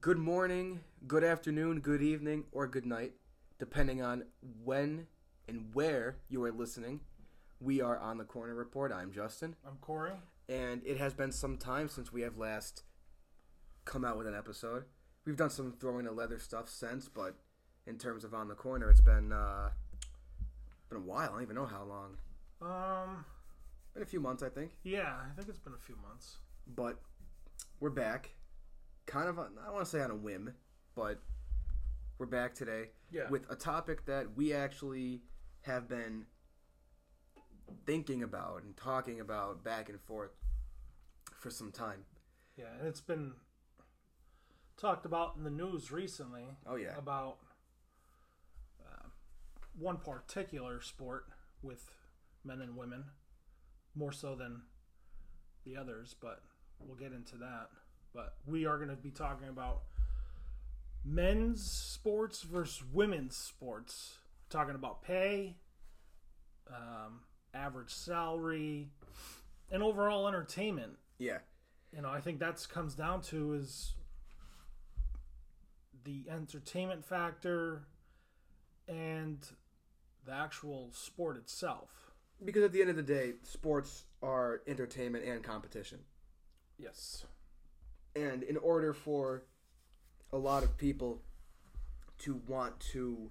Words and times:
Good 0.00 0.18
morning, 0.18 0.80
good 1.06 1.24
afternoon, 1.24 1.80
good 1.80 2.02
evening, 2.02 2.44
or 2.52 2.66
good 2.66 2.84
night, 2.84 3.12
depending 3.58 4.02
on 4.02 4.24
when 4.62 5.06
and 5.48 5.70
where 5.72 6.16
you 6.28 6.42
are 6.44 6.52
listening. 6.52 7.00
We 7.60 7.80
are 7.80 7.98
on 7.98 8.18
the 8.18 8.24
Corner 8.24 8.54
Report. 8.54 8.92
I'm 8.92 9.12
Justin, 9.12 9.56
I'm 9.66 9.78
Corey. 9.80 10.12
and 10.48 10.82
it 10.84 10.98
has 10.98 11.14
been 11.14 11.32
some 11.32 11.56
time 11.56 11.88
since 11.88 12.12
we 12.12 12.20
have 12.20 12.36
last 12.36 12.82
come 13.86 14.04
out 14.04 14.18
with 14.18 14.26
an 14.26 14.34
episode. 14.34 14.84
We've 15.24 15.36
done 15.36 15.50
some 15.50 15.72
throwing 15.80 16.04
the 16.04 16.12
leather 16.12 16.38
stuff 16.38 16.68
since, 16.68 17.08
but 17.08 17.36
in 17.86 17.96
terms 17.98 18.24
of 18.24 18.34
on 18.34 18.48
the 18.48 18.54
corner, 18.54 18.90
it's 18.90 19.00
been 19.00 19.32
uh, 19.32 19.70
been 20.90 20.98
a 20.98 21.02
while. 21.02 21.30
I 21.30 21.32
don't 21.32 21.42
even 21.42 21.56
know 21.56 21.66
how 21.66 21.84
long. 21.84 22.16
Um, 22.60 23.24
Been 23.94 24.02
a 24.02 24.06
few 24.06 24.20
months, 24.20 24.42
I 24.42 24.48
think. 24.50 24.72
yeah, 24.82 25.14
I 25.30 25.34
think 25.36 25.48
it's 25.48 25.58
been 25.58 25.72
a 25.74 25.84
few 25.84 25.96
months. 26.06 26.36
but 26.76 26.98
we're 27.80 27.90
back. 27.90 28.30
Kind 29.08 29.28
of, 29.30 29.38
on, 29.38 29.52
I 29.58 29.64
don't 29.64 29.72
want 29.74 29.86
to 29.86 29.90
say 29.90 30.02
on 30.02 30.10
a 30.10 30.14
whim, 30.14 30.52
but 30.94 31.18
we're 32.18 32.26
back 32.26 32.54
today 32.54 32.90
Yeah. 33.10 33.30
with 33.30 33.50
a 33.50 33.56
topic 33.56 34.04
that 34.04 34.36
we 34.36 34.52
actually 34.52 35.22
have 35.62 35.88
been 35.88 36.26
thinking 37.86 38.22
about 38.22 38.64
and 38.64 38.76
talking 38.76 39.18
about 39.20 39.64
back 39.64 39.88
and 39.88 39.98
forth 39.98 40.32
for 41.40 41.48
some 41.48 41.72
time. 41.72 42.04
Yeah, 42.58 42.66
and 42.78 42.86
it's 42.86 43.00
been 43.00 43.32
talked 44.76 45.06
about 45.06 45.36
in 45.36 45.44
the 45.44 45.50
news 45.50 45.90
recently 45.90 46.44
Oh 46.66 46.76
yeah, 46.76 46.94
about 46.98 47.38
uh, 48.84 49.08
one 49.78 49.96
particular 49.96 50.82
sport 50.82 51.24
with 51.62 51.90
men 52.44 52.60
and 52.60 52.76
women, 52.76 53.04
more 53.94 54.12
so 54.12 54.34
than 54.34 54.62
the 55.64 55.76
others, 55.78 56.14
but 56.20 56.42
we'll 56.78 56.96
get 56.96 57.12
into 57.12 57.36
that. 57.36 57.70
But 58.18 58.34
we 58.48 58.66
are 58.66 58.78
going 58.78 58.88
to 58.88 58.96
be 58.96 59.10
talking 59.10 59.48
about 59.48 59.82
men's 61.04 61.62
sports 61.62 62.42
versus 62.42 62.82
women's 62.92 63.36
sports. 63.36 64.18
talking 64.50 64.74
about 64.74 65.04
pay, 65.04 65.54
um, 66.68 67.20
average 67.54 67.90
salary, 67.90 68.88
and 69.70 69.84
overall 69.84 70.26
entertainment 70.26 70.96
yeah, 71.18 71.38
you 71.94 72.02
know, 72.02 72.08
I 72.08 72.20
think 72.20 72.40
that's 72.40 72.66
comes 72.66 72.96
down 72.96 73.22
to 73.22 73.54
is 73.54 73.94
the 76.04 76.24
entertainment 76.28 77.04
factor 77.04 77.82
and 78.88 79.46
the 80.26 80.32
actual 80.32 80.90
sport 80.92 81.36
itself. 81.36 82.10
because 82.44 82.64
at 82.64 82.72
the 82.72 82.80
end 82.80 82.90
of 82.90 82.96
the 82.96 83.02
day, 83.02 83.34
sports 83.44 84.06
are 84.24 84.62
entertainment 84.66 85.24
and 85.24 85.44
competition. 85.44 86.00
Yes. 86.78 87.24
And 88.18 88.42
in 88.42 88.56
order 88.56 88.92
for 88.92 89.44
a 90.32 90.36
lot 90.36 90.62
of 90.62 90.76
people 90.76 91.22
to 92.18 92.40
want 92.46 92.78
to 92.92 93.30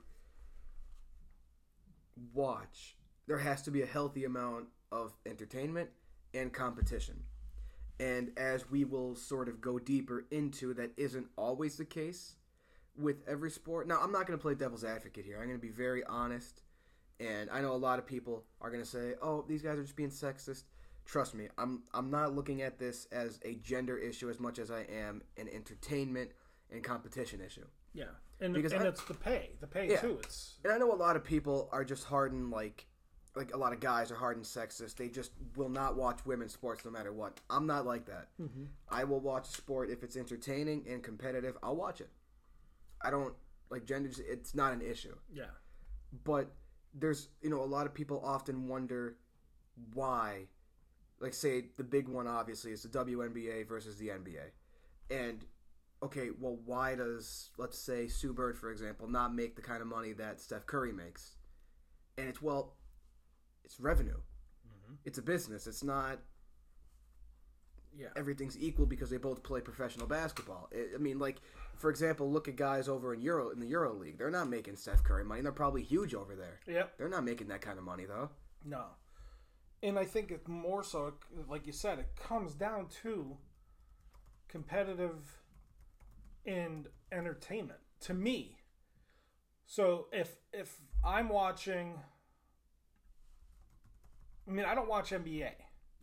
watch, 2.34 2.96
there 3.28 3.38
has 3.38 3.62
to 3.64 3.72
be 3.72 3.82
a 3.82 3.86
healthy 3.86 4.24
amount 4.24 4.66
of 4.92 5.14
entertainment 5.26 5.90
and 6.34 6.54
competition. 6.54 7.24
And 8.00 8.32
as 8.38 8.70
we 8.70 8.86
will 8.86 9.16
sort 9.16 9.50
of 9.50 9.60
go 9.60 9.80
deeper 9.80 10.26
into, 10.32 10.74
that 10.76 10.92
isn't 10.98 11.28
always 11.36 11.78
the 11.78 11.86
case 11.86 12.36
with 12.96 13.28
every 13.28 13.52
sport. 13.52 13.88
Now, 13.88 14.00
I'm 14.02 14.12
not 14.12 14.28
going 14.28 14.38
to 14.38 14.42
play 14.42 14.56
devil's 14.56 14.84
advocate 14.84 15.26
here. 15.26 15.38
I'm 15.38 15.48
going 15.48 15.60
to 15.60 15.66
be 15.66 15.74
very 15.74 16.04
honest. 16.06 16.62
And 17.20 17.50
I 17.50 17.62
know 17.62 17.74
a 17.74 17.76
lot 17.76 18.00
of 18.00 18.06
people 18.06 18.46
are 18.62 18.70
going 18.70 18.84
to 18.84 18.90
say, 18.90 19.16
"Oh, 19.22 19.44
these 19.48 19.64
guys 19.64 19.80
are 19.80 19.84
just 19.84 19.96
being 19.96 20.12
sexist." 20.12 20.64
Trust 21.08 21.34
me, 21.34 21.48
I'm 21.58 21.84
I'm 21.94 22.12
not 22.12 22.36
looking 22.36 22.62
at 22.62 22.78
this 22.78 23.08
as 23.12 23.40
a 23.44 23.56
gender 23.56 23.98
issue 23.98 24.30
as 24.30 24.40
much 24.40 24.60
as 24.60 24.70
I 24.70 24.82
am 24.82 25.22
an 25.38 25.48
entertainment 25.50 26.32
and 26.70 26.84
competition 26.84 27.40
issue. 27.42 27.66
Yeah. 27.94 28.06
And 28.42 28.54
Because 28.54 28.74
and 28.74 28.84
I- 28.84 28.88
it's 28.88 29.04
the 29.06 29.14
pay. 29.16 29.52
The 29.62 29.68
pay 29.68 29.90
Yeah. 29.90 30.02
too. 30.02 30.20
It's 30.22 30.60
And 30.66 30.74
I 30.74 30.78
know 30.78 30.92
a 30.92 30.96
lot 30.96 31.16
of 31.16 31.24
people 31.24 31.70
are 31.72 31.84
just 31.86 32.04
hardened 32.04 32.52
like 32.52 32.86
like 33.38 33.54
a 33.54 33.58
lot 33.58 33.72
of 33.72 33.80
guys 33.80 34.12
are 34.12 34.16
hardened 34.16 34.46
sexist. 34.46 34.96
They 34.96 35.08
just 35.10 35.32
will 35.56 35.70
not 35.70 35.96
watch 35.96 36.26
women's 36.26 36.54
sports 36.54 36.84
no 36.84 36.92
matter 36.92 37.14
what. 37.14 37.40
I'm 37.50 37.68
not 37.68 37.86
like 37.86 38.06
that. 38.08 38.28
Mm-hmm. 38.42 38.66
I 38.90 39.04
will 39.06 39.20
watch 39.22 39.48
a 39.48 39.52
sport 39.52 39.90
if 39.90 40.04
it's 40.04 40.18
entertaining 40.18 40.86
and 40.90 41.02
competitive. 41.04 41.56
I'll 41.64 41.76
watch 41.76 42.02
it. 42.02 42.10
I 43.02 43.12
don't 43.12 43.34
like 43.70 43.86
gender. 43.86 44.10
It's 44.20 44.54
not 44.56 44.74
an 44.74 44.82
issue. 44.82 45.16
yeah. 45.32 45.52
But 46.26 46.52
there's 46.94 47.30
you 47.42 47.50
know 47.50 47.62
a 47.62 47.72
lot 47.78 47.86
of 47.86 47.94
people 47.94 48.22
often 48.26 48.68
wonder 48.68 49.16
why. 49.94 50.48
Like 51.20 51.34
say 51.34 51.66
the 51.78 51.84
big 51.84 52.08
one 52.08 52.28
obviously 52.28 52.72
is 52.72 52.84
the 52.84 52.90
WNBA 52.90 53.68
versus 53.68 53.98
the 53.98 54.10
NBA, 54.10 54.52
and 55.10 55.44
okay, 56.04 56.30
well 56.40 56.58
why 56.66 56.94
does 56.96 57.50
let's 57.58 57.78
say 57.78 58.08
Sue 58.08 58.34
Bird 58.34 58.58
for 58.58 58.72
example 58.72 59.08
not 59.08 59.34
make 59.34 59.56
the 59.56 59.62
kind 59.64 59.82
of 59.82 59.88
money 59.88 60.14
that 60.14 60.40
Steph 60.40 60.66
Curry 60.68 60.92
makes? 60.92 61.36
And 62.20 62.28
it's 62.30 62.42
well, 62.42 62.76
it's 63.66 63.80
revenue. 63.80 64.18
Mm-hmm. 64.68 64.94
It's 65.06 65.18
a 65.18 65.22
business. 65.24 65.66
It's 65.66 65.84
not 65.84 66.20
Yeah. 67.98 68.10
everything's 68.16 68.58
equal 68.60 68.86
because 68.86 69.10
they 69.10 69.18
both 69.18 69.42
play 69.42 69.60
professional 69.62 70.06
basketball. 70.08 70.70
I 70.72 70.96
I 70.96 70.98
mean, 71.00 71.18
like 71.18 71.38
for 71.78 71.90
example, 71.90 72.32
look 72.32 72.48
at 72.48 72.56
guys 72.56 72.88
over 72.88 73.14
in 73.14 73.22
Euro 73.22 73.50
in 73.50 73.60
the 73.60 73.68
Euro 73.68 73.94
League. 73.94 74.18
They're 74.20 74.30
not 74.32 74.50
making 74.50 74.76
Steph 74.76 75.04
Curry 75.04 75.24
money. 75.24 75.42
They're 75.42 75.52
probably 75.52 75.82
huge 75.84 76.14
over 76.14 76.36
there. 76.36 76.60
Yep. 76.68 76.98
They're 76.98 77.10
not 77.10 77.24
making 77.24 77.48
that 77.48 77.62
kind 77.62 77.80
of 77.80 77.84
money 77.86 78.06
though. 78.06 78.30
No. 78.64 78.86
And 79.84 80.00
I 80.00 80.06
think 80.06 80.32
it's 80.32 80.48
more 80.48 80.84
so, 80.84 81.14
like 81.48 81.68
you 81.68 81.74
said, 81.74 82.00
it 82.00 82.16
comes 82.16 82.56
down 82.56 82.88
to 83.04 83.38
competitive 84.48 85.40
and 86.46 86.88
entertainment 87.12 87.80
to 88.02 88.14
me. 88.14 88.58
So 89.66 90.08
if 90.12 90.38
if 90.54 90.78
I'm 91.06 91.30
watching, 91.30 92.00
I 94.48 94.52
mean, 94.52 94.66
I 94.66 94.74
don't 94.76 94.88
watch 94.90 95.12
NBA. 95.12 95.52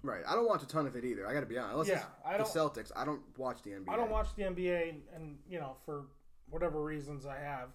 Right. 0.03 0.23
I 0.29 0.35
don't 0.35 0.47
watch 0.47 0.63
a 0.63 0.67
ton 0.69 0.87
of 0.87 0.97
it 0.97 1.05
either. 1.05 1.27
I 1.27 1.33
got 1.33 1.41
to 1.41 1.47
be 1.47 1.57
honest. 1.57 1.73
Unless 1.73 1.89
Yeah, 1.89 2.05
I 2.25 2.33
the 2.37 2.45
don't- 2.45 2.53
Celtics. 2.53 2.93
I 2.95 3.05
don't 3.07 3.23
watch 3.39 3.63
the 3.63 3.71
NBA. 3.71 3.89
I 3.93 3.97
don't 3.97 4.11
watch 4.11 4.35
the 4.37 4.43
NBA, 4.43 4.91
and, 4.91 5.03
and 5.15 5.39
you 5.49 5.59
know, 5.59 5.77
for 5.87 6.07
whatever 6.51 6.83
reasons 6.83 7.25
I 7.25 7.39
have. 7.39 7.71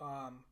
Um, 0.00 0.44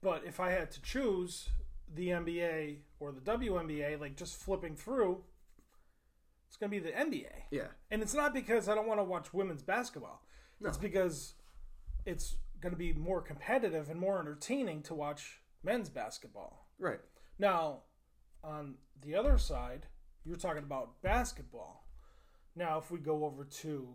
but 0.00 0.22
if 0.24 0.38
I 0.38 0.50
had 0.52 0.70
to 0.70 0.80
choose 0.82 1.48
the 1.94 2.08
NBA 2.08 2.78
or 3.00 3.12
the 3.12 3.20
WNBA, 3.20 4.00
like 4.00 4.16
just 4.16 4.36
flipping 4.36 4.76
through, 4.76 5.22
it's 6.48 6.56
going 6.56 6.70
to 6.70 6.80
be 6.80 6.84
the 6.84 6.92
NBA. 6.96 7.30
Yeah. 7.50 7.68
And 7.90 8.02
it's 8.02 8.14
not 8.14 8.32
because 8.34 8.68
I 8.68 8.74
don't 8.74 8.86
want 8.86 9.00
to 9.00 9.04
watch 9.04 9.32
women's 9.32 9.62
basketball. 9.62 10.22
It's 10.64 10.78
because 10.78 11.34
it's 12.06 12.36
going 12.60 12.72
to 12.72 12.78
be 12.78 12.92
more 12.94 13.20
competitive 13.20 13.90
and 13.90 14.00
more 14.00 14.18
entertaining 14.18 14.82
to 14.84 14.94
watch 14.94 15.40
men's 15.62 15.90
basketball. 15.90 16.68
Right. 16.78 17.00
Now, 17.38 17.80
on 18.42 18.76
the 19.02 19.14
other 19.14 19.36
side, 19.36 19.86
you're 20.24 20.36
talking 20.36 20.62
about 20.62 21.02
basketball. 21.02 21.86
Now, 22.56 22.78
if 22.78 22.90
we 22.90 22.98
go 22.98 23.24
over 23.24 23.44
to 23.44 23.88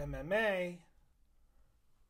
MMA 0.00 0.78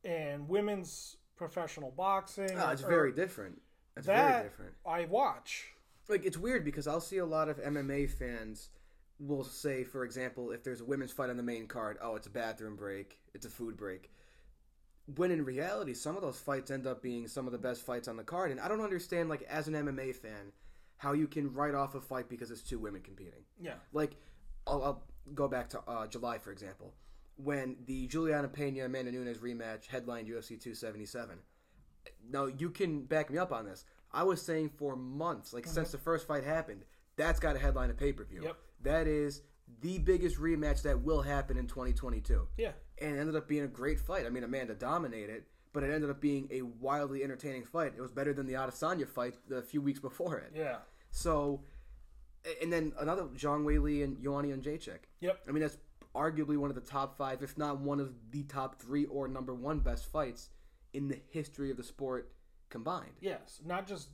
and 0.03 0.47
women's 0.47 1.17
professional 1.35 1.91
boxing, 1.91 2.51
Ah, 2.55 2.71
it's 2.71 2.83
or- 2.83 2.87
very 2.87 3.11
different. 3.11 3.61
It's 3.97 4.07
that 4.07 4.31
very 4.31 4.43
different. 4.43 4.73
I 4.85 5.05
watch. 5.05 5.73
Like 6.07 6.25
it's 6.25 6.37
weird 6.37 6.65
because 6.65 6.87
I'll 6.87 7.01
see 7.01 7.17
a 7.17 7.25
lot 7.25 7.49
of 7.49 7.57
MMA 7.61 8.09
fans 8.09 8.69
will 9.19 9.43
say, 9.43 9.83
for 9.83 10.03
example, 10.03 10.51
if 10.51 10.63
there's 10.63 10.81
a 10.81 10.85
women's 10.85 11.11
fight 11.11 11.29
on 11.29 11.37
the 11.37 11.43
main 11.43 11.67
card, 11.67 11.97
oh, 12.01 12.15
it's 12.15 12.27
a 12.27 12.31
bathroom 12.31 12.75
break, 12.75 13.19
it's 13.33 13.45
a 13.45 13.49
food 13.49 13.77
break. 13.77 14.11
When 15.15 15.31
in 15.31 15.45
reality, 15.45 15.93
some 15.93 16.15
of 16.15 16.21
those 16.21 16.39
fights 16.39 16.71
end 16.71 16.87
up 16.87 17.01
being 17.01 17.27
some 17.27 17.45
of 17.45 17.51
the 17.51 17.57
best 17.57 17.85
fights 17.85 18.07
on 18.07 18.17
the 18.17 18.23
card, 18.23 18.51
and 18.51 18.59
I 18.59 18.67
don't 18.67 18.81
understand, 18.81 19.29
like 19.29 19.43
as 19.43 19.67
an 19.67 19.73
MMA 19.73 20.15
fan, 20.15 20.51
how 20.97 21.13
you 21.13 21.27
can 21.27 21.53
write 21.53 21.75
off 21.75 21.95
a 21.95 22.01
fight 22.01 22.29
because 22.29 22.51
it's 22.51 22.61
two 22.61 22.79
women 22.79 23.01
competing. 23.01 23.43
Yeah, 23.59 23.73
Like, 23.93 24.15
I'll, 24.67 24.83
I'll 24.83 25.03
go 25.33 25.47
back 25.47 25.69
to 25.69 25.81
uh, 25.87 26.07
July, 26.07 26.37
for 26.37 26.51
example, 26.51 26.93
when 27.37 27.75
the 27.85 28.07
Julianna 28.07 28.47
Peña 28.47 28.85
Amanda 28.85 29.11
Nunes 29.11 29.37
rematch 29.37 29.87
headlined 29.87 30.27
UFC 30.27 30.49
277. 30.49 31.37
Now, 32.29 32.45
you 32.45 32.69
can 32.69 33.03
back 33.03 33.29
me 33.29 33.37
up 33.37 33.51
on 33.51 33.65
this. 33.65 33.85
I 34.13 34.23
was 34.23 34.41
saying 34.41 34.71
for 34.77 34.95
months, 34.95 35.53
like 35.53 35.65
since 35.65 35.89
mm-hmm. 35.89 35.97
the 35.97 36.03
first 36.03 36.27
fight 36.27 36.43
happened, 36.43 36.83
that's 37.15 37.39
got 37.39 37.55
a 37.55 37.59
headline 37.59 37.89
of 37.89 37.97
pay 37.97 38.11
per 38.11 38.23
view. 38.23 38.43
Yep. 38.43 38.57
That 38.83 39.07
is 39.07 39.41
the 39.81 39.99
biggest 39.99 40.37
rematch 40.37 40.81
that 40.83 41.01
will 41.01 41.21
happen 41.21 41.57
in 41.57 41.67
2022. 41.67 42.47
yeah, 42.57 42.71
And 42.99 43.15
it 43.15 43.19
ended 43.19 43.35
up 43.35 43.47
being 43.47 43.63
a 43.63 43.67
great 43.67 43.99
fight. 43.99 44.25
I 44.25 44.29
mean, 44.29 44.43
Amanda 44.43 44.73
dominated, 44.73 45.43
but 45.71 45.83
it 45.83 45.91
ended 45.91 46.09
up 46.09 46.19
being 46.19 46.49
a 46.51 46.61
wildly 46.63 47.23
entertaining 47.23 47.63
fight. 47.63 47.93
It 47.95 48.01
was 48.01 48.11
better 48.11 48.33
than 48.33 48.47
the 48.47 48.53
Adesanya 48.53 49.07
fight 49.07 49.35
the 49.47 49.61
few 49.61 49.81
weeks 49.81 49.99
before 49.99 50.37
it. 50.39 50.51
yeah, 50.55 50.77
So, 51.11 51.61
and 52.61 52.71
then 52.71 52.91
another 52.99 53.23
Zhang 53.35 53.63
Weili 53.63 54.03
and 54.03 54.21
Joanna 54.21 54.49
Jędrzejczyk. 54.49 54.99
yep, 55.21 55.39
I 55.47 55.51
mean, 55.51 55.61
that's 55.61 55.77
arguably 56.13 56.57
one 56.57 56.69
of 56.69 56.75
the 56.75 56.81
top 56.81 57.17
five, 57.17 57.41
if 57.41 57.57
not 57.57 57.79
one 57.79 57.99
of 57.99 58.13
the 58.31 58.43
top 58.43 58.81
three 58.81 59.05
or 59.05 59.27
number 59.27 59.53
one 59.53 59.79
best 59.79 60.11
fights 60.11 60.49
in 60.93 61.07
the 61.07 61.19
history 61.29 61.71
of 61.71 61.77
the 61.77 61.83
sport 61.83 62.31
combined. 62.69 63.11
yes. 63.19 63.59
Not 63.65 63.87
just 63.87 64.09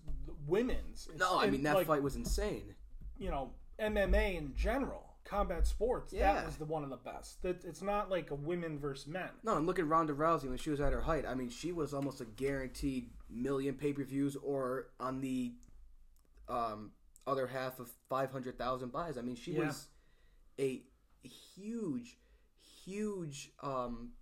women's. 0.47 1.07
It's 1.11 1.19
No, 1.19 1.39
I 1.39 1.49
mean 1.49 1.63
that 1.63 1.75
like, 1.75 1.87
fight 1.87 2.01
was 2.03 2.15
insane. 2.15 2.75
You 3.17 3.29
know, 3.29 3.51
MMA 3.79 4.35
in 4.37 4.53
general. 4.55 5.03
combat 5.23 5.67
sports, 5.67 6.13
Yeah. 6.13 6.35
that 6.35 6.45
was 6.45 6.55
the 6.55 6.63
one 6.65 6.83
of 6.85 6.89
the 6.89 6.95
best. 6.95 7.41
That 7.41 7.65
it's 7.65 7.81
not 7.81 8.09
like 8.09 8.31
a 8.31 8.35
women 8.35 8.79
versus 8.79 9.07
men. 9.07 9.29
No, 9.43 9.57
and 9.57 9.65
look 9.67 9.77
at 9.77 9.85
Ronda 9.85 10.13
Rousey 10.13 10.47
when 10.47 10.57
she 10.57 10.69
was 10.69 10.79
at 10.79 10.93
her 10.93 11.01
height. 11.01 11.25
I 11.25 11.35
mean, 11.35 11.49
she 11.49 11.73
was 11.73 11.93
almost 11.93 12.21
a 12.21 12.25
guaranteed 12.25 13.09
million 13.29 13.75
pay 13.75 13.91
per 13.91 14.05
views, 14.05 14.37
or 14.37 14.87
on 15.01 15.19
the 15.19 15.53
um, 16.47 16.91
other 17.27 17.45
half 17.47 17.77
of 17.79 17.91
five 18.07 18.31
hundred 18.31 18.57
thousand 18.57 18.93
buys. 18.93 19.17
I 19.17 19.21
mean, 19.21 19.35
she 19.35 19.51
Yeah. 19.51 19.65
was 19.67 19.87
a 20.59 20.81
huge, 21.23 22.17
huge 22.85 23.51
um, 23.61 24.13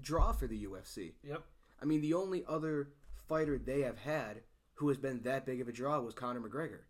draw 0.00 0.32
for 0.32 0.46
the 0.46 0.64
UFC. 0.66 1.12
Yep. 1.22 1.42
I 1.80 1.84
mean, 1.84 2.00
the 2.00 2.14
only 2.14 2.44
other 2.48 2.90
fighter 3.28 3.58
they 3.58 3.82
have 3.82 3.98
had 3.98 4.42
who 4.74 4.88
has 4.88 4.96
been 4.98 5.20
that 5.22 5.44
big 5.46 5.60
of 5.60 5.68
a 5.68 5.72
draw 5.72 5.98
was 6.00 6.14
Conor 6.14 6.40
McGregor. 6.40 6.80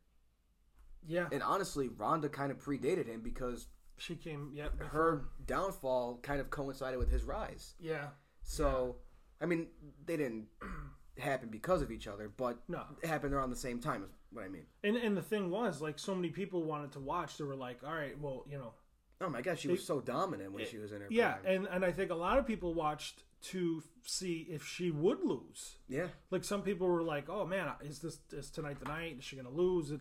Yeah. 1.07 1.29
And 1.33 1.43
honestly, 1.43 1.89
Ronda 1.89 2.29
kind 2.29 2.51
of 2.51 2.59
predated 2.59 3.07
him 3.07 3.21
because 3.23 3.67
she 3.97 4.15
came. 4.15 4.51
Yep. 4.55 4.83
her 4.93 5.25
downfall 5.47 6.21
kind 6.23 6.41
of 6.41 6.51
coincided 6.51 6.99
with 6.99 7.11
his 7.11 7.25
rise. 7.25 7.75
Yeah. 7.81 8.09
So, 8.43 8.97
I 9.41 9.47
mean, 9.47 9.69
they 10.07 10.17
didn't 10.17 10.47
happen 11.19 11.49
because 11.49 11.83
of 11.83 11.91
each 11.91 12.07
other, 12.07 12.31
but 12.37 12.59
No. 12.69 12.83
it 13.03 13.09
happened 13.09 13.35
around 13.35 13.51
the 13.51 13.57
same 13.57 13.81
time. 13.81 14.03
Is 14.05 14.11
what 14.31 14.45
I 14.45 14.49
mean. 14.49 14.67
And 14.85 14.97
and 14.97 15.17
the 15.17 15.23
thing 15.23 15.51
was, 15.51 15.81
like, 15.81 15.99
so 15.99 16.15
many 16.15 16.29
people 16.31 16.63
wanted 16.65 16.93
to 16.93 17.01
watch. 17.01 17.37
They 17.39 17.45
were 17.45 17.57
like, 17.57 17.79
all 17.85 17.95
right, 17.95 18.19
well, 18.21 18.45
you 18.49 18.59
know, 18.59 18.75
Oh 19.21 19.29
my 19.29 19.43
gosh, 19.43 19.61
she 19.61 19.69
was 19.69 19.85
so 19.85 20.01
dominant 20.01 20.53
when 20.53 20.67
she 20.67 20.79
was 20.79 20.93
in 20.93 21.01
her 21.01 21.09
yeah. 21.11 21.35
prime. 21.35 21.55
And 21.55 21.67
and 21.67 21.85
I 21.85 21.93
think 21.93 22.11
a 22.11 22.15
lot 22.15 22.39
of 22.39 22.47
people 22.47 22.75
watched 22.75 23.25
to 23.41 23.83
see 24.05 24.47
if 24.51 24.67
she 24.67 24.91
would 24.91 25.23
lose. 25.23 25.77
yeah, 25.89 26.09
Like 26.31 26.45
some 26.45 26.63
people 26.63 26.89
were 26.89 27.03
like, 27.03 27.29
"Oh 27.29 27.47
man, 27.47 27.73
is 27.83 28.01
this 28.01 28.19
is 28.33 28.51
tonight 28.51 28.79
the 28.81 28.87
night? 28.87 29.17
Is 29.19 29.25
she 29.25 29.37
gonna 29.37 29.51
lose?" 29.51 29.91
And, 29.91 30.01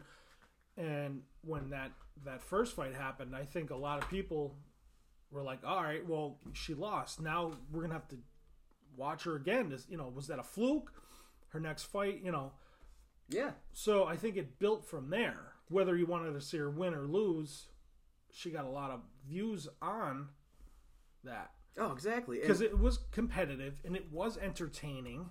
and 0.78 1.22
when 1.42 1.70
that 1.70 1.92
that 2.26 2.42
first 2.42 2.76
fight 2.76 2.94
happened, 2.96 3.36
I 3.36 3.46
think 3.46 3.70
a 3.70 3.76
lot 3.76 4.02
of 4.02 4.10
people 4.10 4.56
were 5.32 5.44
like, 5.44 5.60
"All 5.64 5.84
right, 5.84 6.08
well, 6.08 6.40
she 6.54 6.74
lost. 6.74 7.20
Now 7.22 7.54
we're 7.72 7.82
gonna 7.82 7.94
have 7.94 8.08
to 8.10 8.18
watch 8.96 9.24
her 9.24 9.36
again. 9.36 9.72
Is 9.72 9.86
you 9.90 9.98
know, 9.98 10.10
was 10.10 10.28
that 10.28 10.40
a 10.40 10.44
fluke? 10.44 10.92
Her 11.50 11.60
next 11.60 11.84
fight, 11.84 12.22
you 12.24 12.32
know." 12.32 12.52
yeah, 13.30 13.52
So 13.74 14.06
I 14.06 14.16
think 14.16 14.38
it 14.38 14.58
built 14.58 14.86
from 14.86 15.10
there. 15.10 15.54
Whether 15.70 15.98
you 15.98 16.06
wanted 16.06 16.32
to 16.34 16.42
see 16.42 16.58
her 16.58 16.70
win 16.70 16.94
or 16.94 17.06
lose, 17.06 17.68
she 18.38 18.52
got 18.52 18.66
a 18.66 18.70
lot 18.70 18.92
of 18.92 19.02
views 19.28 19.68
on 19.82 20.28
that 21.24 21.52
oh 21.80 21.92
exactly. 21.92 22.40
Because 22.40 22.62
it 22.62 22.78
was 22.78 23.00
competitive 23.12 23.82
and 23.84 23.96
it 23.96 24.12
was 24.12 24.38
entertaining 24.38 25.30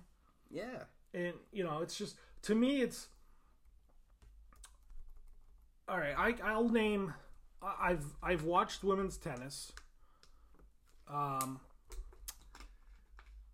yeah, 0.49 0.83
and 1.13 1.33
you 1.51 1.63
know 1.63 1.79
it's 1.81 1.97
just 1.97 2.17
to 2.43 2.55
me 2.55 2.81
it's 2.81 3.07
all 5.87 5.97
right 5.97 6.15
I, 6.17 6.35
i'll 6.43 6.67
name 6.67 7.13
i've 7.61 8.05
i've 8.21 8.43
watched 8.43 8.83
women's 8.83 9.17
tennis 9.17 9.71
um 11.09 11.61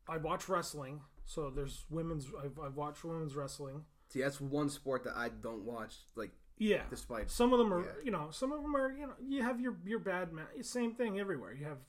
i 0.10 0.18
watch 0.18 0.50
wrestling 0.50 1.02
so 1.26 1.52
there's 1.52 1.86
women's 1.92 2.28
i've, 2.44 2.60
I've 2.60 2.76
watched 2.76 3.04
women's 3.04 3.36
wrestling 3.36 3.86
see, 4.14 4.22
that's 4.22 4.40
one 4.40 4.70
sport 4.70 5.04
that 5.06 5.16
I 5.18 5.30
don't 5.30 5.64
watch. 5.66 5.96
Like, 6.16 6.32
yeah. 6.58 6.84
Despite 6.90 7.30
some 7.30 7.52
of 7.54 7.60
them 7.60 7.74
are 7.74 7.82
Yeah. 7.82 7.92
you 8.04 8.12
know 8.12 8.28
some 8.32 8.52
of 8.52 8.62
them 8.62 8.76
are 8.76 8.92
you 8.92 9.08
know 9.08 9.14
you 9.22 9.42
have 9.44 9.60
your 9.60 9.76
your 9.86 10.00
bad 10.00 10.32
ma- 10.34 10.42
same 10.62 10.94
thing 10.96 11.20
everywhere. 11.20 11.54
You 11.54 11.66
have 11.66 11.80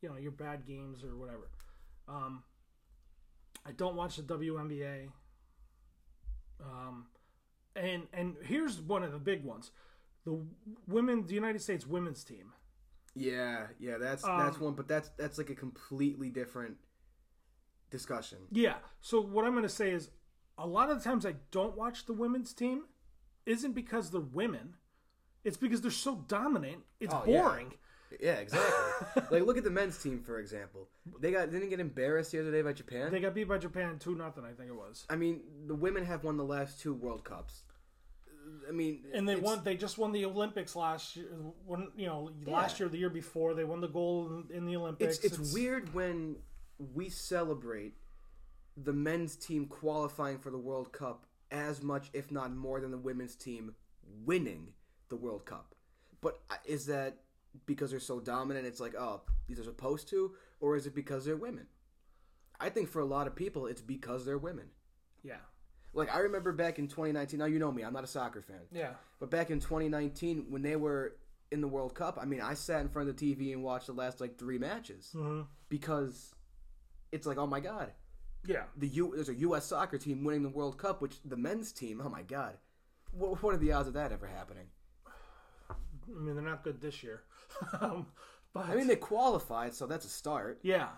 you 0.00 0.08
know 0.08 0.16
your 0.16 0.32
bad 0.32 0.66
games 0.66 1.04
or 1.04 1.16
whatever. 1.16 1.48
Um 2.08 2.42
i 3.64 3.70
don't 3.70 3.94
watch 3.94 4.16
the 4.16 4.22
WNBA 4.24 5.08
um 6.60 7.06
and 7.76 8.06
and 8.12 8.36
here's 8.44 8.80
one 8.80 9.02
of 9.02 9.12
the 9.12 9.18
big 9.18 9.44
ones. 9.44 9.70
The 10.24 10.44
women 10.86 11.26
the 11.26 11.34
United 11.34 11.60
States 11.62 11.86
women's 11.86 12.24
team. 12.24 12.52
Yeah, 13.14 13.66
yeah, 13.78 13.98
that's 13.98 14.22
that's 14.22 14.56
Um, 14.56 14.62
one, 14.62 14.74
but 14.74 14.88
that's 14.88 15.10
that's 15.18 15.38
like 15.38 15.50
a 15.50 15.54
completely 15.54 16.30
different 16.30 16.76
discussion. 17.90 18.38
yeah. 18.50 18.76
So 19.00 19.20
what 19.20 19.44
i'm 19.44 19.52
going 19.52 19.62
to 19.64 19.68
say 19.68 19.90
is 19.90 20.08
a 20.58 20.66
lot 20.66 20.90
of 20.90 20.98
the 20.98 21.04
times 21.04 21.24
i 21.26 21.34
don't 21.50 21.76
watch 21.76 22.06
the 22.06 22.12
women's 22.12 22.52
team 22.54 22.84
isn't 23.46 23.72
because 23.72 24.10
they're 24.10 24.20
women 24.20 24.74
it's 25.44 25.56
because 25.56 25.80
they're 25.80 25.90
so 25.90 26.24
dominant 26.28 26.82
it's 27.00 27.14
Oh, 27.14 27.24
boring 27.24 27.72
Yeah, 28.20 28.34
exactly. 28.34 29.22
like, 29.30 29.46
look 29.46 29.56
at 29.56 29.64
the 29.64 29.70
men's 29.70 29.98
team 29.98 30.22
for 30.22 30.38
example. 30.38 30.88
They 31.20 31.32
got 31.32 31.50
didn't 31.50 31.70
get 31.70 31.80
embarrassed 31.80 32.32
the 32.32 32.40
other 32.40 32.52
day 32.52 32.62
by 32.62 32.72
Japan. 32.72 33.10
They 33.10 33.20
got 33.20 33.34
beat 33.34 33.48
by 33.48 33.58
Japan 33.58 33.98
two 33.98 34.14
nothing, 34.14 34.44
I 34.44 34.52
think 34.52 34.68
it 34.68 34.76
was. 34.76 35.06
I 35.08 35.16
mean, 35.16 35.40
the 35.66 35.74
women 35.74 36.04
have 36.04 36.24
won 36.24 36.36
the 36.36 36.44
last 36.44 36.80
two 36.80 36.94
World 36.94 37.24
Cups. 37.24 37.62
I 38.68 38.72
mean, 38.72 39.04
And 39.14 39.28
they 39.28 39.36
won. 39.36 39.62
They 39.64 39.76
just 39.76 39.98
won 39.98 40.12
the 40.12 40.24
Olympics 40.24 40.76
last 40.76 41.16
year. 41.16 41.26
When 41.66 41.88
you 41.96 42.06
know 42.06 42.30
last 42.46 42.80
year, 42.80 42.88
the 42.88 42.98
year 42.98 43.10
before, 43.10 43.54
they 43.54 43.64
won 43.64 43.80
the 43.80 43.88
gold 43.88 44.30
in, 44.50 44.56
in 44.56 44.66
the 44.66 44.76
Olympics. 44.76 45.18
It's 45.18 45.38
it's 45.38 45.54
weird 45.54 45.94
when 45.94 46.36
we 46.94 47.08
celebrate 47.08 47.94
the 48.76 48.92
men's 48.92 49.36
team 49.36 49.66
qualifying 49.66 50.38
for 50.38 50.50
the 50.50 50.58
World 50.58 50.92
Cup 50.92 51.26
as 51.52 51.82
much, 51.82 52.10
if 52.12 52.32
not 52.32 52.52
more, 52.52 52.80
than 52.80 52.90
the 52.90 52.98
women's 52.98 53.36
team 53.36 53.74
winning 54.24 54.72
the 55.08 55.16
World 55.16 55.44
Cup. 55.46 55.74
But 56.20 56.40
is 56.64 56.86
that 56.86 57.18
because 57.66 57.90
they're 57.92 58.00
so 58.00 58.18
dominant? 58.18 58.66
It's 58.66 58.80
like, 58.80 58.94
oh, 58.96 59.20
these 59.46 59.60
are 59.60 59.64
supposed 59.64 60.08
to, 60.08 60.32
or 60.60 60.76
is 60.76 60.86
it 60.86 60.94
because 60.94 61.24
they're 61.24 61.36
women? 61.36 61.66
I 62.58 62.68
think 62.70 62.88
for 62.88 63.00
a 63.00 63.04
lot 63.04 63.26
of 63.26 63.36
people, 63.36 63.66
it's 63.66 63.80
because 63.82 64.24
they're 64.24 64.38
women. 64.38 64.70
Yeah, 65.22 65.36
Like 65.94 66.12
I 66.14 66.18
remember 66.20 66.52
back 66.52 66.78
in 66.78 66.88
2019. 66.88 67.38
Now 67.38 67.44
you 67.46 67.58
know 67.58 67.70
me; 67.70 67.82
I'm 67.84 67.92
not 67.92 68.02
a 68.04 68.08
soccer 68.08 68.40
fan. 68.42 68.62
yeah, 68.72 68.94
But 69.20 69.30
back 69.30 69.50
in 69.50 69.60
2019, 69.60 70.46
when 70.48 70.62
they 70.62 70.74
were 70.76 71.16
in 71.50 71.60
the 71.60 71.68
World 71.68 71.94
Cup, 71.94 72.18
I 72.20 72.24
mean, 72.24 72.40
I 72.40 72.54
sat 72.54 72.80
in 72.80 72.88
front 72.88 73.08
of 73.08 73.16
the 73.16 73.34
TV 73.34 73.52
and 73.52 73.62
watched 73.62 73.86
the 73.88 73.92
last 73.92 74.20
like 74.20 74.38
three 74.38 74.58
matches 74.58 75.12
Mhm. 75.14 75.46
because 75.68 76.34
it's 77.12 77.26
like, 77.26 77.36
oh 77.38 77.46
my 77.46 77.60
god, 77.60 77.92
yeah. 78.46 78.64
the 78.76 78.88
U 78.88 79.12
there's 79.14 79.28
a 79.28 79.34
U.S. 79.36 79.66
soccer 79.66 79.98
team 79.98 80.24
winning 80.24 80.42
the 80.42 80.48
World 80.48 80.78
Cup, 80.78 81.00
which 81.02 81.16
the 81.24 81.36
men's 81.36 81.72
team, 81.72 82.00
oh 82.04 82.08
my 82.08 82.22
god, 82.22 82.56
what, 83.12 83.42
what 83.42 83.54
are 83.54 83.58
the 83.58 83.72
odds 83.72 83.88
of 83.88 83.94
that 83.94 84.12
ever 84.12 84.26
happening? 84.26 84.66
I 85.70 85.74
mean, 86.20 86.34
they're 86.34 86.44
not 86.44 86.64
good 86.64 86.80
this 86.80 87.02
year, 87.02 87.22
um, 87.80 88.06
but 88.52 88.68
I 88.68 88.74
mean, 88.74 88.86
they 88.86 88.96
qualified, 88.96 89.74
so 89.74 89.86
that's 89.86 90.04
a 90.06 90.10
start. 90.10 90.58
yeah. 90.62 90.88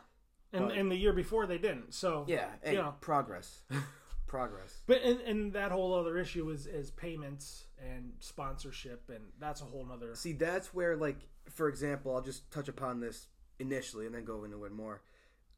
And 0.52 0.69
But- 0.69 0.76
and 0.79 0.91
the 0.91 0.96
year 0.96 1.12
before 1.12 1.46
they 1.46 1.58
didn't. 1.58 1.94
So 1.94 2.25
Yeah, 2.29 2.46
hey, 2.62 2.73
you 2.73 2.79
know. 2.79 2.94
progress, 3.00 3.64
progress. 4.29 4.82
But 4.87 5.02
and, 5.02 5.20
and 5.23 5.52
that 5.55 5.73
whole 5.73 5.93
other 5.94 6.17
issue 6.17 6.49
is 6.50 6.67
is 6.69 6.91
payments 6.93 7.64
and 7.79 8.12
sponsorship, 8.20 9.11
and 9.11 9.25
that's 9.41 9.61
a 9.62 9.64
whole 9.64 9.85
nother. 9.85 10.14
See, 10.14 10.32
that's 10.32 10.73
where, 10.73 10.96
like, 10.96 11.19
for 11.50 11.69
example, 11.69 12.14
I'll 12.14 12.23
just 12.23 12.50
touch 12.52 12.69
upon 12.69 13.00
this 13.00 13.26
initially 13.58 14.06
and 14.06 14.14
then 14.14 14.25
go 14.25 14.44
into 14.44 14.64
it 14.64 14.73
more. 14.73 15.02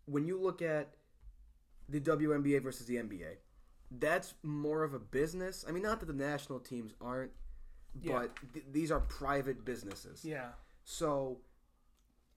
When 0.07 0.25
you 0.27 0.41
look 0.41 0.63
at 0.63 0.95
the 1.89 2.01
WNBA 2.01 2.63
versus 2.63 2.87
the 2.87 2.97
NBA, 2.97 3.37
that's 3.91 4.35
more 4.43 4.83
of 4.83 4.95
a 4.95 4.99
business. 4.99 5.65
I 5.69 5.73
mean, 5.73 5.83
not 5.83 6.01
that 6.01 6.07
the 6.07 6.13
national 6.13 6.61
teams 6.61 6.93
aren't, 7.01 7.33
Yeah. 8.01 8.13
but 8.21 8.37
th- 8.53 8.67
these 8.73 8.91
are 8.91 9.01
private 9.01 9.65
businesses. 9.65 10.25
Yeah, 10.25 10.53
So, 10.85 11.41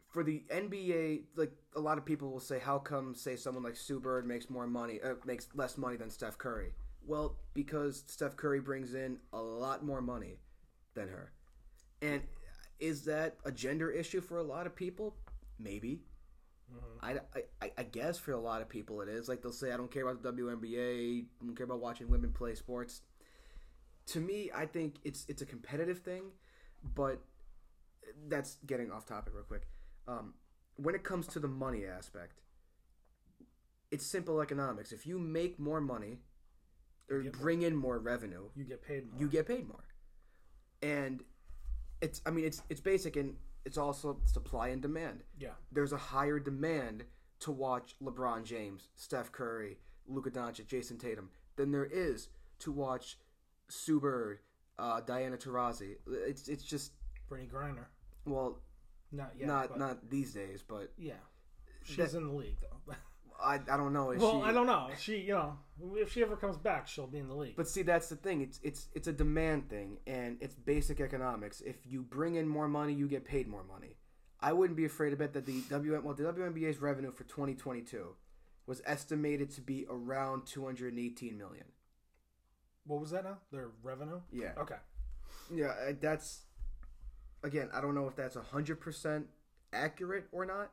for 0.07 0.23
the 0.23 0.43
NBA, 0.49 1.25
like 1.35 1.51
a 1.75 1.79
lot 1.79 1.97
of 1.99 2.05
people 2.05 2.31
will 2.31 2.39
say, 2.39 2.57
how 2.59 2.79
come, 2.79 3.13
say, 3.13 3.35
someone 3.35 3.63
like 3.63 3.75
Sue 3.75 3.99
Bird 3.99 4.25
makes 4.25 4.49
more 4.49 4.65
money, 4.65 4.99
uh, 5.01 5.15
makes 5.25 5.47
less 5.53 5.77
money 5.77 5.97
than 5.97 6.09
Steph 6.09 6.37
Curry? 6.37 6.73
Well, 7.05 7.37
because 7.53 8.03
Steph 8.07 8.35
Curry 8.35 8.59
brings 8.59 8.93
in 8.95 9.19
a 9.33 9.41
lot 9.41 9.83
more 9.85 10.01
money 10.01 10.39
than 10.95 11.09
her. 11.09 11.31
And 12.01 12.23
is 12.79 13.03
that 13.05 13.37
a 13.45 13.51
gender 13.51 13.91
issue 13.91 14.21
for 14.21 14.37
a 14.37 14.43
lot 14.43 14.65
of 14.65 14.75
people? 14.75 15.15
Maybe. 15.59 16.01
I, 17.01 17.15
I, 17.61 17.71
I 17.77 17.83
guess 17.83 18.17
for 18.17 18.33
a 18.33 18.39
lot 18.39 18.61
of 18.61 18.69
people 18.69 19.01
it 19.01 19.09
is. 19.09 19.29
Like 19.29 19.41
they'll 19.41 19.51
say, 19.51 19.71
I 19.71 19.77
don't 19.77 19.91
care 19.91 20.07
about 20.07 20.21
the 20.21 20.31
WNBA, 20.31 21.23
I 21.41 21.45
don't 21.45 21.55
care 21.55 21.65
about 21.65 21.79
watching 21.79 22.09
women 22.09 22.31
play 22.31 22.55
sports. 22.55 23.01
To 24.07 24.19
me, 24.19 24.49
I 24.55 24.65
think 24.65 24.95
it's 25.03 25.25
it's 25.29 25.41
a 25.41 25.45
competitive 25.45 25.99
thing, 25.99 26.23
but 26.95 27.21
that's 28.27 28.57
getting 28.65 28.91
off 28.91 29.05
topic 29.05 29.33
real 29.33 29.43
quick. 29.43 29.67
Um, 30.07 30.33
when 30.77 30.95
it 30.95 31.03
comes 31.03 31.27
to 31.27 31.39
the 31.39 31.47
money 31.47 31.85
aspect, 31.85 32.41
it's 33.91 34.05
simple 34.05 34.41
economics. 34.41 34.91
If 34.91 35.05
you 35.05 35.19
make 35.19 35.59
more 35.59 35.81
money 35.81 36.19
or 37.09 37.23
bring 37.23 37.61
in 37.61 37.75
more 37.75 37.99
revenue, 37.99 38.49
you 38.55 38.63
get 38.63 38.81
paid 38.81 39.11
more. 39.11 39.21
you 39.21 39.27
get 39.27 39.47
paid 39.47 39.67
more. 39.67 39.83
And 40.81 41.23
it's 42.01 42.21
I 42.25 42.31
mean 42.31 42.45
it's 42.45 42.61
it's 42.69 42.81
basic 42.81 43.15
and 43.15 43.35
it's 43.65 43.77
also 43.77 44.19
supply 44.25 44.69
and 44.69 44.81
demand. 44.81 45.23
yeah, 45.37 45.51
There's 45.71 45.93
a 45.93 45.97
higher 45.97 46.39
demand 46.39 47.03
to 47.41 47.51
watch 47.51 47.95
LeBron 48.01 48.43
James, 48.43 48.89
Steph 48.95 49.31
Curry, 49.31 49.77
Luka 50.07 50.29
Doncic, 50.31 50.67
Jayson 50.67 50.97
Tatum 50.97 51.29
than 51.55 51.71
there 51.71 51.85
is 51.85 52.29
to 52.59 52.71
watch 52.71 53.17
Sue 53.69 53.99
Bird, 53.99 54.39
uh, 54.77 55.01
Diana 55.01 55.37
Taurasi. 55.37 55.95
It's 56.07 56.47
it's 56.47 56.63
just 56.63 56.93
Brittney 57.29 57.49
Griner. 57.49 57.85
well 58.25 58.59
Not 59.11 59.31
yet. 59.37 59.47
not 59.47 59.77
not 59.77 60.09
these 60.09 60.33
days, 60.33 60.63
but 60.67 60.91
Yeah, 60.97 61.13
she's 61.83 61.97
that- 61.97 62.13
in 62.15 62.27
the 62.27 62.33
league 62.33 62.57
though. 62.61 62.93
I, 63.41 63.55
I 63.71 63.77
don't 63.77 63.93
know. 63.93 64.11
Is 64.11 64.21
Well, 64.21 64.41
she, 64.41 64.49
I 64.49 64.51
don't 64.51 64.67
know. 64.67 64.89
She, 64.99 65.17
you 65.17 65.33
know, 65.33 65.57
if 65.95 66.11
she 66.11 66.21
ever 66.21 66.35
comes 66.35 66.57
back, 66.57 66.87
she'll 66.87 67.07
be 67.07 67.19
in 67.19 67.27
the 67.27 67.35
league. 67.35 67.55
But 67.55 67.67
see, 67.67 67.81
that's 67.83 68.09
the 68.09 68.15
thing. 68.15 68.41
It's 68.41 68.59
it's 68.63 68.87
it's 68.93 69.07
a 69.07 69.13
demand 69.13 69.69
thing, 69.69 69.97
and 70.07 70.37
it's 70.41 70.55
basic 70.55 70.99
economics. 70.99 71.61
If 71.61 71.77
you 71.85 72.01
bring 72.01 72.35
in 72.35 72.47
more 72.47 72.67
money, 72.67 72.93
you 72.93 73.07
get 73.07 73.25
paid 73.25 73.47
more 73.47 73.63
money. 73.63 73.95
I 74.41 74.53
wouldn't 74.53 74.77
be 74.77 74.85
afraid 74.85 75.09
to 75.11 75.15
bet 75.17 75.33
that 75.33 75.45
the 75.45 75.61
WM 75.69 76.03
well 76.03 76.15
the 76.15 76.23
WNBA's 76.23 76.79
revenue 76.81 77.11
for 77.11 77.23
2022 77.25 78.15
was 78.67 78.81
estimated 78.85 79.49
to 79.51 79.61
be 79.61 79.85
around 79.89 80.45
218 80.45 81.37
million. 81.37 81.65
what 82.85 82.99
was 82.99 83.11
that 83.11 83.23
now? 83.23 83.37
Their 83.51 83.69
revenue? 83.83 84.21
Yeah, 84.31 84.51
Okay. 84.57 84.75
yeah. 85.53 85.73
That's 85.99 86.41
again. 87.43 87.69
I 87.73 87.81
don't 87.81 87.95
know 87.95 88.07
if 88.07 88.15
that's 88.15 88.35
hundred 88.35 88.79
percent 88.79 89.27
accurate 89.73 90.25
or 90.31 90.45
not. 90.45 90.71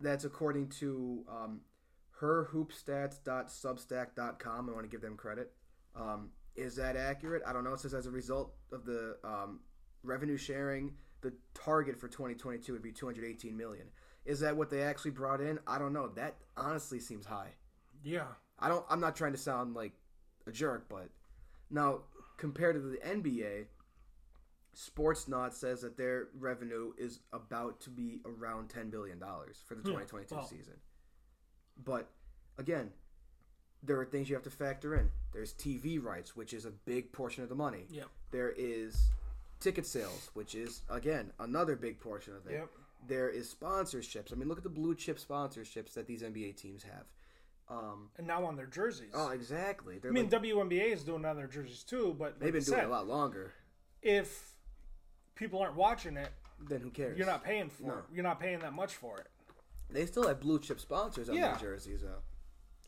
That's 0.00 0.24
according 0.24 0.70
to 0.80 1.24
um, 1.28 1.60
herhoopstats.substack.com. 2.20 4.68
I 4.68 4.72
want 4.72 4.84
to 4.84 4.90
give 4.90 5.00
them 5.00 5.16
credit. 5.16 5.52
Um, 5.94 6.30
is 6.54 6.76
that 6.76 6.96
accurate? 6.96 7.42
I 7.46 7.52
don't 7.52 7.64
know. 7.64 7.74
It 7.74 7.80
says 7.80 7.94
as 7.94 8.06
a 8.06 8.10
result 8.10 8.54
of 8.72 8.84
the 8.84 9.16
um, 9.24 9.60
revenue 10.02 10.36
sharing, 10.36 10.92
the 11.20 11.32
target 11.54 11.98
for 11.98 12.08
2022 12.08 12.72
would 12.72 12.82
be 12.82 12.92
218 12.92 13.56
million. 13.56 13.86
Is 14.24 14.40
that 14.40 14.56
what 14.56 14.70
they 14.70 14.82
actually 14.82 15.12
brought 15.12 15.40
in? 15.40 15.60
I 15.66 15.78
don't 15.78 15.92
know. 15.92 16.08
That 16.08 16.36
honestly 16.56 16.98
seems 16.98 17.26
high. 17.26 17.50
Yeah. 18.02 18.26
I 18.58 18.68
don't. 18.68 18.84
I'm 18.88 19.00
not 19.00 19.16
trying 19.16 19.32
to 19.32 19.38
sound 19.38 19.74
like 19.74 19.92
a 20.46 20.52
jerk, 20.52 20.86
but 20.88 21.08
now 21.70 22.00
compared 22.36 22.76
to 22.76 22.80
the 22.80 22.98
NBA, 22.98 23.66
Sportsnaut 24.76 25.54
says 25.54 25.80
that 25.80 25.96
their 25.96 26.28
revenue 26.38 26.92
is 26.98 27.20
about 27.32 27.80
to 27.80 27.90
be 27.90 28.20
around 28.26 28.68
10 28.68 28.90
billion 28.90 29.18
dollars 29.18 29.62
for 29.66 29.74
the 29.74 29.80
Yeah, 29.80 29.96
2022 30.00 30.34
well. 30.34 30.46
season. 30.46 30.74
But 31.82 32.08
again, 32.58 32.90
there 33.82 33.98
are 33.98 34.04
things 34.04 34.28
you 34.28 34.34
have 34.34 34.44
to 34.44 34.50
factor 34.50 34.94
in. 34.94 35.08
There's 35.32 35.54
TV 35.54 36.02
rights, 36.02 36.36
which 36.36 36.52
is 36.52 36.64
a 36.66 36.70
big 36.70 37.10
portion 37.12 37.42
of 37.42 37.48
the 37.48 37.54
money. 37.54 37.86
Yep. 37.90 38.08
There 38.30 38.50
is 38.50 39.08
ticket 39.60 39.86
sales, 39.86 40.30
which 40.34 40.54
is 40.54 40.82
again 40.90 41.32
another 41.40 41.76
big 41.76 41.98
portion 41.98 42.34
of 42.34 42.46
it. 42.46 42.52
Yep. 42.54 42.68
There 43.08 43.28
is 43.30 43.54
sponsorships. 43.54 44.32
I 44.32 44.36
mean, 44.36 44.48
look 44.48 44.58
at 44.58 44.64
the 44.64 44.70
blue 44.70 44.94
chip 44.94 45.18
sponsorships 45.18 45.94
that 45.94 46.06
these 46.06 46.22
NBA 46.22 46.56
teams 46.56 46.82
have. 46.82 47.04
Um, 47.68 48.10
And 48.16 48.26
now 48.26 48.44
on 48.44 48.56
their 48.56 48.66
jerseys. 48.66 49.12
oh, 49.14 49.30
exactly. 49.30 49.98
They're 49.98 50.10
I 50.10 50.14
mean, 50.14 50.28
like, 50.30 50.42
WNBA 50.42 50.92
is 50.92 51.02
doing 51.02 51.24
it 51.24 51.26
on 51.26 51.36
their 51.36 51.46
jerseys 51.48 51.82
too, 51.82 52.14
but 52.18 52.38
they've 52.40 52.52
been 52.52 52.62
doing 52.62 52.80
it 52.80 52.84
a 52.86 52.88
lot 52.88 53.06
longer. 53.08 53.52
If 54.02 54.55
people 55.36 55.60
aren't 55.60 55.76
watching 55.76 56.16
it, 56.16 56.30
Then 56.68 56.80
who 56.80 56.90
cares? 56.90 57.16
you're 57.16 57.26
not 57.26 57.44
paying 57.44 57.70
for 57.70 57.82
No. 57.84 57.98
it. 57.98 58.04
You're 58.12 58.24
not 58.24 58.40
paying 58.40 58.58
that 58.60 58.72
much 58.72 58.96
for 58.96 59.18
it. 59.18 59.28
They 59.88 60.04
still 60.06 60.26
have 60.26 60.40
blue 60.40 60.58
chip 60.58 60.80
sponsors 60.80 61.28
on 61.28 61.36
Yeah. 61.36 61.52
their 61.52 61.60
jerseys, 61.70 62.02
though. 62.02 62.22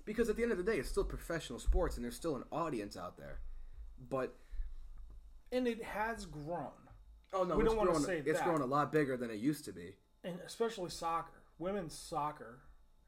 Because 0.04 0.28
at 0.28 0.36
the 0.36 0.42
end 0.42 0.50
of 0.52 0.58
the 0.58 0.64
day, 0.64 0.78
it's 0.78 0.88
still 0.88 1.04
professional 1.04 1.60
sports, 1.60 1.96
and 1.96 2.04
there's 2.04 2.16
still 2.16 2.34
an 2.34 2.44
audience 2.50 2.96
out 2.96 3.16
there. 3.16 3.40
But 3.98 4.34
And 5.52 5.66
it 5.68 5.82
has 5.82 6.26
grown. 6.26 6.72
oh 7.32 7.44
no, 7.44 7.56
We 7.56 7.64
don't 7.64 7.76
wanna 7.76 7.90
grown. 7.92 8.02
say 8.02 8.18
it's 8.18 8.38
that. 8.38 8.44
grown 8.44 8.60
a 8.62 8.66
lot 8.66 8.90
bigger 8.90 9.16
than 9.16 9.30
it 9.30 9.36
used 9.36 9.64
to 9.66 9.72
be. 9.72 9.96
And 10.24 10.40
especially 10.40 10.90
soccer. 10.90 11.42
Women's 11.58 11.96
soccer 11.96 12.60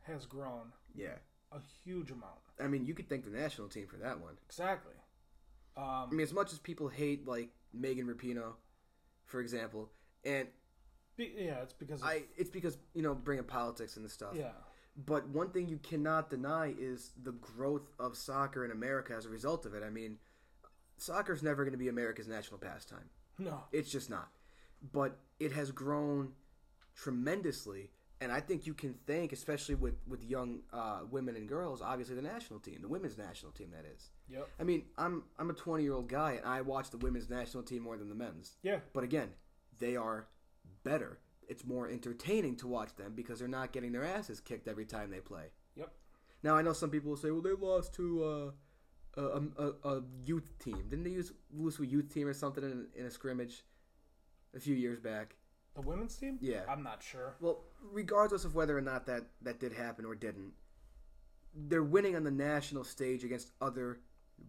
has 0.03 0.27
grown 0.27 0.73
Yeah, 0.95 1.19
a 1.53 1.61
huge 1.85 2.11
amount. 2.11 2.41
I 2.59 2.67
mean, 2.69 2.85
you 2.87 2.95
could 2.95 3.09
thank 3.09 3.25
the 3.25 3.31
national 3.31 3.69
team 3.69 3.87
for 3.87 3.97
that 3.99 4.21
one. 4.21 4.39
Exactly. 4.47 4.95
I 5.77 6.03
Um, 6.05 6.11
mean, 6.11 6.21
as 6.21 6.33
much 6.33 6.53
as 6.53 6.59
people 6.59 6.89
hate 6.89 7.27
like 7.27 7.51
Megan 7.73 8.07
Rapinoe, 8.07 8.57
for 9.31 9.41
example, 9.41 9.89
and 10.25 10.49
be- 11.17 11.33
yeah, 11.37 11.63
it's 11.63 11.73
because 11.73 12.03
of, 12.03 12.09
I, 12.09 12.25
it's 12.37 12.51
because 12.51 12.77
you 12.95 13.03
know 13.03 13.15
bringing 13.15 13.45
politics 13.45 13.97
and 13.97 14.05
the 14.05 14.09
stuff. 14.11 14.35
yeah, 14.37 14.51
But 14.97 15.29
one 15.29 15.51
thing 15.51 15.69
you 15.69 15.79
cannot 15.79 16.29
deny 16.31 16.75
is 16.79 17.13
the 17.23 17.33
growth 17.33 17.89
of 17.99 18.17
soccer 18.17 18.65
in 18.65 18.71
America 18.71 19.15
as 19.17 19.25
a 19.27 19.29
result 19.29 19.67
of 19.67 19.75
it. 19.75 19.83
I 19.83 19.91
mean, 19.91 20.19
soccer's 20.99 21.43
never 21.43 21.65
going 21.65 21.73
to 21.73 21.79
be 21.79 21.89
America's 21.89 22.29
national 22.29 22.59
pastime. 22.59 23.09
no, 23.39 23.63
It's 23.73 23.91
just 23.91 24.11
not. 24.11 24.29
But 24.93 25.19
it 25.39 25.53
has 25.53 25.71
grown 25.71 26.33
tremendously, 26.95 27.91
and 28.21 28.31
I 28.33 28.41
think 28.41 28.67
you 28.67 28.75
can 28.75 28.95
thank, 29.07 29.33
especially 29.33 29.75
with 29.75 29.95
with 30.07 30.23
young 30.25 30.61
uh, 30.73 31.01
women 31.11 31.37
and 31.37 31.49
girls, 31.49 31.81
obviously 31.83 32.15
the 32.17 32.23
national 32.23 32.61
team, 32.61 32.79
the 32.83 32.89
women's 32.89 33.17
national 33.19 33.53
team. 33.53 33.71
That 33.73 33.85
is. 33.95 34.11
Yep, 34.31 34.49
I 34.59 34.65
mean, 34.65 34.85
I'm 34.97 35.25
I'm 35.39 35.51
a 35.51 35.55
20 35.55 35.83
year 35.83 35.93
old 35.95 36.09
guy, 36.09 36.33
and 36.33 36.47
I 36.47 36.61
watch 36.63 36.91
the 36.91 36.99
women's 36.99 37.29
national 37.29 37.63
team 37.65 37.83
more 37.83 37.97
than 37.97 38.09
the 38.09 38.15
men's. 38.15 38.57
yeah, 38.63 38.79
But 38.93 39.05
again, 39.05 39.31
they 39.79 39.97
are 39.97 40.29
better. 40.85 41.19
It's 41.49 41.65
more 41.65 41.89
entertaining 41.89 42.57
to 42.57 42.69
watch 42.69 42.95
them 42.97 43.13
because 43.15 43.39
they're 43.41 43.49
not 43.49 43.73
getting 43.73 43.93
their 43.93 44.05
asses 44.05 44.41
kicked 44.41 44.69
every 44.69 44.85
time 44.87 45.11
they 45.11 45.21
play. 45.21 45.47
yep, 45.75 45.93
Now 46.43 46.57
I 46.57 46.63
know 46.63 46.73
some 46.73 46.91
people 46.91 47.11
will 47.11 47.17
say, 47.17 47.31
"Well, 47.31 47.43
they 47.43 47.53
lost 47.53 47.93
to 47.95 48.53
uh, 49.17 49.21
a, 49.21 49.43
a, 49.59 49.89
a 49.97 50.03
youth 50.25 50.57
team. 50.61 50.79
Didn't 50.89 51.03
they 51.05 51.11
use 51.11 51.33
lose 51.53 51.77
to 51.77 51.83
a 51.83 51.87
youth 51.87 52.13
team 52.15 52.29
or 52.29 52.33
something 52.35 52.63
in, 52.63 52.87
in 52.95 53.07
a 53.07 53.11
scrimmage 53.11 53.65
a 54.55 54.61
few 54.61 54.75
years 54.77 55.01
back?" 55.01 55.35
the 55.75 55.83
women's 55.83 56.17
team. 56.17 56.37
Yeah. 56.41 56.63
I'm 56.69 56.83
not 56.83 57.01
sure. 57.03 57.37
Well, 57.41 57.63
regardless 57.93 58.45
of 58.45 58.55
whether 58.57 58.77
or 58.77 58.81
not 58.81 59.07
that 59.07 59.23
that 59.43 59.61
did 59.61 59.73
happen 59.73 60.05
or 60.05 60.15
didn't, 60.15 60.53
they're 61.55 61.83
winning 61.83 62.17
on 62.17 62.25
the 62.25 62.31
national 62.31 62.85
stage 62.85 63.25
against 63.25 63.51
other 63.61 64.01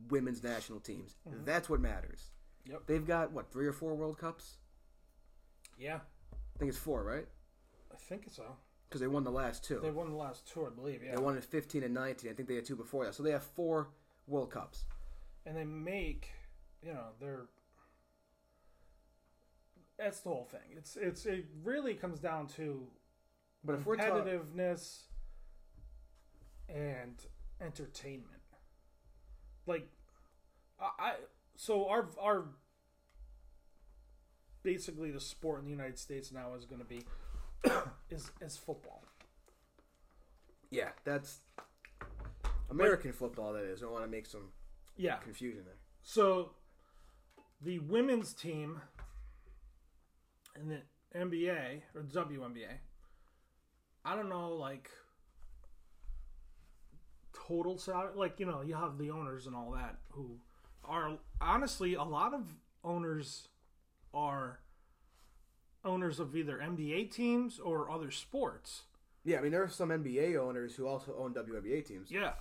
women's 0.10 0.44
national 0.44 0.80
teams. 0.80 1.16
Mm-hmm. 1.28 1.46
That's 1.46 1.70
what 1.70 1.80
matters. 1.80 2.32
Yep. 2.66 2.84
They've 2.88 3.06
got 3.06 3.32
what 3.32 3.52
three 3.52 3.66
or 3.68 3.74
four 3.74 3.96
World 3.96 4.18
Cups? 4.18 4.58
Yeah, 5.78 6.00
I 6.34 6.60
think 6.60 6.70
it's 6.70 6.78
four, 6.78 7.04
right? 7.04 7.28
I 7.92 7.98
think 7.98 8.26
so. 8.30 8.44
Because 8.88 9.02
they 9.02 9.08
won 9.08 9.24
the 9.24 9.32
last 9.32 9.64
two. 9.64 9.80
They 9.82 9.90
won 9.92 10.10
the 10.10 10.18
last 10.18 10.48
two, 10.52 10.66
I 10.66 10.70
believe. 10.70 11.02
Yeah, 11.04 11.16
They 11.16 11.22
won 11.22 11.36
in 11.36 11.42
15 11.42 11.82
and 11.84 11.94
19. 11.94 12.30
I 12.30 12.34
think 12.34 12.48
they 12.50 12.56
had 12.56 12.66
two 12.66 12.76
before 12.76 13.06
that. 13.06 13.16
So 13.16 13.24
they 13.24 13.32
have 13.32 13.44
four 13.44 13.88
World 14.28 14.52
Cups. 14.52 14.84
and 15.46 15.56
they 15.58 15.64
make, 15.64 16.30
you 16.84 16.94
know, 16.94 17.06
they're. 17.20 17.46
That's 19.98 20.20
the 20.22 20.30
whole 20.30 20.46
thing. 20.46 20.76
It's 20.78 20.98
it's 20.98 21.26
it 21.26 21.46
really 21.64 21.94
comes 21.94 22.20
down 22.20 22.48
to 22.58 22.88
But 23.64 23.76
if 23.76 23.86
we're 23.86 23.96
talking, 23.98 24.24
competitiveness 24.24 25.04
and 26.68 27.16
entertainment. 27.60 28.41
Like, 29.72 29.88
I, 30.80 31.14
so 31.56 31.88
our 31.88 32.10
our 32.20 32.46
basically 34.64 35.12
the 35.12 35.20
sport 35.20 35.60
in 35.60 35.66
the 35.66 35.72
United 35.72 35.98
States 35.98 36.32
now 36.32 36.54
is 36.56 36.66
going 36.66 36.82
to 36.82 36.88
be 36.88 37.02
is 38.10 38.32
is 38.42 38.58
football. 38.58 39.04
yeah, 40.70 40.90
that's 41.06 41.40
American 42.70 43.14
football. 43.14 43.54
That 43.54 43.64
is. 43.64 43.82
I 43.82 43.86
don't 43.86 43.94
want 43.94 44.06
to 44.06 44.12
make 44.12 44.26
some 44.26 44.52
Yeah. 44.98 45.18
confusion 45.18 45.64
there. 45.66 45.78
So 46.04 46.52
the 47.62 47.80
women's 47.80 48.34
team 48.34 48.82
in 50.60 50.68
the 50.68 50.82
NBA 51.16 51.82
or 51.96 52.02
WNBA, 52.04 52.74
I 54.04 54.16
don't 54.16 54.30
know, 54.30 54.50
like 54.56 54.90
total 57.52 57.78
salary. 57.78 58.12
Like 58.16 58.40
you 58.40 58.46
know, 58.46 58.62
you 58.62 58.76
have 58.76 58.98
the 58.98 59.10
owners 59.12 59.48
and 59.48 59.56
all 59.56 59.72
that 59.72 59.98
who 60.12 60.38
are 60.86 61.18
honestly 61.40 61.94
a 61.96 62.04
lot 62.04 62.34
of 62.34 62.48
owners 62.84 63.48
are 64.14 64.60
owners 65.84 66.20
of 66.20 66.36
either 66.36 66.58
NBA 66.58 67.12
teams 67.12 67.60
or 67.60 67.90
other 67.90 68.12
sports. 68.12 68.84
Yeah, 69.24 69.40
I 69.40 69.42
mean 69.42 69.52
there 69.52 69.64
are 69.64 69.70
some 69.70 69.90
NBA 69.90 70.38
owners 70.38 70.76
who 70.76 70.88
also 70.88 71.16
own 71.18 71.34
WNBA 71.34 71.86
teams. 71.86 72.10
Yeah, 72.12 72.34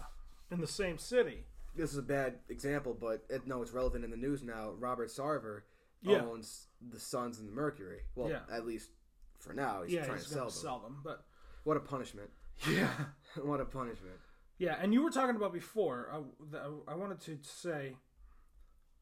in 0.51 0.61
the 0.61 0.67
same 0.67 0.99
city. 0.99 1.45
This 1.77 1.93
is 1.93 1.99
a 1.99 2.03
bad 2.03 2.39
example, 2.49 2.97
but 2.99 3.25
it, 3.31 3.47
no, 3.47 3.63
it's 3.63 3.73
relevant 3.73 4.05
in 4.05 4.11
the 4.11 4.17
news 4.17 4.43
now. 4.43 4.73
Robert 4.79 5.09
Sarver 5.09 5.63
Yeah. 6.03 6.25
owns 6.25 6.67
the 6.81 6.99
Suns 6.99 7.39
and 7.39 7.49
the 7.49 7.53
Mercury. 7.53 8.01
Well, 8.17 8.29
Yeah. 8.29 8.41
at 8.53 8.67
least 8.67 8.91
for 9.39 9.53
now, 9.55 9.83
he's 9.83 9.93
yeah, 9.95 10.05
trying 10.05 10.19
he's 10.19 10.27
to 10.27 10.33
sell 10.35 10.45
them. 10.47 10.51
sell 10.53 10.79
them, 10.81 11.01
but 11.05 11.25
What 11.65 11.77
a 11.77 11.81
punishment! 11.81 12.31
yeah. 12.69 12.91
what 13.43 13.61
a 13.61 13.65
punishment! 13.65 14.17
Yeah, 14.61 14.77
and 14.79 14.93
you 14.93 15.03
were 15.03 15.11
talking 15.11 15.37
about 15.37 15.55
before. 15.55 16.11
I, 16.13 16.93
I 16.93 16.95
wanted 16.95 17.19
to 17.21 17.39
say 17.41 17.97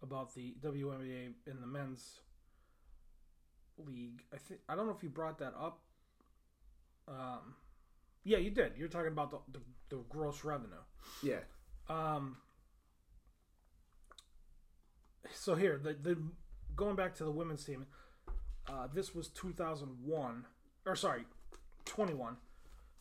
about 0.00 0.32
the 0.32 0.54
WNBA 0.64 1.32
in 1.48 1.60
the 1.60 1.66
men's 1.66 2.20
league. 3.76 4.22
I 4.32 4.36
think 4.36 4.60
I 4.68 4.76
don't 4.76 4.86
know 4.86 4.94
if 4.96 5.02
you 5.02 5.08
brought 5.08 5.38
that 5.40 5.54
up. 5.60 5.80
Um, 7.08 7.56
yeah, 8.22 8.38
you 8.38 8.50
did. 8.50 8.74
You're 8.76 8.86
talking 8.86 9.10
about 9.10 9.32
the, 9.32 9.38
the, 9.50 9.96
the 9.96 10.02
gross 10.08 10.44
revenue. 10.44 10.76
Yeah, 11.24 11.40
Um, 11.88 12.36
so 15.32 15.56
here, 15.56 15.80
the, 15.82 15.94
the 15.94 16.22
going 16.76 16.94
back 16.94 17.16
to 17.16 17.24
the 17.24 17.32
women's 17.32 17.64
team, 17.64 17.86
uh, 18.68 18.86
this 18.94 19.12
was 19.12 19.26
2001, 19.30 20.44
or 20.86 20.94
sorry, 20.94 21.24
21. 21.84 22.36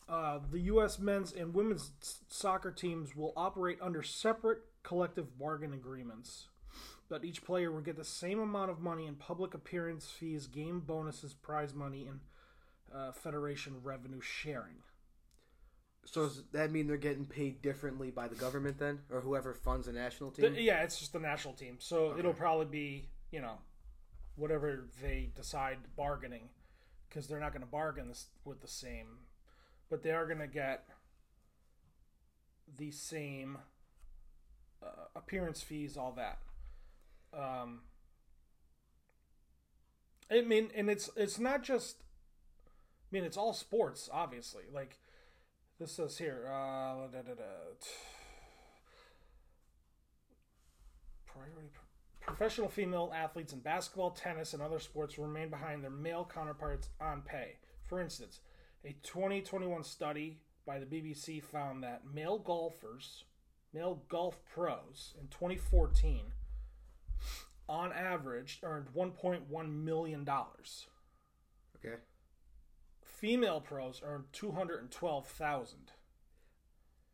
Uh, 0.08 0.38
the 0.50 0.60
U.S. 0.60 0.98
men's 0.98 1.32
and 1.32 1.52
women's 1.52 1.90
soccer 2.28 2.70
teams 2.70 3.14
will 3.14 3.32
operate 3.36 3.78
under 3.82 4.02
separate 4.02 4.60
collective 4.82 5.38
bargain 5.38 5.74
agreements, 5.74 6.46
but 7.10 7.24
each 7.24 7.44
player 7.44 7.70
will 7.70 7.82
get 7.82 7.96
the 7.96 8.04
same 8.04 8.40
amount 8.40 8.70
of 8.70 8.80
money 8.80 9.06
in 9.06 9.14
public 9.16 9.52
appearance 9.52 10.06
fees, 10.06 10.46
game 10.46 10.80
bonuses, 10.80 11.34
prize 11.34 11.74
money, 11.74 12.06
and 12.06 12.20
uh, 12.94 13.12
federation 13.12 13.74
revenue 13.82 14.20
sharing. 14.20 14.76
So 16.06 16.22
does 16.22 16.42
that 16.52 16.70
mean 16.70 16.86
they're 16.86 16.96
getting 16.96 17.26
paid 17.26 17.60
differently 17.60 18.10
by 18.10 18.28
the 18.28 18.34
government 18.34 18.78
then, 18.78 19.00
or 19.10 19.20
whoever 19.20 19.52
funds 19.52 19.86
the 19.86 19.92
national 19.92 20.30
team? 20.30 20.54
The- 20.54 20.62
yeah, 20.62 20.82
it's 20.82 20.98
just 20.98 21.12
the 21.12 21.18
national 21.18 21.52
team. 21.52 21.76
So 21.80 22.16
it'll 22.18 22.32
probably 22.32 22.64
be, 22.64 23.08
you 23.30 23.42
know, 23.42 23.58
whatever 24.36 24.86
they 25.02 25.28
decide 25.36 25.76
bargaining, 25.96 26.48
because 27.08 27.26
they're 27.26 27.40
not 27.40 27.52
going 27.52 27.60
to 27.60 27.68
bargain 27.70 28.08
this 28.08 28.28
with 28.46 28.62
the 28.62 28.68
same, 28.68 29.18
but 29.90 30.02
they 30.02 30.10
are 30.10 30.26
going 30.26 30.40
to 30.40 30.46
get 30.46 30.84
the 32.76 32.90
same 32.90 33.58
uh, 34.82 35.06
appearance 35.16 35.62
fees, 35.62 35.96
all 35.96 36.12
that. 36.12 36.38
Um, 37.36 37.80
I 40.30 40.42
mean, 40.42 40.70
and 40.74 40.90
it's 40.90 41.10
it's 41.16 41.38
not 41.38 41.62
just. 41.62 41.96
I 43.10 43.16
mean, 43.16 43.24
it's 43.24 43.38
all 43.38 43.54
sports, 43.54 44.10
obviously. 44.12 44.64
Like 44.72 44.98
this 45.78 45.92
says 45.92 46.18
here, 46.18 46.44
uh, 46.46 47.06
da, 47.06 47.22
da, 47.22 47.34
da, 47.34 47.44
priority 51.26 51.70
professional 52.20 52.68
female 52.68 53.10
athletes 53.16 53.54
in 53.54 53.60
basketball, 53.60 54.10
tennis, 54.10 54.52
and 54.52 54.62
other 54.62 54.78
sports 54.78 55.18
remain 55.18 55.48
behind 55.48 55.82
their 55.82 55.90
male 55.90 56.28
counterparts 56.32 56.90
on 57.00 57.22
pay. 57.22 57.56
For 57.86 58.00
instance, 58.00 58.40
a 58.84 58.94
2021 59.02 59.82
study 59.84 60.38
by 60.66 60.78
the 60.78 60.86
BBC 60.86 61.42
found 61.42 61.82
that 61.82 62.02
male 62.12 62.38
golfers, 62.38 63.24
male 63.72 64.02
golf 64.08 64.38
pros 64.52 65.14
in 65.20 65.28
2014, 65.28 66.22
on 67.68 67.92
average, 67.92 68.60
earned 68.62 68.86
1.1 68.94 69.84
million 69.84 70.24
dollars. 70.24 70.86
Okay. 71.76 71.96
Female 73.02 73.60
pros 73.60 74.00
earned 74.04 74.24
212,000. 74.32 75.78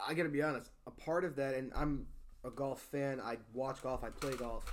I 0.07 0.15
gotta 0.15 0.29
be 0.29 0.43
honest. 0.43 0.71
A 0.87 0.91
part 0.91 1.25
of 1.25 1.37
that, 1.37 1.55
and 1.55 1.73
I'm 1.75 2.07
a 2.45 2.51
golf 2.51 2.81
fan. 2.81 3.21
I 3.21 3.39
watch 3.53 3.83
golf. 3.83 4.05
I 4.05 4.11
play 4.11 4.35
golf. 4.35 4.65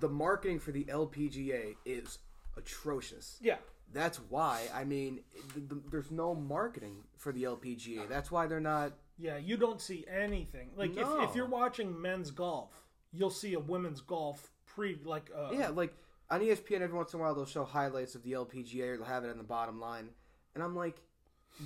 The 0.00 0.08
marketing 0.08 0.58
for 0.58 0.72
the 0.72 0.84
LPGA 0.84 1.74
is 1.84 2.18
atrocious. 2.56 3.38
Yeah, 3.40 3.56
That's 3.92 4.18
why. 4.28 4.68
I 4.74 4.84
mean, 4.84 5.20
th 5.54 5.68
th 5.68 5.80
there's 5.90 6.10
no 6.10 6.34
marketing 6.34 7.04
for 7.16 7.32
the 7.32 7.44
LPGA. 7.44 8.08
That's 8.08 8.30
why 8.30 8.46
they're 8.46 8.60
not. 8.60 8.92
Yeah, 9.18 9.38
you 9.38 9.56
don't 9.56 9.80
see 9.80 10.04
anything. 10.10 10.70
Like 10.76 10.94
No. 10.94 11.22
if, 11.22 11.30
if 11.30 11.36
you're 11.36 11.46
watching 11.48 12.00
men's 12.00 12.30
golf, 12.30 12.70
you'll 13.12 13.30
see 13.30 13.54
a 13.54 13.60
women's 13.60 14.00
golf 14.00 14.50
pre 14.66 14.98
like 15.04 15.30
uh, 15.34 15.50
Yeah, 15.52 15.68
like 15.68 15.94
on 16.30 16.40
ESPN, 16.40 16.80
every 16.82 16.96
once 16.96 17.14
in 17.14 17.20
a 17.20 17.22
while 17.22 17.34
they'll 17.34 17.46
show 17.46 17.64
highlights 17.64 18.14
of 18.14 18.22
the 18.22 18.32
LPGA 18.32 18.88
or 18.94 18.96
they'll 18.98 19.06
have 19.06 19.24
it 19.24 19.30
on 19.30 19.38
the 19.38 19.44
bottom 19.44 19.80
line, 19.80 20.10
and 20.54 20.62
I'm 20.62 20.74
like, 20.76 20.96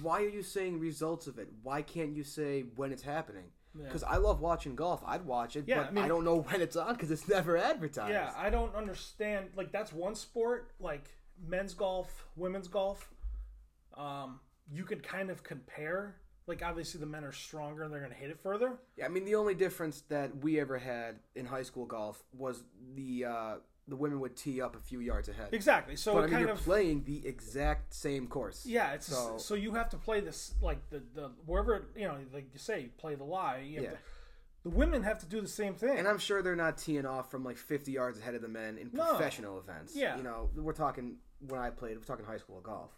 why 0.02 0.22
are 0.22 0.28
you 0.28 0.42
saying 0.42 0.78
results 0.78 1.26
of 1.26 1.38
it? 1.38 1.48
Why 1.62 1.82
can't 1.82 2.14
you 2.14 2.22
say 2.22 2.62
when 2.76 2.92
it's 2.92 3.02
happening? 3.02 3.46
Because 3.76 4.02
I 4.02 4.16
love 4.16 4.40
watching 4.40 4.74
golf. 4.74 5.00
I'd 5.06 5.24
watch 5.24 5.54
it, 5.56 5.64
Yeah, 5.66 5.78
but 5.78 5.86
I 5.88 5.90
mean- 5.92 6.04
I 6.04 6.08
don't 6.08 6.24
know 6.24 6.40
when 6.48 6.60
it's 6.60 6.76
on 6.76 6.94
because 6.94 7.10
it's 7.10 7.28
never 7.28 7.56
advertised. 7.56 8.12
Yeah, 8.12 8.32
I 8.36 8.50
don't 8.50 8.74
understand. 8.74 9.48
Like 9.56 9.72
that's 9.72 9.92
one 9.92 10.14
sport. 10.14 10.72
Like 10.80 11.08
men's 11.46 11.74
golf, 11.74 12.26
women's 12.36 12.68
golf. 12.68 13.10
Um, 13.96 14.40
you 14.72 14.84
could 14.84 15.02
kind 15.02 15.30
of 15.30 15.42
compare. 15.42 16.16
Like 16.46 16.62
obviously 16.64 16.98
the 17.00 17.06
men 17.06 17.22
are 17.24 17.32
stronger 17.32 17.84
and 17.84 17.92
they're 17.92 18.00
going 18.00 18.12
to 18.12 18.18
hit 18.18 18.30
it 18.30 18.40
further. 18.42 18.78
Yeah, 18.96 19.04
I 19.04 19.08
mean, 19.08 19.24
the 19.24 19.36
only 19.36 19.54
difference 19.54 20.00
that 20.08 20.42
we 20.42 20.58
ever 20.58 20.78
had 20.78 21.16
in 21.36 21.46
high 21.46 21.62
school 21.62 21.86
golf 21.86 22.24
was 22.36 22.64
the 22.96 23.24
uh, 23.26 23.54
the 23.86 23.94
women 23.94 24.18
would 24.20 24.36
tee 24.36 24.60
up 24.60 24.74
a 24.74 24.80
few 24.80 25.00
yards 25.00 25.28
ahead. 25.28 25.48
Exactly. 25.52 25.94
So 25.96 26.14
But 26.14 26.18
I 26.18 26.22
mean, 26.22 26.30
kind 26.32 26.42
you're 26.46 26.52
of 26.54 26.60
playing 26.60 27.04
the 27.04 27.24
exact 27.26 27.94
same 27.94 28.26
course. 28.26 28.64
yeah. 28.66 28.92
It's 28.94 29.06
So- 29.06 29.36
so, 29.38 29.54
you 29.54 29.72
have 29.74 29.90
to 29.90 29.96
play 29.96 30.20
this 30.20 30.54
like 30.60 30.88
the 30.90 31.02
the 31.14 31.30
wherever 31.46 31.86
you 31.96 32.06
know 32.08 32.16
like 32.32 32.48
you 32.52 32.58
say 32.58 32.86
play 32.98 33.14
the 33.14 33.24
lie. 33.24 33.58
You 33.58 33.76
have 33.76 33.84
Yeah. 33.84 33.90
to- 33.90 33.98
the 34.64 34.70
women 34.70 35.02
have 35.04 35.18
to 35.20 35.26
do 35.26 35.40
the 35.40 35.48
same 35.48 35.74
thing. 35.74 35.98
And 35.98 36.06
I'm 36.08 36.18
sure 36.18 36.42
they're 36.42 36.54
not 36.56 36.76
teeing 36.78 37.06
off 37.06 37.30
from 37.30 37.44
like 37.44 37.56
50 37.56 37.92
yards 37.92 38.18
ahead 38.18 38.34
of 38.34 38.42
the 38.42 38.48
men 38.48 38.76
in 38.76 38.90
No. 38.92 39.06
professional 39.10 39.58
events. 39.58 39.94
Yeah. 39.96 40.16
You 40.18 40.22
know, 40.22 40.50
we're 40.54 40.72
talking 40.74 41.16
when 41.46 41.60
I 41.60 41.70
played, 41.70 41.96
we're 41.96 42.04
talking 42.04 42.24
high 42.24 42.38
school 42.38 42.60
golf. 42.60 42.90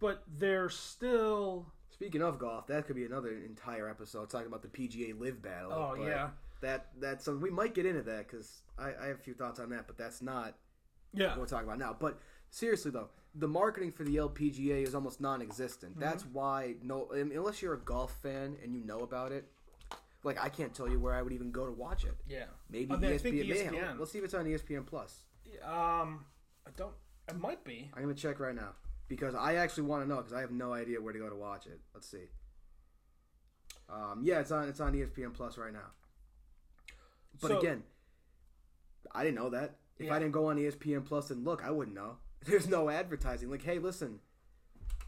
but 0.00 0.22
they're 0.38 0.68
still 0.68 1.66
Speaking 1.96 2.20
of 2.20 2.38
golf, 2.38 2.66
that 2.66 2.86
could 2.86 2.96
be 2.96 3.06
another 3.06 3.30
entire 3.30 3.88
episode 3.88 4.28
talking 4.28 4.48
about 4.48 4.60
the 4.60 4.68
PGA 4.68 5.18
LIV 5.18 5.40
Battle. 5.40 5.72
Oh, 5.72 5.94
yeah. 5.94 6.28
that 6.60 6.88
that's 7.00 7.24
so 7.24 7.34
we 7.34 7.48
might 7.48 7.72
get 7.72 7.86
into 7.86 8.02
that 8.02 8.28
because 8.28 8.60
I, 8.78 8.90
I 9.00 9.06
have 9.06 9.16
a 9.16 9.22
few 9.22 9.32
thoughts 9.32 9.58
on 9.60 9.70
that, 9.70 9.86
but 9.86 9.96
that's 9.96 10.20
not 10.20 10.56
yeah. 11.14 11.28
what 11.28 11.38
we're 11.38 11.46
talking 11.46 11.66
about 11.66 11.78
now. 11.78 11.96
But 11.98 12.18
seriously 12.50 12.90
though, 12.90 13.08
the 13.34 13.48
marketing 13.48 13.92
for 13.92 14.04
the 14.04 14.16
LPGA 14.16 14.82
is 14.82 14.94
almost 14.94 15.22
non-existent. 15.22 15.92
Mm-hmm. 15.92 16.00
That's 16.02 16.26
why 16.26 16.74
no, 16.82 17.08
unless 17.12 17.62
you're 17.62 17.74
a 17.74 17.80
golf 17.80 18.14
fan 18.22 18.58
and 18.62 18.74
you 18.74 18.84
know 18.84 18.98
about 18.98 19.32
it, 19.32 19.46
like 20.22 20.38
I 20.38 20.50
can't 20.50 20.74
tell 20.74 20.90
you 20.90 21.00
where 21.00 21.14
I 21.14 21.22
would 21.22 21.32
even 21.32 21.50
go 21.50 21.64
to 21.64 21.72
watch 21.72 22.04
it. 22.04 22.14
Yeah. 22.28 22.44
Maybe 22.68 22.92
I 22.92 22.98
mean, 22.98 23.12
ESPN. 23.12 23.48
ESPN. 23.48 23.98
let's 23.98 24.12
see 24.12 24.18
if 24.18 24.24
it's 24.24 24.34
on 24.34 24.44
ESPN 24.44 24.84
Plus. 24.84 25.22
Um, 25.64 26.26
I 26.66 26.70
don't. 26.76 26.92
It 27.28 27.38
might 27.38 27.64
be. 27.64 27.90
I'm 27.94 28.02
gonna 28.02 28.14
check 28.14 28.38
right 28.40 28.54
now 28.54 28.70
because 29.08 29.34
I 29.34 29.56
actually 29.56 29.84
want 29.84 30.02
to 30.04 30.08
know 30.08 30.16
because 30.16 30.32
I 30.32 30.40
have 30.40 30.50
no 30.52 30.72
idea 30.72 31.00
where 31.00 31.12
to 31.12 31.18
go 31.18 31.28
to 31.28 31.36
watch 31.36 31.66
it. 31.66 31.80
Let's 31.94 32.08
see. 32.08 32.28
Um, 33.88 34.20
yeah, 34.22 34.40
it's 34.40 34.50
on 34.50 34.68
it's 34.68 34.80
on 34.80 34.92
ESPN 34.94 35.32
Plus 35.34 35.58
right 35.58 35.72
now. 35.72 35.90
But 37.40 37.48
So- 37.48 37.58
again, 37.58 37.82
I 39.12 39.22
didn't 39.24 39.36
know 39.36 39.50
that. 39.50 39.76
If 39.98 40.10
I 40.10 40.18
didn't 40.18 40.32
go 40.32 40.46
on 40.48 40.56
ESPN 40.58 41.04
Plus 41.06 41.30
and 41.30 41.44
look, 41.44 41.64
I 41.64 41.70
wouldn't 41.70 41.96
know. 41.96 42.18
There's 42.46 42.68
no 42.68 42.90
advertising. 42.90 43.50
Like, 43.50 43.62
hey, 43.62 43.78
listen, 43.78 44.20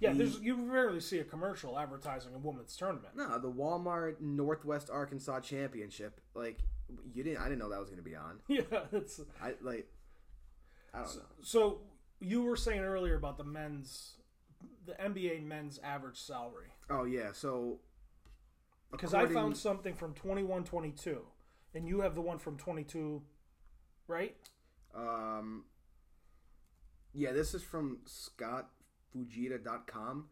Yeah, 0.01 0.13
The- 0.13 0.19
there's 0.19 0.41
you 0.41 0.55
rarely 0.71 1.01
see 1.01 1.19
a 1.19 1.25
commercial 1.25 1.79
advertising 1.79 2.33
a 2.35 2.39
women's 2.39 2.77
tournament. 2.77 3.17
no, 3.17 3.39
the 3.39 3.51
Walmart 3.51 4.21
Northwest 4.21 4.91
Arkansas 4.91 5.41
Championship. 5.41 6.21
Like, 6.35 6.63
you 7.13 7.23
didn't. 7.25 7.39
I 7.43 7.45
didn't 7.45 7.59
know 7.59 7.69
that 7.71 7.81
was 7.81 7.91
gonna 7.91 8.03
be 8.03 8.15
on. 8.17 8.41
Yeah, 8.49 8.63
it's 8.93 9.21
I 9.43 9.55
like. 9.61 9.93
I 10.95 11.03
don't 11.03 11.17
know. 11.17 11.23
so 11.43 11.81
you 12.21 12.43
were 12.43 12.57
saying 12.57 12.81
earlier 12.81 13.17
about 13.17 13.39
the 13.39 13.45
men's, 13.45 14.15
the 14.87 14.93
NBA 14.93 15.45
men's 15.45 15.81
average 15.83 16.19
salary 16.19 16.69
Oh 16.91 17.05
yeah, 17.05 17.33
so 17.33 17.79
because 18.91 19.15
I 19.15 19.27
found 19.27 19.57
something 19.57 19.95
from 19.95 20.15
twenty 20.15 20.43
one 20.43 20.65
twenty 20.65 20.91
two, 20.91 21.21
and 21.75 21.87
you 21.87 22.01
have 22.01 22.15
the 22.15 22.23
one 22.23 22.39
from 22.39 22.57
twenty 22.57 22.83
two, 22.83 23.23
right? 24.07 24.35
Um, 24.95 25.65
yeah, 27.13 27.33
this 27.33 27.53
is 27.53 27.63
from 27.63 27.99
ScottFujita.com. 28.07 30.29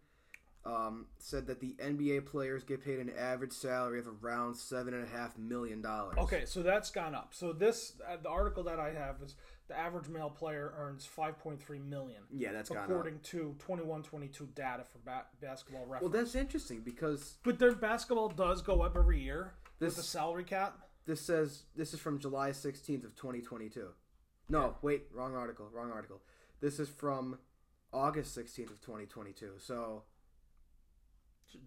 Um, 0.66 1.06
said 1.18 1.46
that 1.46 1.60
the 1.60 1.76
NBA 1.78 2.26
players 2.26 2.64
get 2.64 2.84
paid 2.84 2.98
an 2.98 3.12
average 3.16 3.52
salary 3.52 4.00
of 4.00 4.08
around 4.24 4.56
seven 4.56 4.94
and 4.94 5.04
a 5.04 5.06
half 5.06 5.38
million 5.38 5.80
dollars. 5.80 6.16
Okay, 6.18 6.44
so 6.44 6.60
that's 6.60 6.90
gone 6.90 7.14
up. 7.14 7.28
So 7.34 7.52
this 7.52 7.92
uh, 8.04 8.16
the 8.20 8.28
article 8.28 8.64
that 8.64 8.80
I 8.80 8.90
have 8.92 9.22
is 9.22 9.36
the 9.68 9.78
average 9.78 10.08
male 10.08 10.28
player 10.30 10.74
earns 10.76 11.06
five 11.06 11.38
point 11.38 11.62
three 11.62 11.78
million. 11.78 12.22
Yeah, 12.32 12.50
that's 12.52 12.68
gone 12.70 12.78
up. 12.78 12.84
according 12.90 13.20
to 13.20 13.54
21-22 13.64 14.54
data 14.56 14.82
for 14.84 14.98
ba- 15.04 15.26
basketball 15.40 15.86
Well, 16.00 16.08
that's 16.10 16.34
interesting 16.34 16.80
because 16.80 17.36
but 17.44 17.60
their 17.60 17.72
basketball 17.76 18.28
does 18.30 18.60
go 18.60 18.80
up 18.82 18.96
every 18.96 19.20
year 19.20 19.52
This- 19.78 19.90
with 19.90 19.96
the 19.98 20.02
salary 20.02 20.42
cap. 20.44 20.78
this 21.04 21.20
says 21.20 21.62
this 21.76 21.94
is 21.94 22.00
from 22.00 22.18
July 22.18 22.50
sixteenth 22.50 23.04
of 23.04 23.14
twenty 23.14 23.40
twenty 23.40 23.68
two. 23.68 23.90
No, 24.48 24.74
wait, 24.82 25.04
wrong 25.12 25.36
article, 25.36 25.68
wrong 25.72 25.92
article. 25.92 26.22
This 26.60 26.80
is 26.80 26.88
from 26.88 27.38
August 27.92 28.34
sixteenth 28.34 28.70
of 28.72 28.80
twenty 28.80 29.06
twenty 29.06 29.32
two. 29.32 29.52
So 29.58 30.02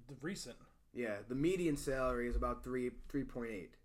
The 0.08 0.16
recent. 0.22 0.58
yeah, 0.94 1.18
the 1.28 1.36
median 1.36 1.78
salary 1.78 2.28
is 2.28 2.36
about 2.36 2.64
three 2.64 2.92
three 3.10 3.24
point 3.24 3.52
eight, 3.52 3.76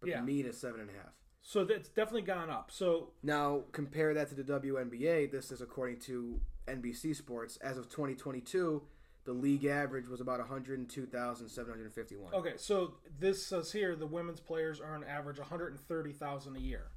but 0.00 0.08
Yeah. 0.08 0.20
the 0.20 0.26
mean 0.26 0.46
is 0.46 0.58
seven 0.58 0.80
and 0.80 0.90
a 0.90 0.92
half. 0.94 1.12
So 1.42 1.64
that's 1.64 1.88
definitely 1.88 2.22
gone 2.22 2.50
up. 2.50 2.70
So 2.70 3.12
Now, 3.22 3.64
compare 3.72 4.12
that 4.14 4.28
to 4.28 4.34
the 4.34 4.44
WNBA. 4.44 5.26
This 5.30 5.50
is 5.50 5.60
according 5.62 5.98
to 6.00 6.40
NBC 6.68 7.14
Sports. 7.16 7.56
As 7.58 7.78
of 7.78 7.88
2022, 7.88 8.82
the 9.24 9.32
league 9.32 9.64
average 9.64 10.06
was 10.08 10.20
about 10.20 10.40
102,751. 10.40 12.34
okay, 12.34 12.54
so 12.56 12.94
this 13.18 13.44
says 13.46 13.72
here 13.72 13.96
the 13.96 14.06
women's 14.06 14.40
players 14.40 14.80
earn 14.82 15.04
average 15.04 15.38
130,000 15.38 16.56
a 16.56 16.60
year. 16.60 16.90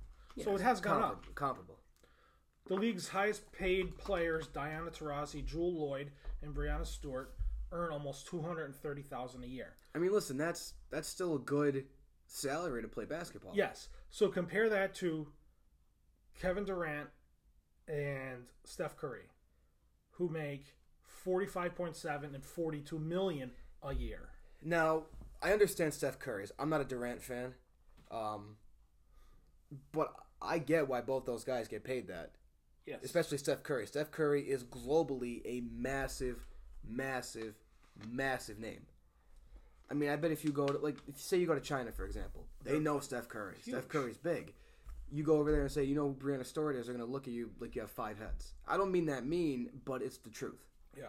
so 0.43 0.55
it 0.55 0.61
has 0.61 0.81
gone 0.81 1.01
up. 1.01 1.23
Comparable. 1.35 1.35
Comparable. 1.35 1.79
The 2.65 2.75
league's 2.75 3.09
highest 3.09 3.51
paid 3.51 3.97
players, 3.97 4.47
Diana 4.47 4.89
Taurasi, 4.89 5.45
Jewell 5.45 5.73
Loyd, 5.73 6.09
and 6.41 6.55
Breanna 6.55 6.85
Stewart, 6.85 7.35
earn 7.73 7.91
almost 7.91 8.27
230,000 8.27 9.43
a 9.43 9.47
year. 9.47 9.73
I 9.93 9.99
mean, 9.99 10.13
listen, 10.13 10.37
that's 10.37 10.73
that's 10.89 11.07
still 11.07 11.35
a 11.35 11.39
good 11.39 11.85
salary 12.27 12.81
to 12.81 12.87
play 12.87 13.05
basketball. 13.05 13.51
Yes. 13.55 13.89
So 14.09 14.29
compare 14.29 14.69
that 14.69 14.95
to 14.95 15.27
Kevin 16.39 16.63
Durant 16.65 17.09
and 17.87 18.45
Steph 18.63 18.95
Curry, 18.95 19.29
who 20.11 20.29
make 20.29 20.65
45.7 21.25 22.33
and 22.35 22.43
42 22.43 22.99
million 22.99 23.51
a 23.81 23.93
year. 23.93 24.29
Now, 24.61 25.03
I 25.41 25.51
understand 25.51 25.93
Steph 25.93 26.19
Curry's. 26.19 26.51
I'm 26.57 26.69
not 26.69 26.81
a 26.81 26.85
Durant 26.85 27.21
fan, 27.21 27.53
um, 28.11 28.55
but 29.91 30.13
I 30.41 30.59
get 30.59 30.87
why 30.87 31.01
both 31.01 31.25
those 31.25 31.43
guys 31.43 31.67
get 31.67 31.83
paid 31.83 32.07
that. 32.07 32.31
Yes. 32.85 32.99
especially 33.03 33.37
Steph 33.37 33.63
Curry. 33.63 33.87
Steph 33.87 34.11
Curry 34.11 34.41
is 34.41 34.65
globally 34.65 35.41
a 35.45 35.63
massive, 35.71 36.45
massive, 36.87 37.55
massive 38.09 38.59
name. 38.59 38.85
I 39.89 39.93
mean, 39.95 40.09
I 40.09 40.15
bet 40.15 40.31
if 40.31 40.43
you 40.43 40.51
go 40.51 40.65
to 40.67 40.77
like, 40.79 40.97
if 41.07 41.15
you 41.15 41.21
say 41.21 41.37
you 41.37 41.45
go 41.47 41.53
to 41.55 41.61
China, 41.61 41.91
for 41.91 42.05
example, 42.05 42.45
they 42.63 42.79
know 42.79 42.99
Steph 42.99 43.27
Curry. 43.27 43.57
Steph 43.61 43.87
Curry's 43.87 44.17
big. 44.17 44.53
You 45.11 45.23
go 45.23 45.37
over 45.37 45.51
there 45.51 45.61
and 45.61 45.71
say, 45.71 45.83
you 45.83 45.93
know, 45.93 46.07
who 46.07 46.13
Breanna 46.15 46.45
Stewart 46.45 46.75
is. 46.75 46.87
They're 46.87 46.95
gonna 46.95 47.09
look 47.09 47.27
at 47.27 47.33
you 47.33 47.51
like 47.59 47.75
you 47.75 47.81
have 47.81 47.91
five 47.91 48.17
heads. 48.17 48.53
I 48.67 48.77
don't 48.77 48.91
mean 48.91 49.05
that 49.07 49.25
mean, 49.25 49.69
but 49.85 50.01
it's 50.01 50.17
the 50.17 50.29
truth. 50.31 50.65
Yeah. 50.97 51.07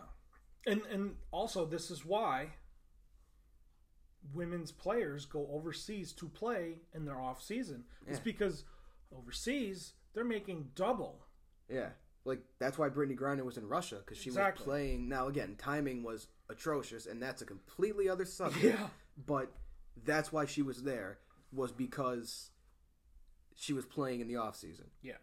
And 0.67 0.83
and 0.91 1.17
also 1.31 1.65
this 1.65 1.91
is 1.91 2.05
why 2.05 2.49
women's 4.33 4.73
players 4.73 5.27
go 5.27 5.49
overseas 5.53 6.13
to 6.15 6.29
play 6.29 6.77
in 6.95 7.05
their 7.05 7.21
off 7.21 7.43
season. 7.43 7.85
It's 8.07 8.19
Yeah. 8.19 8.25
because 8.25 8.65
overseas 9.15 9.95
they're 10.15 10.25
making 10.25 10.71
double. 10.75 11.25
Yeah, 11.69 11.91
like 12.25 12.41
that's 12.59 12.79
why 12.79 12.89
Brittney 12.89 13.17
Griner 13.19 13.45
was 13.45 13.57
in 13.57 13.67
Russia 13.69 13.97
because 13.97 14.19
she 14.19 14.31
Exactly. 14.31 14.63
was 14.63 14.65
playing. 14.65 15.09
Now 15.09 15.29
again, 15.29 15.57
timing 15.59 16.03
was 16.03 16.27
atrocious, 16.49 17.07
and 17.07 17.23
that's 17.23 17.43
a 17.43 17.47
completely 17.47 18.09
other 18.09 18.25
subject. 18.25 18.79
Yeah. 18.79 18.89
But 19.27 19.53
that's 20.05 20.33
why 20.33 20.47
she 20.47 20.63
was 20.63 20.83
there 20.83 21.19
was 21.53 21.71
because 21.73 22.51
she 23.55 23.73
was 23.73 23.85
playing 23.85 24.21
in 24.21 24.27
the 24.29 24.37
off 24.37 24.57
season. 24.57 24.87
Yeah. 25.03 25.19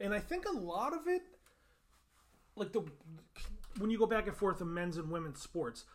And 0.00 0.12
I 0.12 0.18
think 0.18 0.46
a 0.46 0.52
lot 0.52 0.92
of 0.92 1.06
it 1.06 1.22
like 2.56 2.72
the 2.72 2.82
when 3.78 3.90
you 3.90 3.98
go 3.98 4.06
back 4.06 4.26
and 4.26 4.36
forth 4.36 4.60
in 4.60 4.72
men's 4.74 4.96
and 4.98 5.10
women's 5.10 5.40
sports, 5.40 5.86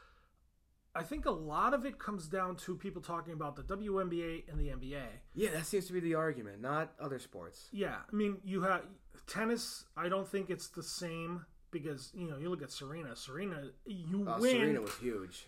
I 0.95 1.03
think 1.03 1.25
a 1.27 1.31
lot 1.31 1.75
of 1.75 1.85
it 1.85 1.99
comes 1.99 2.27
down 2.27 2.55
to 2.57 2.75
people 2.75 3.01
talking 3.03 3.33
about 3.33 3.55
the 3.55 3.61
WNBA 3.61 4.49
and 4.49 4.59
the 4.59 4.69
NBA. 4.69 5.03
Yeah, 5.35 5.51
that 5.51 5.67
seems 5.67 5.85
to 5.87 5.93
be 5.93 5.99
the 5.99 6.15
argument, 6.15 6.59
not 6.59 6.93
other 6.99 7.19
sports. 7.19 7.67
Yeah, 7.71 7.97
I 8.11 8.15
mean, 8.15 8.37
you 8.43 8.63
have 8.63 8.81
tennis. 9.25 9.85
I 9.95 10.09
don't 10.09 10.27
think 10.27 10.49
it's 10.49 10.67
the 10.67 10.83
same 10.83 11.45
because 11.71 12.11
you 12.13 12.29
know 12.29 12.37
you 12.37 12.49
look 12.49 12.61
at 12.61 12.71
Serena. 12.71 13.15
Serena, 13.15 13.69
you 13.85 14.25
Oh, 14.27 14.39
win. 14.39 14.51
Serena 14.57 14.81
was 14.81 14.95
huge. 14.97 15.47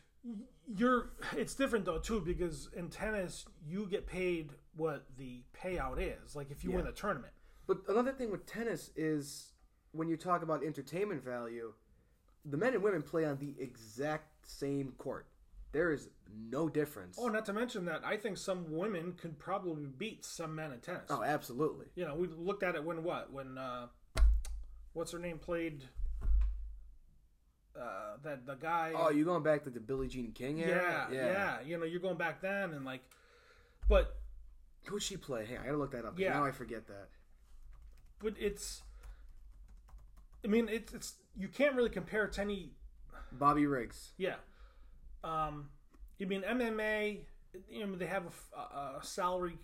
You're. 0.68 1.10
It's 1.36 1.56
different 1.56 1.86
though 1.86 2.00
too 2.00 2.22
because 2.22 2.70
in 2.76 2.90
tennis 2.90 3.46
you 3.66 3.88
get 3.88 4.06
paid 4.06 4.52
what 4.76 5.06
the 5.18 5.44
payout 5.56 5.98
is. 6.00 6.36
Like 6.36 6.52
if 6.52 6.64
you 6.64 6.72
win 6.72 6.88
a 6.88 6.92
tournament. 6.92 7.34
But 7.68 7.80
another 7.88 8.12
thing 8.12 8.32
with 8.32 8.46
tennis 8.46 8.90
is 8.96 9.54
when 9.92 10.08
you 10.08 10.18
talk 10.18 10.44
about 10.44 10.64
entertainment 10.64 11.24
value, 11.24 11.74
the 12.46 12.58
men 12.58 12.74
and 12.74 12.84
women 12.84 13.02
play 13.02 13.26
on 13.26 13.38
the 13.38 13.56
exact 13.60 14.48
same 14.48 14.94
court. 14.98 15.28
There 15.72 15.92
is 15.92 16.10
no 16.34 16.68
difference. 16.68 17.18
Oh, 17.20 17.28
not 17.28 17.46
to 17.46 17.54
mention 17.54 17.86
that 17.86 18.02
I 18.04 18.18
think 18.18 18.38
some 18.38 18.72
women 18.72 19.14
could 19.14 19.38
probably 19.38 19.86
beat 19.86 20.26
some 20.26 20.56
men 20.56 20.72
at 20.72 20.82
tennis. 20.82 21.10
Oh, 21.10 21.24
absolutely. 21.24 21.88
You 21.96 22.06
know, 22.06 22.16
we 22.16 22.28
looked 22.28 22.64
at 22.64 22.76
it 22.76 22.84
when 22.84 23.04
what 23.04 23.32
when 23.32 23.58
uh, 23.58 23.88
what's 24.94 25.12
her 25.12 25.20
name 25.20 25.38
played. 25.40 25.84
Uh, 27.80 28.18
that 28.24 28.46
the 28.46 28.56
guy. 28.56 28.94
Oh, 28.96 29.10
you're 29.10 29.26
going 29.26 29.44
back 29.44 29.64
to 29.64 29.70
the 29.70 29.80
Billie 29.80 30.08
Jean 30.08 30.32
King 30.32 30.58
yeah, 30.58 30.66
era? 30.66 31.08
yeah, 31.12 31.26
yeah. 31.26 31.58
You 31.66 31.78
know, 31.78 31.86
you're 31.86 32.02
going 32.02 32.18
back 32.18 32.42
then 32.42 32.74
and 32.74 32.84
like, 32.84 33.02
but 33.88 34.20
Who'd 34.86 35.04
she 35.04 35.18
play? 35.18 35.46
Hey, 35.46 35.58
I 35.58 35.66
gotta 35.66 35.78
look 35.78 35.92
that 35.92 36.06
up. 36.06 36.18
Yeah. 36.18 36.34
Now 36.34 36.46
I 36.46 36.52
forget 36.52 36.88
that. 36.88 37.10
but 38.20 38.34
it's. 38.40 38.82
I 40.44 40.48
mean, 40.48 40.70
it's 40.70 40.94
it's 40.94 41.14
you 41.38 41.48
can't 41.48 41.76
really 41.76 41.90
compare 41.90 42.26
it 42.26 42.34
to 42.34 42.42
any. 42.42 42.72
Bobby 43.32 43.68
Riggs. 43.68 44.14
Yeah. 44.18 44.36
Um, 45.24 45.70
you 46.18 46.28
mean 46.28 46.42
MMA? 46.44 47.20
You 47.70 47.88
know, 47.88 47.96
they 47.96 48.06
have 48.06 48.24
a 48.56 49.04
salary. 49.04 49.58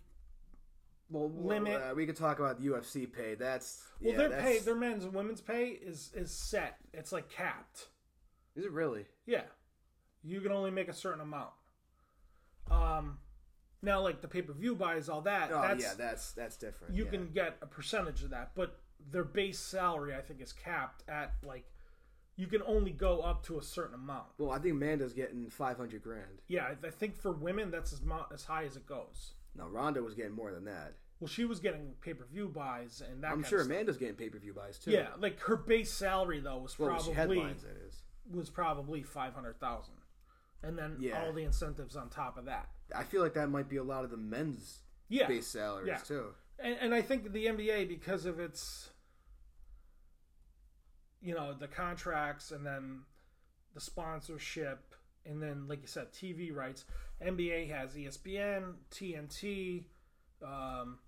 Well, 1.09 1.29
Limit. 1.29 1.81
Uh, 1.81 1.93
we 1.95 2.05
could 2.05 2.15
talk 2.15 2.39
about 2.39 2.59
the 2.59 2.67
UFC 2.69 3.11
pay. 3.11 3.35
That's 3.35 3.83
Well, 4.01 4.11
yeah, 4.11 4.17
their 4.17 4.29
that's- 4.29 4.45
pay, 4.47 4.59
their 4.59 4.75
men's 4.75 5.03
and 5.03 5.13
women's 5.13 5.41
pay 5.41 5.69
is 5.69 6.11
is 6.15 6.31
set. 6.31 6.77
It's 6.93 7.11
like 7.11 7.29
capped. 7.29 7.89
Is 8.55 8.65
it 8.65 8.71
really? 8.71 9.05
Yeah, 9.25 9.43
you 10.23 10.41
can 10.41 10.51
only 10.51 10.71
make 10.71 10.87
a 10.87 10.93
certain 10.93 11.21
amount. 11.21 11.51
Um, 12.71 13.19
now 13.81 14.01
like 14.01 14.21
the 14.21 14.27
pay 14.27 14.41
per 14.41 14.53
view 14.53 14.75
buys, 14.75 15.07
all 15.09 15.21
that. 15.21 15.51
Oh 15.51 15.61
that's 15.61 15.83
yeah, 15.83 15.93
that's 15.95 16.31
that's 16.31 16.57
different. 16.57 16.95
you 16.95 17.05
yeah. 17.05 17.11
can 17.11 17.31
get 17.31 17.57
a 17.61 17.67
percentage 17.67 18.23
of 18.23 18.31
that, 18.31 18.51
but 18.55 18.79
their 19.11 19.23
base 19.23 19.59
salary 19.59 20.15
I 20.15 20.21
think 20.21 20.41
is 20.41 20.53
capped 20.53 21.03
at 21.07 21.33
like 21.43 21.65
you 22.37 22.47
can 22.47 22.61
only 22.65 22.91
go 22.91 23.21
up 23.21 23.43
to 23.45 23.57
a 23.59 23.63
certain 23.63 23.95
amount. 23.95 24.25
Well, 24.37 24.51
I 24.51 24.59
think 24.59 24.73
Amanda's 24.75 25.13
getting 25.13 25.49
five 25.49 25.77
hundred 25.77 26.03
grand. 26.03 26.41
Yeah, 26.47 26.65
I, 26.83 26.87
I 26.87 26.89
think 26.91 27.15
for 27.15 27.31
women 27.31 27.71
that's 27.71 27.93
as 27.93 28.01
mo- 28.01 28.25
as 28.33 28.43
high 28.45 28.65
as 28.65 28.75
it 28.75 28.85
goes. 28.85 29.33
Now 29.57 29.67
Ronda 29.67 30.01
was 30.03 30.13
getting 30.15 30.33
more 30.33 30.51
than 30.51 30.65
that. 30.65 30.93
Well, 31.21 31.29
she 31.29 31.45
was 31.45 31.59
getting 31.61 31.93
pay 32.01 32.13
per 32.13 32.25
view 32.25 32.49
buys 32.49 33.01
and 33.09 33.23
that. 33.23 33.31
I'm 33.31 33.43
sure. 33.43 33.61
Amanda's 33.61 33.97
getting 33.97 34.15
pay 34.15 34.29
per 34.29 34.37
view 34.37 34.53
buys 34.53 34.77
too. 34.77 34.91
Yeah, 34.91 35.07
like 35.19 35.39
her 35.41 35.55
base 35.55 35.91
salary 35.91 36.41
though 36.41 36.57
was 36.57 36.77
Well, 36.77 36.89
probably 36.89 37.13
headlines 37.13 37.63
it 37.63 37.77
is. 37.87 38.03
was 38.29 38.49
probably 38.49 39.01
five 39.01 39.33
hundred 39.33 39.59
thousand, 39.59 39.93
and 40.61 40.77
then 40.77 40.97
Yeah. 40.99 41.23
all 41.23 41.31
the 41.31 41.43
incentives 41.43 41.95
on 41.95 42.09
top 42.09 42.37
of 42.37 42.45
that. 42.45 42.67
I 42.93 43.03
feel 43.03 43.21
like 43.21 43.33
that 43.35 43.49
might 43.49 43.69
be 43.69 43.77
a 43.77 43.83
lot 43.83 44.03
of 44.03 44.11
the 44.11 44.17
men's 44.17 44.81
Yeah, 45.07 45.27
base 45.27 45.47
salaries 45.47 45.87
Yeah. 45.87 45.97
too. 45.99 46.33
and, 46.59 46.75
and 46.81 46.93
I 46.93 47.01
think 47.01 47.31
the 47.31 47.45
NBA 47.47 47.87
because 47.87 48.25
of 48.25 48.39
its, 48.39 48.89
you 51.21 51.33
know, 51.33 51.53
the 51.53 51.67
contracts 51.67 52.51
and 52.51 52.65
then 52.65 53.01
the 53.73 53.81
sponsorship 53.81 54.95
and 55.25 55.41
then 55.41 55.67
like 55.67 55.81
you 55.81 55.87
said, 55.87 56.11
TV 56.13 56.53
rights. 56.53 56.85
NBA 57.25 57.69
has 57.71 57.93
ESPN, 57.93 58.73
TNT. 58.91 59.85
Um, 60.43 60.99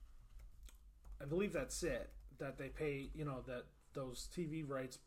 I 1.21 1.25
believe 1.27 1.53
that's 1.53 1.83
it 1.83 2.09
that 2.39 2.57
they 2.57 2.69
pay. 2.69 3.09
You 3.13 3.25
know 3.25 3.43
that 3.47 3.65
those 3.93 4.29
TV 4.35 4.67
rights. 4.67 4.99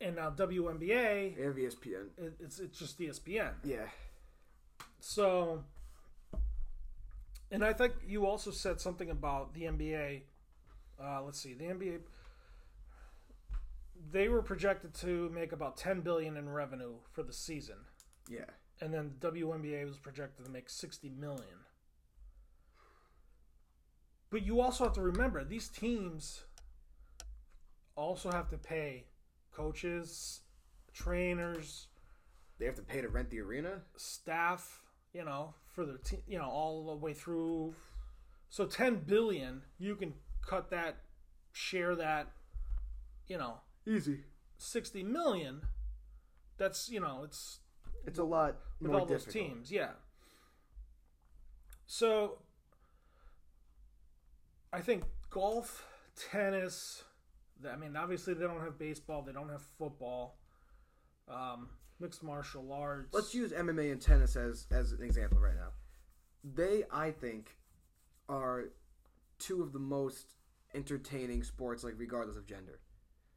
And 0.00 0.16
now 0.16 0.30
WNBA, 0.30 1.44
have 1.44 1.56
ESPN. 1.56 2.06
it, 2.16 2.34
it's 2.40 2.60
it's 2.60 2.78
just 2.78 2.98
ESPN. 2.98 3.52
Yeah. 3.64 3.86
So, 5.00 5.64
and 7.50 7.64
I 7.64 7.72
think 7.72 7.94
you 8.06 8.26
also 8.26 8.50
said 8.50 8.80
something 8.80 9.10
about 9.10 9.54
the 9.54 9.62
NBA. 9.62 10.22
Uh, 11.02 11.22
let's 11.22 11.40
see, 11.40 11.54
the 11.54 11.64
NBA. 11.64 11.98
They 14.10 14.28
were 14.28 14.42
projected 14.42 14.94
to 14.96 15.28
make 15.30 15.52
about 15.52 15.76
10 15.76 16.00
billion 16.02 16.36
in 16.36 16.48
revenue 16.48 16.94
for 17.12 17.22
the 17.22 17.32
season, 17.32 17.76
Yeah. 18.28 18.46
and 18.80 18.92
then 18.94 19.16
the 19.18 19.30
WNBA 19.30 19.84
was 19.84 19.98
projected 19.98 20.44
to 20.46 20.50
make 20.50 20.70
60 20.70 21.10
million. 21.10 21.64
But 24.30 24.42
you 24.44 24.60
also 24.60 24.84
have 24.84 24.92
to 24.94 25.00
remember 25.02 25.42
these 25.44 25.68
teams 25.68 26.44
also 27.96 28.30
have 28.30 28.48
to 28.50 28.58
pay 28.58 29.06
coaches, 29.52 30.40
trainers, 30.92 31.88
They 32.58 32.66
have 32.66 32.74
to 32.76 32.82
pay 32.82 33.00
to 33.00 33.08
rent 33.08 33.30
the 33.30 33.40
arena. 33.40 33.82
staff, 33.96 34.82
you 35.12 35.24
know, 35.24 35.54
for 35.66 35.84
their 35.86 35.96
team, 35.98 36.22
you 36.26 36.38
know, 36.38 36.48
all 36.48 36.86
the 36.86 36.96
way 36.96 37.14
through. 37.14 37.74
So 38.50 38.66
10 38.66 39.04
billion, 39.04 39.62
you 39.78 39.94
can 39.96 40.14
cut 40.42 40.70
that, 40.70 40.96
share 41.52 41.94
that, 41.96 42.32
you 43.26 43.38
know, 43.38 43.60
Easy. 43.88 44.20
60 44.58 45.02
million. 45.02 45.62
That's, 46.58 46.90
you 46.90 47.00
know, 47.00 47.22
it's 47.24 47.60
It's 48.04 48.18
a 48.18 48.24
lot 48.24 48.56
with 48.80 48.92
all 48.92 49.06
those 49.06 49.24
teams, 49.24 49.70
yeah. 49.72 49.90
So 51.86 52.38
I 54.72 54.80
think 54.80 55.04
golf, 55.30 55.86
tennis, 56.30 57.04
I 57.70 57.76
mean, 57.76 57.96
obviously 57.96 58.34
they 58.34 58.44
don't 58.44 58.60
have 58.60 58.78
baseball, 58.78 59.22
they 59.22 59.32
don't 59.32 59.48
have 59.48 59.62
football, 59.78 60.38
um, 61.28 61.68
mixed 61.98 62.22
martial 62.22 62.72
arts. 62.72 63.14
Let's 63.14 63.34
use 63.34 63.52
MMA 63.52 63.92
and 63.92 64.00
tennis 64.00 64.36
as 64.36 64.66
as 64.70 64.92
an 64.92 65.02
example 65.02 65.38
right 65.38 65.56
now. 65.56 65.70
They, 66.44 66.84
I 66.92 67.10
think, 67.10 67.56
are 68.28 68.64
two 69.38 69.62
of 69.62 69.72
the 69.72 69.78
most 69.78 70.34
entertaining 70.74 71.42
sports, 71.42 71.84
like 71.84 71.94
regardless 71.96 72.36
of 72.36 72.46
gender. 72.46 72.80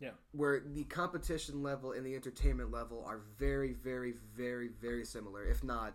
Yeah. 0.01 0.11
Where 0.31 0.59
the 0.59 0.83
competition 0.85 1.61
level 1.63 1.91
and 1.93 2.05
the 2.05 2.15
entertainment 2.15 2.71
level 2.71 3.03
are 3.05 3.19
very, 3.37 3.71
very, 3.73 4.11
very, 4.35 4.67
very 4.67 5.05
similar, 5.05 5.45
if 5.45 5.63
not 5.63 5.93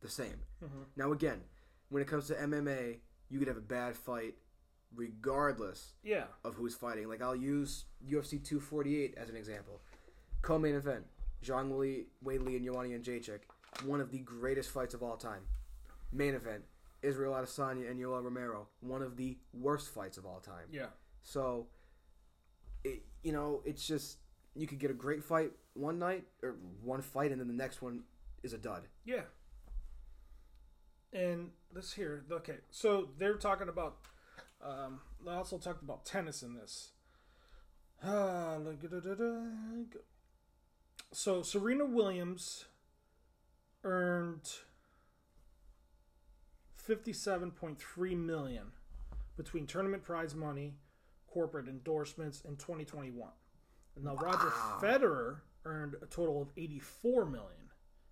the 0.00 0.08
same. 0.08 0.40
Mhm. 0.62 0.86
Now, 0.96 1.12
again, 1.12 1.44
when 1.90 2.02
it 2.02 2.08
comes 2.08 2.26
to 2.28 2.34
MMA, 2.40 3.00
you 3.28 3.38
could 3.38 3.48
have 3.48 3.56
a 3.58 3.60
bad 3.60 3.96
fight 3.96 4.36
regardless 4.94 5.94
Yeah. 6.02 6.26
of 6.44 6.54
who's 6.54 6.74
fighting. 6.74 7.08
Like 7.08 7.20
I'll 7.20 7.36
use 7.36 7.84
UFC 8.04 8.38
248 8.38 9.14
as 9.16 9.28
an 9.28 9.36
example. 9.36 9.80
Co-main 10.42 10.74
event: 10.74 11.06
Zhang 11.42 11.76
Wei, 11.76 12.06
Wei 12.22 12.38
Li, 12.38 12.56
and 12.56 12.64
Joanna 12.64 12.88
Jędrzejczyk. 12.98 13.42
One 13.84 14.00
of 14.00 14.10
the 14.10 14.18
greatest 14.20 14.70
fights 14.70 14.94
of 14.94 15.02
all 15.02 15.16
time. 15.16 15.46
Main 16.12 16.34
event: 16.34 16.64
Israel 17.02 17.32
Adesanya 17.34 17.90
and 17.90 17.98
Yoel 18.00 18.22
Romero. 18.22 18.68
One 18.80 19.02
of 19.02 19.16
the 19.16 19.38
worst 19.52 19.90
fights 19.90 20.16
of 20.16 20.24
all 20.24 20.40
time. 20.40 20.68
Yeah. 20.70 20.90
So, 21.22 21.68
you 23.24 23.32
know, 23.32 23.60
it's 23.64 23.84
just 23.84 24.18
you 24.54 24.68
could 24.68 24.78
get 24.78 24.90
a 24.90 24.94
great 24.94 25.24
fight 25.24 25.50
one 25.72 25.98
night 25.98 26.24
or 26.42 26.54
one 26.82 27.02
fight, 27.02 27.32
and 27.32 27.40
then 27.40 27.48
the 27.48 27.54
next 27.54 27.82
one 27.82 28.04
is 28.44 28.52
a 28.52 28.58
dud. 28.58 28.82
Yeah. 29.04 29.22
And 31.12 31.50
this 31.72 31.92
here, 31.92 32.24
okay, 32.30 32.58
so 32.70 33.08
they're 33.18 33.36
talking 33.36 33.68
about. 33.68 33.96
Um, 34.64 35.00
they 35.24 35.32
also 35.32 35.58
talked 35.58 35.82
about 35.82 36.04
tennis 36.04 36.42
in 36.42 36.54
this. 36.54 36.92
Ah. 38.02 38.58
So 41.12 41.42
Serena 41.42 41.84
Williams 41.84 42.64
earned 43.84 44.50
57.3 46.88 48.16
million 48.16 48.72
between 49.36 49.66
tournament 49.66 50.02
prize 50.02 50.34
money, 50.34 50.74
corporate 51.34 51.66
endorsements 51.68 52.42
in 52.42 52.56
2021. 52.56 53.28
And 53.96 54.04
now 54.04 54.14
Roger 54.14 54.50
Federer 54.80 55.38
earned 55.64 55.96
a 56.00 56.06
total 56.06 56.40
of 56.40 56.48
84 56.56 57.26
million, 57.26 57.70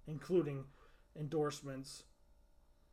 including 0.08 0.64
endorsements 1.18 2.02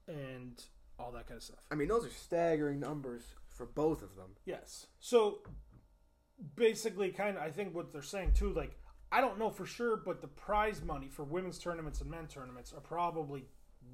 and 0.07 0.63
all 0.99 1.11
that 1.11 1.27
kind 1.27 1.37
of 1.37 1.43
stuff. 1.43 1.59
I 1.71 1.75
mean, 1.75 1.87
those 1.87 2.05
are 2.05 2.11
staggering 2.11 2.79
numbers 2.79 3.23
for 3.47 3.65
both 3.65 4.03
of 4.03 4.15
them. 4.15 4.35
Yes. 4.45 4.85
So 4.99 5.39
basically, 6.55 7.09
kind 7.09 7.35
of, 7.37 7.43
I 7.43 7.49
think 7.49 7.73
what 7.73 7.91
they're 7.91 8.01
saying 8.01 8.33
too, 8.33 8.53
like, 8.53 8.77
I 9.11 9.21
don't 9.21 9.39
know 9.39 9.49
for 9.49 9.65
sure, 9.65 9.97
but 9.97 10.21
the 10.21 10.27
prize 10.27 10.83
money 10.83 11.07
for 11.07 11.23
women's 11.23 11.57
tournaments 11.57 12.01
and 12.01 12.11
men 12.11 12.27
tournaments 12.27 12.71
are 12.71 12.81
probably 12.81 13.45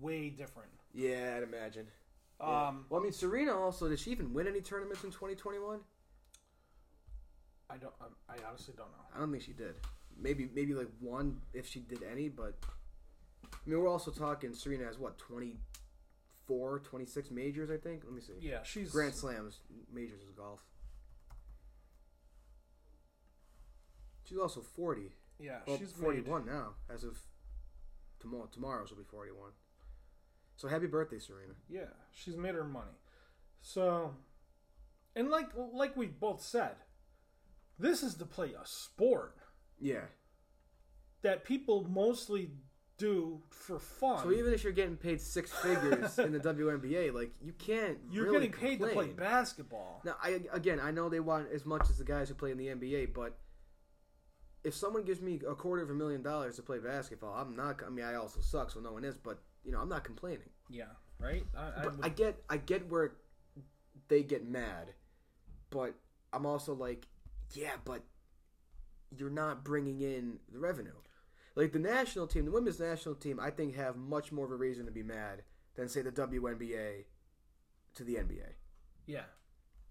way 0.02 0.30
different. 0.30 0.72
Yeah, 0.94 1.36
I'd 1.38 1.44
imagine. 1.44 1.88
Yeah. 2.40 2.68
Um, 2.68 2.86
well, 2.90 3.00
I 3.00 3.04
mean, 3.04 3.14
Serena 3.14 3.58
also 3.58 3.88
did 3.88 4.00
she 4.00 4.12
even 4.12 4.34
win 4.34 4.48
any 4.48 4.60
tournaments 4.60 5.04
in 5.06 5.12
2021? 5.12 5.80
I 7.70 7.78
don't. 7.78 7.94
um, 8.02 8.08
I 8.30 8.36
honestly 8.48 8.74
don't 8.78 8.88
know. 8.88 9.04
I 9.16 9.20
don't 9.20 9.32
think 9.32 9.44
she 9.44 9.54
did. 9.54 9.76
Maybe 10.18 10.50
maybe 10.54 10.74
like 10.74 10.90
one 11.00 11.42
if 11.54 11.68
she 11.68 11.80
did 11.80 12.00
any, 12.10 12.30
but 12.30 12.54
I 13.44 13.58
mean, 13.70 13.80
we're 13.80 13.90
also 13.90 14.12
talking 14.12 14.54
Serena 14.54 14.86
has 14.86 14.98
what 15.00 15.18
24, 15.18 16.80
26 16.80 17.32
majors, 17.32 17.70
I 17.72 17.78
think. 17.78 18.04
Let 18.06 18.14
me 18.14 18.22
see. 18.22 18.34
Yeah, 18.40 18.64
she's 18.64 18.92
Grand 18.92 19.14
Slams, 19.14 19.60
majors 19.94 20.22
is 20.22 20.32
golf. 20.38 20.62
She's 24.24 24.38
also 24.38 24.62
40. 24.62 25.12
Yeah, 25.40 25.60
Well, 25.68 25.78
she's 25.78 25.92
41 25.92 26.46
now, 26.46 26.70
as 26.92 27.04
of 27.04 27.18
tomorrow. 28.20 28.48
Tomorrow 28.52 28.86
she'll 28.88 28.98
be 28.98 29.04
41. 29.04 29.52
So 30.56 30.68
happy 30.68 30.88
birthday, 30.88 31.20
Serena. 31.20 31.54
Yeah, 31.70 31.82
she's 32.14 32.38
made 32.38 32.56
her 32.56 32.64
money. 32.64 32.94
So, 33.62 34.14
and 35.16 35.30
like 35.30 35.50
like 35.74 35.98
we 35.98 36.06
both 36.08 36.42
said, 36.42 36.76
this 37.80 38.04
is 38.04 38.16
to 38.16 38.26
play 38.26 38.54
a 38.54 38.66
sport 38.66 39.36
Yeah. 39.80 40.06
that 41.22 41.44
people 41.44 41.86
mostly 41.90 42.52
do 42.98 43.42
for 43.50 43.78
fun. 43.80 44.24
So 44.24 44.32
even 44.32 44.54
if 44.54 44.64
you're 44.64 44.72
getting 44.72 44.96
paid 44.96 45.20
six 45.20 45.52
figures 45.52 46.18
in 46.18 46.32
the 46.32 46.40
WNBA, 46.54 47.14
like 47.14 47.32
you 47.42 47.52
can't. 47.54 47.98
You're 48.10 48.26
really 48.26 48.48
getting 48.48 48.52
paid 48.60 48.80
to 48.80 48.88
play 48.88 49.08
basketball. 49.08 50.02
Now, 50.06 50.16
I 50.24 50.40
again, 50.54 50.80
I 50.80 50.92
know 50.92 51.10
they 51.10 51.20
want 51.20 51.50
as 51.52 51.66
much 51.66 51.90
as 51.90 51.98
the 51.98 52.06
guys 52.06 52.30
who 52.30 52.36
play 52.36 52.52
in 52.52 52.58
the 52.58 52.68
NBA, 52.68 53.14
but 53.14 53.38
if 54.64 54.74
someone 54.74 55.04
gives 55.04 55.22
me 55.22 55.40
a 55.48 55.56
quarter 55.56 55.84
of 55.84 55.90
a 55.90 55.94
million 55.94 56.22
dollars 56.24 56.56
to 56.56 56.62
play 56.64 56.80
basketball, 56.80 57.34
I'm 57.36 57.56
not. 57.56 57.82
I 57.86 57.90
mean, 57.90 58.06
I 58.06 58.16
also 58.16 58.40
suck, 58.40 58.72
so 58.72 58.80
no 58.80 58.94
one 58.94 59.04
is, 59.04 59.18
but 59.18 59.40
you 59.64 59.72
know, 59.72 59.80
I'm 59.80 59.90
not 59.90 60.04
complaining. 60.04 60.50
Yeah, 60.70 60.86
right. 61.20 61.44
I, 61.56 61.84
I 61.84 61.88
would, 61.88 62.00
I 62.02 62.10
get, 62.10 62.38
I 62.50 62.58
get 62.58 62.90
where 62.90 63.12
they 64.08 64.24
get 64.24 64.48
mad, 64.48 64.94
but 65.70 65.94
I'm 66.34 66.46
also 66.46 66.74
like, 66.74 67.08
yeah, 67.54 67.76
but 67.84 68.04
you're 69.16 69.30
not 69.30 69.64
bringing 69.64 70.02
in 70.02 70.40
the 70.52 70.60
revenue. 70.60 70.92
Like 71.56 71.72
the 71.72 71.80
national 71.80 72.28
team, 72.28 72.46
the 72.46 72.52
women's 72.52 72.80
national 72.80 73.16
team, 73.16 73.40
I 73.40 73.50
think 73.50 73.76
have 73.76 73.96
much 73.96 74.32
more 74.32 74.46
of 74.46 74.52
a 74.52 74.56
reason 74.56 74.86
to 74.86 74.92
be 74.92 75.04
mad 75.04 75.44
than 75.76 75.88
say 75.88 76.02
the 76.02 76.12
WNBA 76.12 77.06
to 77.96 78.04
the 78.04 78.16
NBA 78.16 78.56
yeah, 79.08 79.24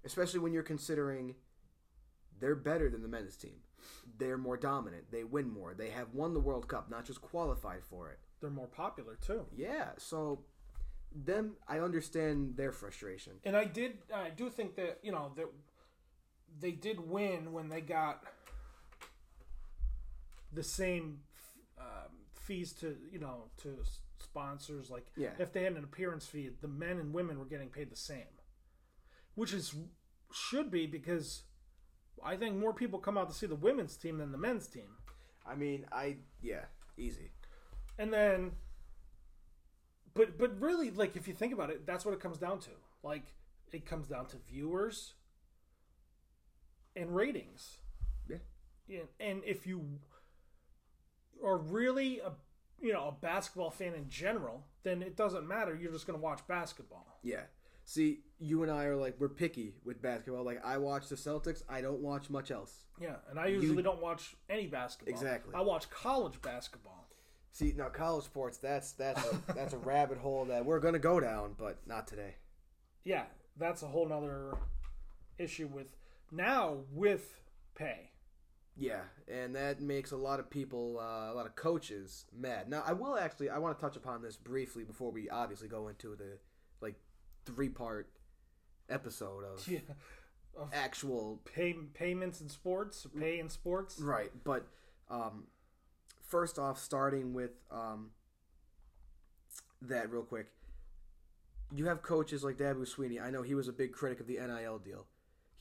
especially 0.05 0.41
when 0.41 0.53
you're 0.53 0.63
considering 0.63 1.35
they're 2.41 2.57
better 2.57 2.91
than 2.91 3.03
the 3.03 3.09
men's 3.09 3.37
team. 3.37 3.61
They're 4.19 4.39
more 4.39 4.57
dominant. 4.57 5.11
They 5.11 5.25
win 5.25 5.53
more. 5.53 5.75
They 5.75 5.91
have 5.91 6.15
won 6.15 6.35
the 6.35 6.41
World 6.41 6.69
Cup, 6.69 6.91
not 6.91 7.05
just 7.05 7.21
qualified 7.21 7.85
for 7.85 8.11
it. 8.11 8.19
they're 8.41 8.51
more 8.51 8.67
popular 8.67 9.17
too. 9.21 9.47
Yeah, 9.55 9.91
so 9.99 10.41
them 11.15 11.55
I 11.69 11.79
understand 11.81 12.57
their 12.57 12.73
frustration. 12.73 13.35
And 13.45 13.57
I 13.57 13.65
did, 13.65 13.99
I 14.13 14.31
do 14.31 14.49
think 14.51 14.77
that 14.77 14.99
you 15.03 15.13
know 15.13 15.33
that 15.37 15.47
they 16.61 16.73
did 16.73 17.09
win 17.09 17.53
when 17.53 17.69
they 17.69 17.81
got 17.81 18.23
the 20.53 20.63
same 20.63 21.21
um, 21.79 22.13
fees 22.35 22.73
to 22.75 22.97
you 23.11 23.19
know 23.19 23.45
to 23.63 23.79
sponsors. 24.19 24.91
Like 24.91 25.07
Yeah. 25.17 25.31
if 25.39 25.53
they 25.53 25.65
had 25.65 25.75
an 25.75 25.85
appearance 25.85 26.27
fee, 26.27 26.51
the 26.61 26.69
men 26.69 26.99
and 26.99 27.13
women 27.13 27.39
were 27.39 27.45
getting 27.45 27.69
paid 27.69 27.91
the 27.91 27.97
same, 27.97 28.39
which 29.35 29.53
is 29.53 29.75
should 30.33 30.71
be 30.71 30.87
because 30.87 31.43
I 32.25 32.37
think 32.37 32.57
more 32.57 32.73
people 32.73 32.99
come 32.99 33.19
out 33.19 33.29
to 33.29 33.35
see 33.35 33.47
the 33.47 33.55
women's 33.55 33.97
team 33.97 34.19
than 34.19 34.33
the 34.33 34.39
men's 34.39 34.67
team. 34.67 34.97
I 35.47 35.55
mean, 35.55 35.87
I 35.93 36.17
yeah, 36.41 36.65
easy. 36.97 37.31
And 37.99 38.13
then 38.13 38.53
but 40.15 40.39
but 40.39 40.61
really 40.61 40.91
like 40.91 41.17
if 41.17 41.27
you 41.29 41.35
think 41.35 41.53
about 41.53 41.71
it, 41.71 41.87
that's 41.87 42.05
what 42.05 42.15
it 42.15 42.21
comes 42.21 42.39
down 42.39 42.61
to. 42.61 42.71
Like 43.03 43.25
it 43.73 43.85
comes 43.85 44.07
down 44.07 44.27
to 44.27 44.37
viewers 44.49 45.15
and 46.97 47.15
ratings. 47.15 47.79
Yeah. 48.29 48.37
Yeah, 48.87 49.01
and 49.21 49.43
if 49.45 49.67
you 49.67 49.85
are 51.45 51.59
really 51.59 52.21
a 52.21 52.33
you 52.81 52.93
know, 52.93 53.09
a 53.09 53.13
basketball 53.13 53.71
fan 53.71 53.95
in 53.95 54.09
general, 54.11 54.67
then 54.83 55.03
it 55.03 55.17
doesn't 55.17 55.49
matter. 55.49 55.75
You're 55.75 55.93
just 55.93 56.07
going 56.07 56.19
to 56.19 56.23
watch 56.23 56.47
basketball. 56.47 57.19
Yeah. 57.23 57.43
See, 57.87 58.21
you 58.39 58.63
and 58.63 58.71
I 58.71 58.85
are 58.85 58.97
like 58.97 59.17
we're 59.19 59.29
picky 59.29 59.75
with 59.85 60.01
basketball. 60.01 60.45
Like 60.45 60.65
I 60.65 60.79
watch 60.79 61.09
the 61.09 61.17
Celtics, 61.17 61.63
I 61.69 61.81
don't 61.81 62.01
watch 62.01 62.31
much 62.31 62.51
else. 62.51 62.85
Yeah, 63.01 63.17
and 63.31 63.39
I 63.39 63.47
usually 63.47 63.83
don't 63.83 64.01
watch 64.01 64.37
any 64.49 64.67
basketball. 64.67 65.13
Exactly. 65.13 65.55
I 65.55 65.61
watch 65.61 65.91
college 65.91 66.41
basketball. 66.41 67.09
See, 67.53 67.75
now 67.77 67.89
college 67.89 68.25
sports, 68.25 68.57
that's 68.57 68.93
that's 68.93 69.23
a, 69.25 69.39
that's 69.55 69.75
a 69.75 69.79
rabbit 69.79 70.17
hole 70.19 70.47
that 70.47 70.65
we're 70.65 70.81
gonna 70.81 70.99
go 70.99 71.21
down, 71.21 71.55
but 71.59 71.79
not 71.87 72.07
today. 72.07 72.37
Yeah, 73.05 73.25
that's 73.59 73.83
a 73.83 73.87
whole 73.87 74.09
nother 74.09 74.57
issue 75.39 75.67
with 75.67 75.89
now 76.31 76.79
with 76.93 77.35
pay. 77.75 78.11
Yeah, 78.77 79.03
and 79.29 79.55
that 79.55 79.81
makes 79.81 80.11
a 80.11 80.17
lot 80.17 80.41
of 80.41 80.51
people, 80.51 80.99
uh, 81.01 81.33
a 81.33 81.35
lot 81.35 81.47
of 81.47 81.55
coaches 81.55 82.25
mad. 82.37 82.69
Now, 82.69 82.83
I 82.85 82.93
will 82.93 83.17
actually, 83.17 83.49
I 83.49 83.59
want 83.59 83.79
to 83.79 83.81
touch 83.85 83.97
upon 83.97 84.21
this 84.21 84.37
briefly 84.37 84.83
before 84.83 85.13
we 85.13 85.31
obviously 85.31 85.69
go 85.69 85.87
into 85.87 86.17
the 86.17 86.39
like 86.81 86.97
three 87.47 87.69
part 87.69 88.09
episode 88.91 89.45
of 89.45 89.67
Yeah. 89.69 89.79
actual 90.73 91.41
Pay 91.45 91.75
payments 91.95 92.41
in 92.41 92.49
sports, 92.49 93.07
pay 93.17 93.39
in 93.39 93.49
sports. 93.49 94.01
right. 94.01 94.33
But 94.43 94.67
um, 95.09 95.45
first 96.27 96.59
off, 96.59 96.79
starting 96.81 97.33
with 97.33 97.53
um, 97.71 98.11
that 99.83 100.11
real 100.11 100.23
quick, 100.23 100.49
you 101.75 101.87
have 101.87 102.03
coaches 102.03 102.43
like 102.43 102.57
Dabo 102.57 102.83
Swinney. 102.93 103.23
I 103.23 103.31
know 103.31 103.43
he 103.43 103.55
was 103.55 103.69
a 103.69 103.73
big 103.73 103.93
critic 103.93 104.19
of 104.21 104.27
the 104.27 104.39
NIL 104.39 104.79
deal. 104.79 105.07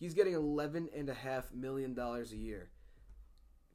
He's 0.03 0.13
getting 0.13 0.33
eleven 0.33 0.89
and 0.93 1.07
a 1.07 1.13
half 1.13 1.53
million 1.53 1.93
dollars 1.93 2.33
a 2.33 2.35
year. 2.35 2.71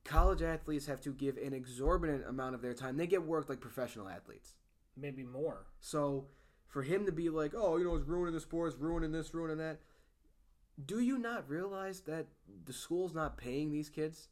College 0.05 0.43
athletes 0.43 0.85
have 0.85 1.01
to 1.01 1.11
give 1.15 1.39
an 1.39 1.55
exorbitant 1.55 2.29
amount 2.29 2.55
of 2.55 2.61
their 2.61 2.75
time. 2.75 2.99
They 2.99 3.07
get 3.07 3.23
worked 3.23 3.49
like 3.49 3.63
professional 3.63 4.11
athletes. 4.11 4.53
Maybe 4.95 5.25
more. 5.25 5.65
So 5.81 6.27
for 6.67 6.83
him 6.83 7.07
to 7.07 7.13
be 7.13 7.31
like, 7.31 7.55
oh, 7.57 7.79
you 7.79 7.85
know, 7.85 7.95
it's 7.95 8.07
ruining 8.07 8.35
the 8.35 8.43
sport, 8.43 8.75
it's 8.75 8.79
ruining 8.79 9.11
this, 9.11 9.33
ruining 9.33 9.57
that. 9.57 9.81
Do 10.85 11.01
you 11.01 11.17
not 11.17 11.49
realize 11.49 12.01
that 12.01 12.27
the 12.67 12.75
school's 12.75 13.15
not 13.15 13.39
paying 13.39 13.73
these 13.73 13.89
kids? 13.89 14.29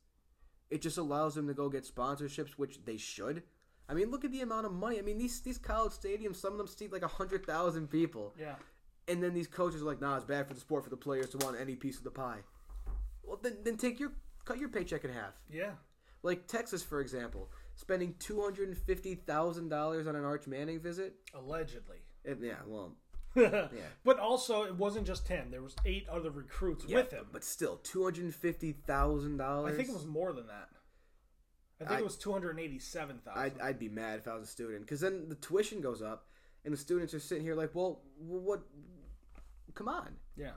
It 0.69 0.83
just 0.83 0.99
allows 0.99 1.35
them 1.35 1.47
to 1.47 1.55
go 1.55 1.71
get 1.71 1.87
sponsorships, 1.87 2.59
which 2.59 2.85
they 2.85 2.99
should. 2.99 3.43
I 3.89 3.95
mean, 3.95 4.11
look 4.11 4.23
at 4.23 4.33
the 4.33 4.43
amount 4.43 4.67
of 4.67 4.73
money. 4.73 4.99
I 4.99 5.03
mean, 5.03 5.17
these 5.17 5.41
these 5.41 5.57
college 5.57 5.95
stadiums, 5.95 6.37
some 6.37 6.53
of 6.53 6.59
them 6.59 6.67
seat 6.67 6.93
like 6.93 7.05
hundred 7.05 7.47
thousand 7.47 7.89
people, 7.89 8.35
Yeah. 8.39 8.57
And 9.09 9.23
then 9.23 9.35
these 9.35 9.47
coaches 9.47 9.83
are 9.83 9.87
like, 9.87 10.01
"Nah, 10.01 10.16
it's 10.16 10.25
bad 10.25 10.47
for 10.49 10.55
the 10.55 10.61
sport 10.61 10.85
for 10.85 10.90
the 10.90 10.97
players 10.97 11.31
to 11.31 11.38
want 11.38 11.59
any 11.61 11.77
piece 11.77 11.99
of 11.99 12.05
the 12.05 12.11
pie." 12.11 12.40
Well, 13.23 13.38
then 13.42 13.59
then 13.64 13.77
take 13.77 13.99
your 14.01 14.12
cut 14.45 14.59
your 14.59 14.69
paycheck 14.69 15.05
in 15.05 15.11
half. 15.11 15.35
Yeah. 15.51 15.73
Like 16.23 16.47
Texas, 16.47 16.83
for 16.83 17.01
example, 17.01 17.51
spending 17.75 18.14
two 18.19 18.40
hundred 18.42 18.69
and 18.69 18.77
fifty 18.79 19.14
thousand 19.14 19.69
dollars 19.69 20.07
on 20.07 20.16
an 20.16 20.25
Arch 20.25 20.47
Manning 20.47 20.81
visit. 20.81 21.14
Allegedly. 21.35 21.99
It, 22.25 22.38
yeah, 22.40 22.55
well, 22.66 22.97
yeah. 23.37 23.69
But 24.05 24.19
also, 24.19 24.62
it 24.64 24.75
wasn't 24.75 25.07
just 25.07 25.29
him. 25.29 25.51
There 25.51 25.62
was 25.62 25.77
eight 25.85 26.09
other 26.09 26.31
recruits 26.31 26.85
with 26.87 27.12
him. 27.12 27.27
But 27.33 27.45
still, 27.45 27.77
two 27.85 28.03
hundred 28.03 28.25
and 28.25 28.35
fifty 28.35 28.73
thousand 28.73 29.37
dollars. 29.37 29.73
I 29.75 29.77
think 29.77 29.88
it 29.88 29.95
was 29.95 30.07
more 30.07 30.33
than 30.33 30.47
that. 30.49 30.69
I 31.81 31.85
think 31.85 31.90
I- 31.99 32.01
it 32.01 32.05
was 32.05 32.16
two 32.16 32.33
hundred 32.33 32.59
eighty-seven 32.59 33.21
thousand. 33.25 33.42
I'd, 33.42 33.61
I'd 33.61 33.79
be 33.79 33.88
mad 33.88 34.19
if 34.19 34.27
I 34.27 34.35
was 34.35 34.45
a 34.45 34.51
student 34.51 34.81
because 34.81 35.01
then 35.01 35.29
the 35.29 35.35
tuition 35.37 35.81
goes 35.81 36.03
up, 36.03 36.27
and 36.64 36.73
the 36.73 36.79
students 36.79 37.12
are 37.14 37.21
sitting 37.21 37.45
here 37.45 37.55
like, 37.55 37.75
well, 37.75 38.01
what? 38.19 38.62
Come 39.77 39.89
on, 39.89 40.19
Yeah. 40.37 40.55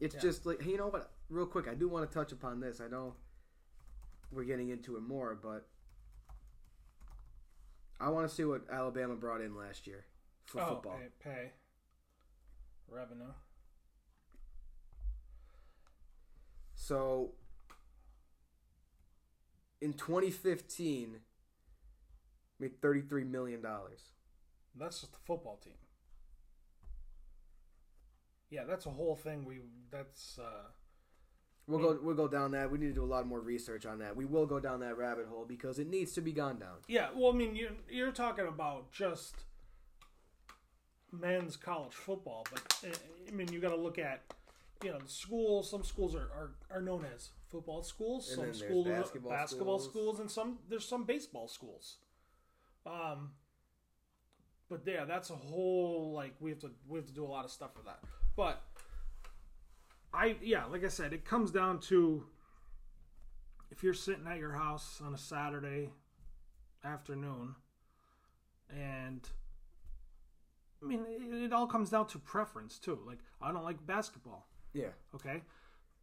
it's 0.00 0.14
Yeah. 0.14 0.20
just 0.20 0.46
like, 0.46 0.62
hey, 0.62 0.70
you 0.72 0.78
know 0.78 0.88
what? 0.88 1.12
Real 1.28 1.46
quick, 1.46 1.68
I 1.68 1.74
do 1.74 1.88
want 1.88 2.10
to 2.10 2.12
touch 2.12 2.32
upon 2.32 2.58
this. 2.58 2.80
I 2.80 2.88
know 2.88 3.14
we're 4.30 4.44
getting 4.44 4.70
into 4.70 4.96
it 4.96 5.02
more, 5.02 5.34
but 5.34 5.68
I 8.00 8.08
want 8.08 8.28
to 8.28 8.34
see 8.34 8.44
what 8.44 8.68
Alabama 8.70 9.14
brought 9.14 9.42
in 9.42 9.54
last 9.54 9.86
year 9.86 10.06
for 10.46 10.60
oh, 10.62 10.74
football. 10.74 10.98
Pay, 10.98 11.08
pay. 11.20 11.52
Revenue. 12.88 13.32
So 16.74 17.34
in 19.82 19.92
2015, 19.92 21.20
made 22.58 22.80
33 22.80 23.24
million 23.24 23.60
dollars. 23.60 24.12
That's 24.74 25.00
just 25.00 25.12
the 25.12 25.18
football 25.18 25.58
team. 25.62 25.74
Yeah, 28.52 28.64
that's 28.64 28.86
a 28.86 28.90
whole 28.90 29.16
thing. 29.16 29.44
We 29.44 29.60
that's 29.90 30.38
uh, 30.38 30.68
We'll 31.68 31.78
go 31.78 31.98
we'll 32.02 32.16
go 32.16 32.26
down 32.26 32.50
that. 32.52 32.70
We 32.70 32.78
need 32.78 32.88
to 32.88 32.92
do 32.92 33.04
a 33.04 33.06
lot 33.06 33.26
more 33.26 33.40
research 33.40 33.86
on 33.86 34.00
that. 34.00 34.16
We 34.16 34.24
will 34.24 34.46
go 34.46 34.58
down 34.58 34.80
that 34.80 34.98
rabbit 34.98 35.26
hole 35.26 35.44
because 35.46 35.78
it 35.78 35.88
needs 35.88 36.12
to 36.14 36.20
be 36.20 36.32
gone 36.32 36.58
down. 36.58 36.78
yeah. 36.88 37.08
Well, 37.14 37.32
I 37.32 37.34
mean, 37.34 37.54
you're 37.54 37.70
you're 37.88 38.12
talking 38.12 38.46
about 38.48 38.92
just 38.92 39.36
men's 41.12 41.56
college 41.56 41.94
football, 41.94 42.44
but 42.52 42.76
uh, 42.84 42.94
I 43.28 43.30
mean, 43.30 43.52
you 43.52 43.60
got 43.60 43.70
to 43.70 43.76
look 43.76 43.98
at 43.98 44.22
you 44.82 44.90
know 44.90 44.98
the 44.98 45.08
schools. 45.08 45.70
Some 45.70 45.84
schools 45.84 46.16
are, 46.16 46.28
are, 46.36 46.50
are 46.70 46.82
known 46.82 47.06
as 47.14 47.30
football 47.48 47.82
schools. 47.84 48.28
And 48.28 48.36
some 48.36 48.44
then 48.44 48.52
there's 48.52 48.70
schools 48.70 48.86
are 48.88 48.90
basketball 48.90 49.30
basketball 49.30 49.78
schools. 49.78 49.90
schools. 49.90 50.20
and 50.20 50.30
some 50.30 50.58
there's 50.68 50.84
some 50.84 51.04
baseball 51.04 51.46
schools. 51.46 51.98
Um, 52.84 53.30
but 54.68 54.82
yeah, 54.84 55.04
that's 55.04 55.30
a 55.30 55.36
whole 55.36 56.12
like 56.12 56.34
we 56.40 56.50
have 56.50 56.58
to 56.60 56.72
we 56.88 56.98
have 56.98 57.06
to 57.06 57.14
do 57.14 57.24
a 57.24 57.28
lot 57.28 57.44
of 57.44 57.52
stuff 57.52 57.70
for 57.74 57.84
that. 57.84 58.00
But 58.36 58.62
I 60.12 60.36
yeah, 60.42 60.64
like 60.66 60.84
I 60.84 60.88
said, 60.88 61.12
it 61.12 61.24
comes 61.24 61.50
down 61.50 61.80
to 61.80 62.24
if 63.70 63.82
you're 63.82 63.94
sitting 63.94 64.26
at 64.26 64.38
your 64.38 64.52
house 64.52 65.00
on 65.04 65.14
a 65.14 65.18
Saturday 65.18 65.90
afternoon 66.84 67.54
and 68.70 69.28
I 70.82 70.86
mean 70.86 71.04
it, 71.08 71.44
it 71.44 71.52
all 71.52 71.66
comes 71.66 71.90
down 71.90 72.06
to 72.08 72.18
preference 72.18 72.78
too. 72.78 72.98
Like 73.06 73.18
I 73.40 73.52
don't 73.52 73.64
like 73.64 73.84
basketball, 73.86 74.46
Yeah. 74.72 74.88
okay? 75.14 75.42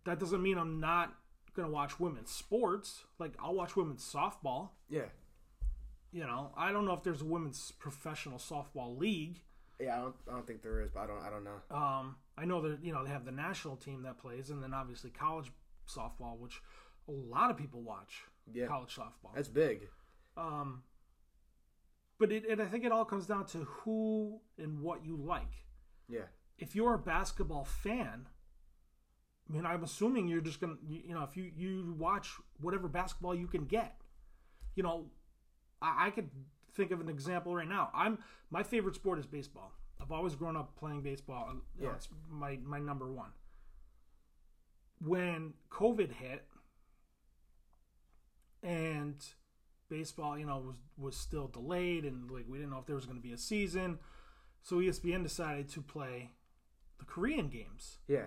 That 0.06 0.20
doesn't 0.20 0.42
mean 0.42 0.58
I'm 0.58 0.80
not 0.80 1.14
going 1.56 1.68
to 1.68 1.74
watch 1.74 2.00
women's 2.00 2.32
sports. 2.32 3.04
Like 3.20 3.34
I'll 3.44 3.54
watch 3.56 3.76
women's 3.76 4.04
softball, 4.10 4.70
Yeah. 4.90 5.10
you 6.12 6.22
know. 6.24 6.52
I 6.56 6.72
don't 6.72 6.86
know 6.86 6.94
if 6.94 7.04
there's 7.04 7.22
a 7.22 7.26
women's 7.26 7.72
professional 7.74 8.38
softball 8.38 8.98
league. 8.98 9.42
Yeah, 9.80 9.98
I 9.98 10.02
don't 10.02 10.16
I 10.30 10.32
don't 10.34 10.48
think 10.48 10.62
there 10.62 10.82
is, 10.82 10.92
but 10.92 11.02
I 11.02 11.08
don't 11.08 11.22
I 11.22 11.30
don't 11.30 11.44
know. 11.44 11.76
Um, 11.76 12.16
I 12.38 12.46
know 12.46 12.62
that 12.62 12.84
you 12.84 12.94
know 12.94 13.04
they 13.04 13.10
have 13.10 13.26
the 13.26 13.32
national 13.32 13.78
team 13.78 14.04
that 14.04 14.18
plays, 14.18 14.50
and 14.50 14.62
then 14.62 14.74
obviously 14.74 15.10
college 15.10 15.52
softball, 15.88 16.38
which 16.38 16.62
a 17.08 17.12
lot 17.12 17.50
of 17.50 17.58
people 17.58 17.82
watch. 17.82 18.24
Yeah. 18.52 18.68
College 18.68 18.96
softball. 18.96 19.34
That's 19.36 19.48
big. 19.48 19.88
Um, 20.36 20.84
but 22.18 22.32
it, 22.32 22.46
and 22.50 22.62
I 22.62 22.66
think 22.66 22.84
it 22.84 22.92
all 22.92 23.06
comes 23.06 23.26
down 23.26 23.46
to 23.48 23.60
who 23.60 24.42
and 24.58 24.82
what 24.82 25.06
you 25.06 25.16
like. 25.16 25.66
Yeah. 26.08 26.28
If 26.58 26.76
you're 26.76 26.96
a 26.96 27.00
basketball 27.00 27.64
fan, 27.64 28.28
I 29.50 29.54
mean, 29.54 29.66
I'm 29.66 29.84
assuming 29.84 30.28
you're 30.28 30.42
just 30.42 30.60
gonna, 30.60 30.76
you, 30.86 31.02
you 31.08 31.14
know, 31.14 31.24
if 31.24 31.38
you 31.38 31.52
you 31.56 31.96
watch 31.98 32.30
whatever 32.60 32.88
basketball 32.88 33.34
you 33.34 33.48
can 33.48 33.66
get, 33.66 34.02
you 34.76 34.84
know, 34.84 35.06
I, 35.82 36.08
I 36.08 36.10
could 36.10 36.30
think 36.80 36.92
of 36.92 37.02
an 37.02 37.10
example 37.10 37.54
right 37.54 37.68
now. 37.68 37.90
I'm 37.94 38.20
my 38.50 38.64
favorite 38.64 38.96
sport 38.96 39.20
is 39.20 39.26
baseball. 39.26 39.74
I've 40.02 40.12
always 40.14 40.34
grown 40.36 40.56
up 40.56 40.78
playing 40.78 41.02
baseball. 41.02 41.50
and, 41.50 41.62
you 41.78 41.84
know, 41.84 41.90
Yeah. 41.90 41.96
it's 41.96 42.08
my 42.30 42.58
my 42.64 42.80
number 42.80 43.12
one. 43.12 43.32
When 45.02 45.54
COVID 45.70 46.12
hit, 46.14 46.46
and 48.64 49.16
baseball, 49.90 50.38
you 50.38 50.46
know, 50.46 50.58
was 50.60 50.78
was 50.98 51.16
still 51.18 51.48
delayed, 51.48 52.06
and 52.06 52.30
like 52.32 52.46
we 52.48 52.58
didn't 52.58 52.72
know 52.72 52.80
if 52.80 52.86
there 52.86 52.96
was 52.96 53.06
going 53.06 53.18
to 53.18 53.22
be 53.24 53.34
a 53.34 53.38
season, 53.38 54.00
so 54.62 54.78
ESPN 54.78 55.24
decided 55.24 55.68
to 55.70 55.82
play 55.82 56.32
the 56.98 57.06
Korean 57.06 57.48
games. 57.50 58.00
Yeah. 58.08 58.26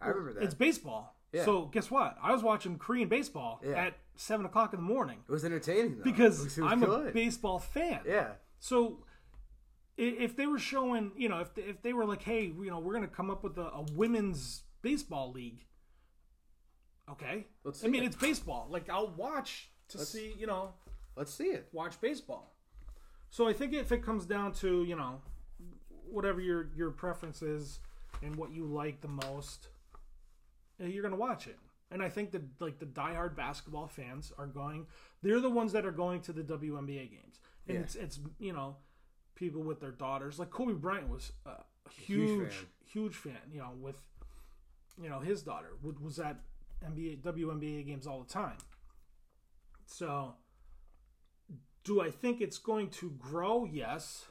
I 0.00 0.08
remember 0.08 0.34
that. 0.34 0.42
It's 0.44 0.54
baseball. 0.54 1.16
Yeah. 1.32 1.44
So 1.44 1.66
guess 1.66 1.90
what? 1.90 2.16
I 2.22 2.32
was 2.32 2.42
watching 2.42 2.78
Korean 2.78 3.08
baseball 3.08 3.60
Yeah. 3.64 3.72
at 3.86 3.98
seven 4.20 4.44
o'clock 4.46 4.72
in 4.74 4.80
the 4.80 4.86
morning 4.86 5.18
it 5.28 5.32
was 5.32 5.44
entertaining 5.44 5.96
though. 5.98 6.04
because 6.04 6.40
it 6.58 6.62
was, 6.62 6.72
I'm 6.72 6.80
good. 6.80 7.08
a 7.08 7.12
baseball 7.12 7.58
fan. 7.58 8.00
Yeah. 8.06 8.32
So 8.58 9.04
i- 9.98 10.02
if 10.02 10.34
they 10.36 10.46
were 10.46 10.58
showing, 10.58 11.12
you 11.16 11.28
know, 11.28 11.38
if 11.40 11.54
they, 11.54 11.62
if 11.62 11.82
they 11.82 11.92
were 11.92 12.04
like, 12.04 12.22
hey, 12.22 12.44
you 12.46 12.66
know, 12.70 12.78
we're 12.80 12.92
going 12.94 13.08
to 13.08 13.14
come 13.14 13.30
up 13.30 13.42
with 13.44 13.56
a, 13.58 13.66
a 13.66 13.82
women's 13.94 14.62
baseball 14.82 15.30
league. 15.32 15.64
Okay. 17.10 17.46
Let's 17.64 17.82
I 17.82 17.86
see 17.86 17.90
mean, 17.92 18.02
it. 18.02 18.06
it's 18.06 18.16
baseball. 18.16 18.66
Like 18.70 18.90
I'll 18.90 19.14
watch 19.16 19.70
to 19.88 19.98
see, 19.98 20.34
you 20.38 20.46
know, 20.46 20.74
Let's 21.16 21.32
see 21.34 21.44
it. 21.46 21.68
watch 21.72 22.00
baseball. 22.00 22.54
So 23.30 23.48
I 23.48 23.52
think 23.52 23.72
if 23.74 23.92
it 23.92 24.02
comes 24.04 24.24
down 24.26 24.52
to 24.54 24.84
you 24.84 24.96
know 24.96 25.20
whatever 26.10 26.40
your 26.40 26.70
your 26.76 26.90
preference 26.90 27.42
is 27.42 27.80
and 28.22 28.34
what 28.36 28.50
you 28.52 28.64
like 28.66 29.00
the 29.00 29.08
most, 29.08 29.68
eh, 30.80 30.86
you're 30.86 31.02
gonna 31.02 31.16
watch 31.16 31.46
it. 31.46 31.58
And 31.90 32.02
I 32.02 32.08
think 32.10 32.32
that 32.32 32.42
like 32.60 32.78
the 32.78 32.86
diehard 32.86 33.34
basketball 33.36 33.86
fans 33.88 34.32
are 34.38 34.46
going. 34.46 34.86
They're 35.22 35.40
the 35.40 35.50
ones 35.50 35.72
that 35.72 35.86
are 35.86 35.90
going 35.92 36.20
to 36.22 36.32
the 36.32 36.42
WNBA 36.42 37.10
games, 37.10 37.40
and 37.66 37.76
Yeah. 37.76 37.82
it's 37.82 37.94
it's 37.94 38.20
you 38.38 38.52
know 38.52 38.76
people 39.34 39.62
with 39.62 39.80
their 39.80 39.92
daughters. 39.92 40.38
Like 40.38 40.50
Kobe 40.50 40.74
Bryant 40.74 41.08
was 41.08 41.32
a 41.46 41.62
huge 41.90 42.28
huge 42.52 42.66
huge 42.84 43.14
fan. 43.14 43.38
You 43.50 43.60
know 43.60 43.70
with 43.80 43.98
you 45.00 45.08
know 45.08 45.20
his 45.20 45.42
daughter 45.42 45.70
was- 45.82 45.98
was 45.98 46.18
at 46.18 46.40
NBA 46.84 47.22
WNBA 47.22 47.86
games 47.86 48.06
all 48.06 48.22
the 48.22 48.28
time. 48.32 48.58
So 49.86 50.34
do 51.84 52.00
I 52.02 52.10
think 52.10 52.40
it's 52.40 52.58
going 52.58 52.90
to 52.90 53.10
grow? 53.12 53.64
Yes. 53.64 54.26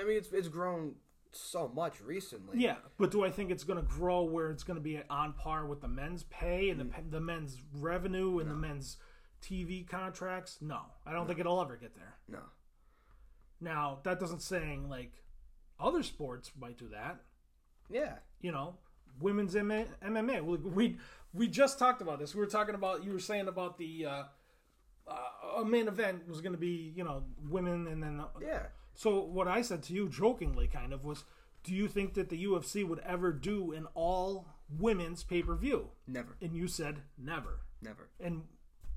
I 0.00 0.04
mean, 0.04 0.16
it's 0.16 0.32
it's 0.32 0.48
grown 0.48 0.94
so 1.32 1.70
much 1.74 2.00
recently. 2.00 2.58
Yeah, 2.60 2.76
but 2.98 3.10
do 3.10 3.24
I 3.24 3.30
think 3.30 3.50
it's 3.50 3.64
going 3.64 3.78
to 3.78 3.88
grow 3.88 4.22
where 4.22 4.50
it's 4.50 4.62
going 4.62 4.76
to 4.76 4.82
be 4.82 5.00
on 5.10 5.32
par 5.32 5.66
with 5.66 5.80
the 5.80 5.88
men's 5.88 6.24
pay 6.24 6.70
and 6.70 6.80
the, 6.80 6.88
the 7.10 7.20
men's 7.20 7.58
revenue 7.74 8.38
and 8.38 8.50
the 8.50 8.54
men's 8.54 8.96
TV 9.42 9.86
contracts? 9.86 10.58
No, 10.60 10.80
I 11.04 11.12
don't 11.12 11.26
think 11.26 11.38
it'll 11.38 11.60
ever 11.60 11.76
get 11.76 11.94
there. 11.94 12.14
No. 12.28 12.40
Now 13.60 14.00
that 14.04 14.20
doesn't 14.20 14.42
saying 14.42 14.88
like 14.88 15.12
other 15.80 16.02
sports 16.02 16.52
might 16.58 16.78
do 16.78 16.88
that. 16.88 17.20
Yeah. 17.90 18.14
You 18.40 18.52
know, 18.52 18.74
women's 19.20 19.54
MMA. 19.54 19.86
MMA. 20.04 20.42
We, 20.42 20.56
we 20.56 20.96
we 21.32 21.48
just 21.48 21.78
talked 21.78 22.02
about 22.02 22.18
this. 22.18 22.34
We 22.34 22.40
were 22.40 22.46
talking 22.46 22.74
about 22.74 23.04
you 23.04 23.12
were 23.12 23.18
saying 23.18 23.48
about 23.48 23.78
the 23.78 24.06
uh, 24.06 24.22
uh, 25.08 25.60
a 25.60 25.64
main 25.64 25.88
event 25.88 26.28
was 26.28 26.40
going 26.40 26.52
to 26.52 26.58
be 26.58 26.92
you 26.94 27.04
know 27.04 27.24
women 27.48 27.86
and 27.86 28.02
then 28.02 28.22
Yeah. 28.40 28.66
So 28.96 29.20
what 29.20 29.46
I 29.46 29.60
said 29.62 29.82
to 29.84 29.92
you 29.92 30.08
jokingly 30.08 30.66
kind 30.66 30.92
of 30.92 31.04
was 31.04 31.24
do 31.62 31.74
you 31.74 31.86
think 31.86 32.14
that 32.14 32.28
the 32.30 32.44
UFC 32.46 32.86
would 32.86 33.00
ever 33.00 33.32
do 33.32 33.72
an 33.72 33.86
all 33.94 34.46
women's 34.78 35.22
pay-per-view? 35.22 35.88
Never. 36.06 36.36
And 36.40 36.56
you 36.56 36.66
said 36.66 37.02
never. 37.18 37.60
Never. 37.82 38.08
And 38.18 38.44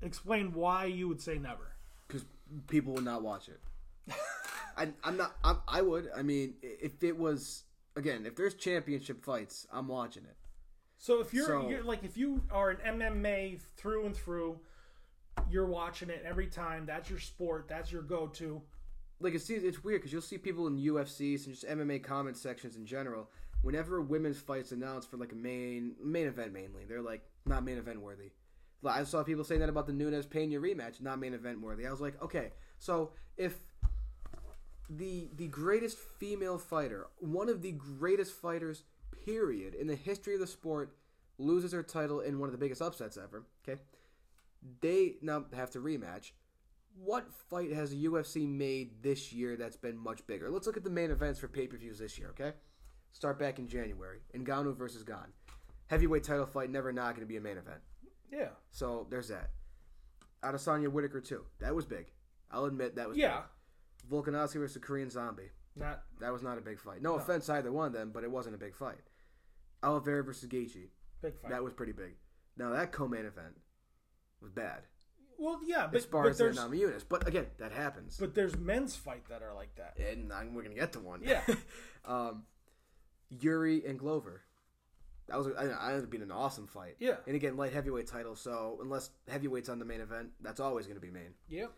explain 0.00 0.52
why 0.52 0.86
you 0.86 1.06
would 1.06 1.20
say 1.20 1.36
never. 1.36 1.74
Because 2.08 2.24
people 2.68 2.94
would 2.94 3.04
not 3.04 3.22
watch 3.22 3.48
it. 3.48 3.60
I, 4.76 4.88
I'm 5.04 5.16
not. 5.16 5.36
I'm, 5.44 5.58
I 5.68 5.82
would. 5.82 6.08
I 6.16 6.22
mean, 6.22 6.54
if 6.62 7.02
it 7.04 7.18
was 7.18 7.64
again, 7.94 8.24
if 8.24 8.36
there's 8.36 8.54
championship 8.54 9.22
fights, 9.22 9.66
I'm 9.72 9.88
watching 9.88 10.24
it. 10.24 10.36
So 10.96 11.20
if 11.20 11.34
you're, 11.34 11.46
So- 11.46 11.68
you're 11.68 11.82
like 11.82 12.04
if 12.04 12.16
you 12.16 12.42
are 12.50 12.70
an 12.70 12.78
MMA 13.00 13.60
through 13.76 14.06
and 14.06 14.16
through, 14.16 14.58
you're 15.50 15.66
watching 15.66 16.08
it 16.08 16.22
every 16.26 16.46
time. 16.46 16.86
That's 16.86 17.10
your 17.10 17.18
sport. 17.18 17.66
That's 17.68 17.92
your 17.92 18.02
go-to. 18.02 18.62
Like 19.20 19.34
it's 19.34 19.48
it's 19.50 19.84
weird 19.84 20.00
because 20.00 20.12
you'll 20.12 20.22
see 20.22 20.38
people 20.38 20.66
in 20.66 20.78
UFCs 20.78 21.46
and 21.46 21.54
just 21.54 21.66
MMA 21.66 22.02
comment 22.02 22.36
sections 22.36 22.76
in 22.76 22.86
general. 22.86 23.30
Whenever 23.62 23.98
a 23.98 24.02
women's 24.02 24.38
fight's 24.38 24.72
announced 24.72 25.10
for 25.10 25.18
like 25.18 25.32
a 25.32 25.36
main 25.36 25.94
main 26.02 26.26
event, 26.26 26.52
mainly 26.52 26.84
they're 26.86 27.02
like 27.02 27.22
not 27.44 27.64
main 27.64 27.76
event 27.76 28.00
worthy. 28.00 28.30
I 28.84 29.04
saw 29.04 29.22
people 29.22 29.44
saying 29.44 29.60
that 29.60 29.68
about 29.68 29.86
the 29.86 29.92
Nunes 29.92 30.26
Peña 30.26 30.58
rematch, 30.58 31.02
not 31.02 31.18
main 31.18 31.34
event 31.34 31.60
worthy. 31.60 31.86
I 31.86 31.90
was 31.90 32.00
like, 32.00 32.20
okay, 32.22 32.52
so 32.78 33.10
if 33.36 33.58
the 34.88 35.28
the 35.36 35.48
greatest 35.48 35.98
female 35.98 36.58
fighter, 36.58 37.06
one 37.18 37.48
of 37.48 37.62
the 37.62 37.72
greatest 37.72 38.32
fighters, 38.32 38.84
period, 39.24 39.74
in 39.74 39.86
the 39.86 39.94
history 39.94 40.34
of 40.34 40.40
the 40.40 40.46
sport, 40.46 40.96
loses 41.38 41.72
her 41.72 41.82
title 41.82 42.20
in 42.20 42.38
one 42.38 42.48
of 42.48 42.52
the 42.52 42.58
biggest 42.58 42.80
upsets 42.80 43.16
ever. 43.16 43.44
Okay, 43.68 43.80
they 44.80 45.16
now 45.20 45.44
have 45.54 45.70
to 45.72 45.78
rematch. 45.78 46.32
What 47.02 47.32
fight 47.48 47.72
has 47.72 47.90
the 47.90 48.04
UFC 48.04 48.46
made 48.46 49.02
this 49.02 49.32
year 49.32 49.56
that's 49.56 49.76
been 49.76 49.96
much 49.96 50.26
bigger? 50.26 50.50
Let's 50.50 50.66
look 50.66 50.76
at 50.76 50.84
the 50.84 50.90
main 50.90 51.10
events 51.10 51.38
for 51.40 51.48
pay 51.48 51.66
per 51.66 51.76
views 51.78 51.98
this 51.98 52.18
year. 52.18 52.28
Okay, 52.30 52.52
start 53.12 53.38
back 53.38 53.58
in 53.58 53.66
January. 53.66 54.18
Ngannou 54.36 54.76
versus 54.76 55.02
Gane, 55.02 55.32
heavyweight 55.86 56.24
title 56.24 56.46
fight, 56.46 56.70
never 56.70 56.92
not 56.92 57.14
going 57.14 57.20
to 57.20 57.26
be 57.26 57.36
a 57.38 57.40
main 57.40 57.56
event. 57.56 57.80
Yeah. 58.30 58.48
So 58.70 59.06
there's 59.10 59.28
that. 59.28 59.50
Adesanya 60.42 60.88
Whittaker 60.88 61.20
too. 61.20 61.44
That 61.60 61.74
was 61.74 61.84
big. 61.86 62.06
I'll 62.50 62.66
admit 62.66 62.96
that 62.96 63.08
was 63.08 63.16
Yeah. 63.16 63.42
big. 64.02 64.10
Volkanovski 64.10 64.54
versus 64.54 64.82
Korean 64.82 65.10
Zombie. 65.10 65.50
Not 65.76 66.02
That 66.20 66.32
was 66.32 66.42
not 66.42 66.58
a 66.58 66.60
big 66.60 66.78
fight. 66.80 67.00
No, 67.02 67.14
offense 67.14 67.48
either 67.48 67.72
one 67.72 67.86
of 67.86 67.92
them, 67.92 68.10
but 68.12 68.24
it 68.24 68.30
wasn't 68.30 68.54
a 68.54 68.58
big 68.58 68.74
fight. 68.74 69.00
Oliveira 69.82 70.22
versus 70.24 70.48
Gaethje. 70.48 70.88
big 71.22 71.36
fight. 71.38 71.50
That 71.50 71.62
was 71.62 71.72
pretty 71.72 71.92
big. 71.92 72.16
Now 72.56 72.70
that 72.70 72.92
co-main 72.92 73.24
event 73.24 73.58
was 74.40 74.50
bad. 74.50 74.82
Well, 75.40 75.58
yeah, 75.66 75.88
but, 75.90 75.96
As 75.96 76.04
far 76.04 76.24
but 76.24 76.30
as 76.32 76.38
the 76.38 76.44
there's 76.44 76.58
Namajunas. 76.58 77.04
But 77.08 77.26
again, 77.26 77.46
that 77.58 77.72
happens. 77.72 78.18
but 78.20 78.34
there's 78.34 78.56
men's 78.58 78.94
fight 78.94 79.24
that 79.30 79.42
are 79.42 79.54
like 79.54 79.74
that. 79.76 79.96
and 79.98 80.30
I'm, 80.30 80.52
we're 80.54 80.62
gonna 80.62 80.74
get 80.74 80.92
to 80.92 81.00
one. 81.00 81.22
Yeah. 81.24 81.40
um, 82.04 82.42
Jiri 83.34 83.88
and 83.88 83.98
Glover. 83.98 84.42
That 85.28 85.38
was 85.38 85.46
I, 85.56 85.64
I 85.68 85.88
ended 85.92 86.04
up 86.04 86.10
being 86.10 86.22
an 86.22 86.30
awesome 86.30 86.66
fight. 86.66 86.96
Yeah. 86.98 87.16
And 87.26 87.34
again, 87.36 87.56
light 87.56 87.72
heavyweight 87.72 88.06
title. 88.06 88.36
So 88.36 88.78
unless 88.82 89.10
heavyweight's 89.28 89.70
on 89.70 89.78
the 89.78 89.84
main 89.86 90.00
event, 90.02 90.30
that's 90.42 90.60
always 90.60 90.86
gonna 90.86 91.00
be 91.00 91.10
main. 91.10 91.32
Yep. 91.48 91.72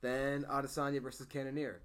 Then 0.00 0.44
Adesanya 0.44 1.02
versus 1.02 1.26
Cannonier. 1.26 1.80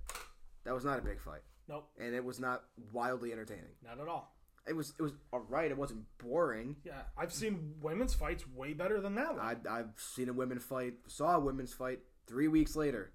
That 0.66 0.76
was 0.76 0.86
not 0.86 1.00
a 1.00 1.02
big 1.02 1.20
fight, 1.20 1.42
Nope. 1.68 1.90
and 2.00 2.14
it 2.14 2.24
was 2.24 2.40
not 2.40 2.64
wildly 2.92 3.32
entertaining. 3.32 3.74
Not 3.84 4.00
at 4.00 4.08
all. 4.08 4.33
It 4.68 4.76
was 4.76 4.94
it 4.98 5.02
was 5.02 5.12
alright. 5.34 5.72
It 5.72 5.78
wasn't 5.78 6.06
boring. 6.18 6.78
Yeah, 6.84 7.02
I've 7.18 7.34
seen 7.34 7.74
women's 7.82 8.14
fights 8.14 8.46
way 8.48 8.74
better 8.74 9.02
than 9.02 9.16
that 9.16 9.36
one. 9.36 9.40
I, 9.40 9.56
I've 9.70 9.92
seen 9.98 10.30
a 10.30 10.34
women 10.34 10.60
fight, 10.60 10.94
saw 11.08 11.36
a 11.36 11.40
women's 11.40 11.74
fight 11.74 12.00
three 12.28 12.48
weeks 12.48 12.76
later. 12.76 13.12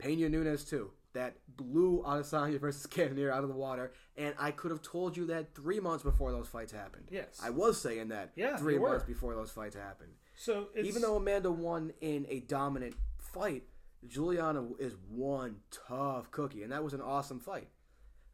Peña 0.00 0.30
Nunes 0.30 0.64
too. 0.64 0.92
That 1.12 1.36
blew 1.48 2.02
Adesanya 2.04 2.60
versus 2.60 2.86
Cannonier 2.86 3.30
out 3.30 3.44
of 3.44 3.48
the 3.48 3.54
water, 3.54 3.92
and 4.16 4.34
I 4.38 4.50
could 4.50 4.72
have 4.72 4.82
told 4.82 5.16
you 5.16 5.26
that 5.26 5.54
three 5.54 5.78
months 5.78 6.02
before 6.02 6.32
those 6.32 6.48
fights 6.48 6.72
happened. 6.72 7.06
Yes. 7.10 7.40
I 7.42 7.50
was 7.50 7.80
saying 7.80 8.08
that. 8.08 8.32
Yeah, 8.34 8.56
three 8.56 8.74
you 8.74 8.80
were. 8.80 8.90
months 8.90 9.04
before 9.04 9.34
those 9.36 9.50
fights 9.52 9.76
happened. 9.76 10.10
so 10.36 10.68
it's, 10.74 10.88
Even 10.88 11.02
though 11.02 11.14
Amanda 11.16 11.52
won 11.52 11.92
in 12.00 12.26
a 12.28 12.40
dominant 12.40 12.94
fight, 13.18 13.62
Julianna 14.08 14.70
is 14.80 14.94
one 15.08 15.56
tough 15.70 16.30
cookie, 16.32 16.64
and 16.64 16.72
that 16.72 16.82
was 16.82 16.94
an 16.94 17.00
awesome 17.00 17.38
fight. 17.38 17.68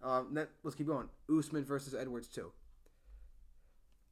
Um, 0.02 0.34
that, 0.34 0.48
let's 0.62 0.74
keep 0.76 0.86
going. 0.86 1.08
Usman 1.28 1.64
versus 1.64 1.94
Edwards 1.94 2.28
too. 2.28 2.52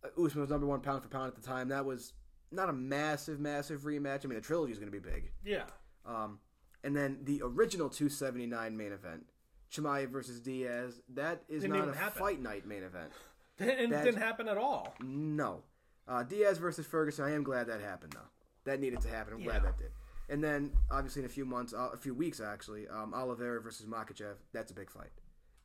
Uh, 0.05 0.22
Usman 0.22 0.43
was 0.43 0.51
number 0.51 0.66
one 0.66 0.80
pound 0.80 1.03
for 1.03 1.09
pound 1.09 1.28
at 1.28 1.34
the 1.34 1.47
time. 1.47 1.68
That 1.68 1.84
was 1.84 2.12
not 2.51 2.68
a 2.68 2.72
massive, 2.72 3.41
massive 3.41 3.80
rematch. 3.82 4.24
I 4.24 4.28
mean, 4.28 4.36
the 4.36 4.41
trilogy 4.45 4.72
is 4.72 4.78
going 4.78 4.91
to 4.91 4.99
be 5.01 5.07
big. 5.11 5.30
yeah, 5.45 5.64
Um, 6.07 6.39
and 6.84 6.97
then 6.97 7.18
the 7.24 7.43
original 7.45 7.89
279 7.89 8.76
main 8.76 8.93
event, 8.93 9.26
Chimaev 9.72 10.09
versus 10.11 10.41
Diaz. 10.41 11.01
That 11.14 11.43
is 11.49 11.62
Didn't 11.62 11.76
not 11.78 11.89
a 11.89 11.95
happen. 11.99 12.18
fight 12.20 12.41
night 12.41 12.66
main 12.66 12.82
event. 12.84 13.11
it 13.59 13.91
That's- 13.91 14.05
didn't 14.05 14.20
happen 14.22 14.49
at 14.49 14.57
all. 14.57 14.95
No. 15.03 15.62
Uh, 16.07 16.22
Diaz 16.22 16.59
versus 16.59 16.86
Ferguson. 16.86 17.24
I 17.24 17.32
am 17.34 17.43
glad 17.43 17.66
that 17.66 17.80
happened 17.82 18.12
though. 18.14 18.20
That 18.64 18.80
needed 18.80 19.01
to 19.03 19.09
happen. 19.09 19.34
I'm 19.34 19.43
glad 19.43 19.62
that 19.64 19.76
did. 19.78 19.91
And 20.30 20.43
then 20.45 20.70
obviously 20.91 21.20
in 21.20 21.26
a 21.26 21.30
few 21.30 21.45
months, 21.45 21.74
uh, 21.74 21.91
a 21.93 21.97
few 21.97 22.14
weeks 22.14 22.41
actually, 22.41 22.86
um, 22.89 23.12
Oliveira 23.14 23.61
versus 23.61 23.84
Makhachev. 23.86 24.34
That's 24.53 24.70
a 24.70 24.74
big 24.74 24.91
fight. 24.91 25.11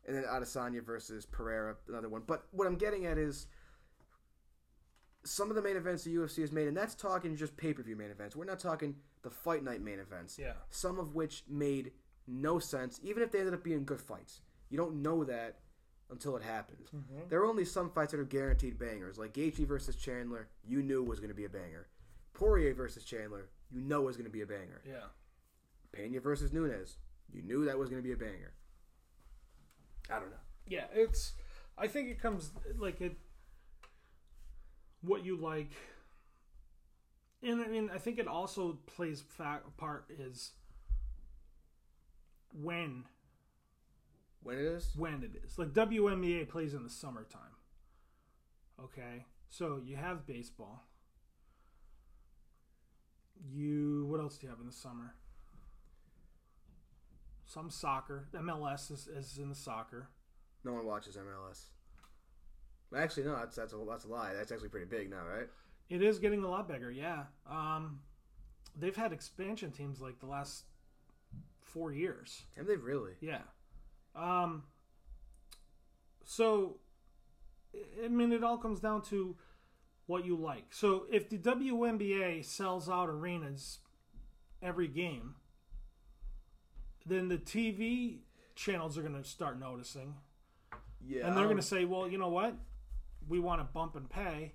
And 0.06 0.18
then 0.18 0.24
Adesanya 0.24 0.84
versus 0.84 1.26
Pereira, 1.26 1.76
another 1.88 2.10
one. 2.10 2.24
But 2.28 2.44
what 2.52 2.68
I'm 2.68 2.76
getting 2.76 3.06
at 3.06 3.18
is 3.18 3.48
some 5.24 5.50
of 5.50 5.56
the 5.56 5.62
main 5.62 5.78
events 5.78 6.04
the 6.04 6.16
UFC 6.16 6.42
has 6.42 6.52
made, 6.52 6.68
and 6.68 6.76
that's 6.76 6.96
talking 6.96 7.36
just 7.36 7.56
pay 7.56 7.74
per 7.74 7.84
view 7.84 7.96
main 7.96 8.12
events. 8.12 8.36
We're 8.36 8.46
not 8.46 8.60
talking 8.60 8.96
the 9.22 9.30
fight 9.30 9.64
night 9.64 9.82
main 9.82 10.00
events. 10.00 10.38
Yeah. 10.38 10.54
Some 10.70 11.00
of 11.00 11.16
which 11.16 11.44
made 11.48 11.92
no 12.28 12.60
sense, 12.60 13.00
even 13.04 13.24
if 13.24 13.32
they 13.32 13.40
ended 13.40 13.54
up 13.54 13.64
being 13.64 13.86
good 13.86 14.02
fights. 14.02 14.42
You 14.70 14.78
don't 14.78 15.02
know 15.02 15.24
that 15.24 15.60
until 16.10 16.36
it 16.36 16.44
happens. 16.44 16.90
Mm-hmm. 16.90 17.30
There 17.30 17.42
are 17.42 17.46
only 17.46 17.66
some 17.66 17.90
fights 17.90 18.12
that 18.12 18.20
are 18.20 18.26
guaranteed 18.26 18.78
bangers, 18.78 19.18
like 19.18 19.34
Gaethje 19.34 19.68
versus 19.68 19.96
Chandler. 19.96 20.50
You 20.66 20.82
knew 20.82 21.04
was 21.04 21.20
going 21.20 21.30
to 21.30 21.36
be 21.36 21.46
a 21.46 21.50
banger. 21.50 21.88
Poirier 22.34 22.74
versus 22.74 23.04
Chandler. 23.04 23.50
You 23.72 23.82
know 23.82 24.02
was 24.02 24.18
going 24.18 24.26
to 24.26 24.32
be 24.32 24.42
a 24.42 24.46
banger. 24.46 24.82
Yeah, 24.86 25.08
Peña 25.96 26.22
versus 26.22 26.52
Nunes. 26.52 26.98
You 27.32 27.42
knew 27.42 27.66
that 27.66 27.78
was 27.78 27.90
going 27.90 28.02
to 28.02 28.08
be 28.08 28.14
a 28.14 28.18
banger. 28.18 28.54
I 30.10 30.20
don't 30.20 30.30
know. 30.30 30.38
yeah. 30.68 30.86
It's. 30.94 31.34
I 31.78 31.88
think 31.88 32.10
it 32.10 32.22
comes 32.22 32.52
like 32.78 33.02
it. 33.02 33.18
What 35.02 35.26
you 35.26 35.36
like, 35.36 35.72
and 37.42 37.62
I 37.62 37.68
mean, 37.68 37.90
I 37.94 37.98
think 37.98 38.20
it 38.20 38.28
also 38.28 38.80
plays 38.86 39.22
fact 39.22 39.76
part 39.78 40.06
is 40.10 40.52
when 42.54 43.04
When 44.44 44.58
it 44.58 44.62
is? 44.66 44.92
when 44.96 45.24
it 45.24 45.42
is. 45.44 45.58
Like 45.58 45.74
WNBA 45.74 46.48
plays 46.48 46.74
in 46.74 46.84
the 46.84 46.90
summertime. 46.90 47.58
Okay? 48.84 49.26
So 49.50 49.80
you 49.84 49.96
have 49.96 50.26
baseball. 50.26 50.84
You 53.52 54.06
what 54.10 54.20
else 54.20 54.38
do 54.38 54.46
you 54.48 54.50
have 54.52 54.60
in 54.60 54.66
the 54.68 54.72
summer? 54.72 55.16
Some 57.54 57.70
soccer. 57.70 58.28
MLS 58.34 58.90
is, 58.92 59.08
is 59.08 59.38
in 59.38 59.50
the 59.50 59.56
soccer. 59.56 60.08
No 60.64 60.74
one 60.74 60.86
watches 60.88 61.18
MLS. 61.18 61.66
Actually, 62.98 63.26
no. 63.26 63.36
That's 63.36 63.56
that's 63.56 63.74
a 63.74 63.78
that's 63.88 64.06
a 64.06 64.08
lie. 64.08 64.34
That's 64.34 64.52
actually 64.52 64.70
pretty 64.70 64.88
big 64.88 65.10
now, 65.12 65.24
right? 65.32 65.48
It 65.90 66.02
is 66.02 66.18
getting 66.18 66.44
a 66.44 66.50
lot 66.50 66.68
bigger, 66.68 66.90
yeah. 66.90 67.24
Um, 67.48 68.00
they've 68.80 68.96
had 68.96 69.12
expansion 69.14 69.72
teams 69.72 70.02
like 70.02 70.20
the 70.20 70.26
last 70.26 70.64
four 71.62 71.92
years. 71.92 72.44
Have 72.58 72.66
they 72.66 72.76
really? 72.76 73.14
Yeah. 73.22 73.42
Um 74.16 74.64
so 76.24 76.78
I- 77.76 78.06
I 78.06 78.08
mean 78.08 78.32
it 78.32 78.44
all 78.44 78.58
comes 78.58 78.80
down 78.80 79.02
to 79.04 79.36
what 80.08 80.26
you 80.26 80.36
like. 80.36 80.74
So 80.74 81.06
if 81.12 81.30
the 81.30 81.38
WNBA 81.38 82.44
sells 82.46 82.90
out 82.90 83.10
arenas 83.10 83.80
every 84.62 84.88
game, 84.88 85.36
then 87.06 87.28
the 87.28 87.38
TV 87.38 88.20
channels 88.56 88.98
are 88.98 89.02
going 89.02 89.16
to 89.22 89.28
start 89.28 89.60
noticing 89.60 90.16
Yeah. 91.06 91.28
and 91.28 91.36
they're 91.38 91.46
going 91.46 91.58
to 91.58 91.62
say, 91.64 91.86
"Well, 91.86 92.08
you 92.08 92.18
know 92.18 92.30
what? 92.30 92.56
We 93.28 93.40
want 93.40 93.62
to 93.62 93.66
bump 93.66 93.96
and 93.96 94.10
pay." 94.10 94.54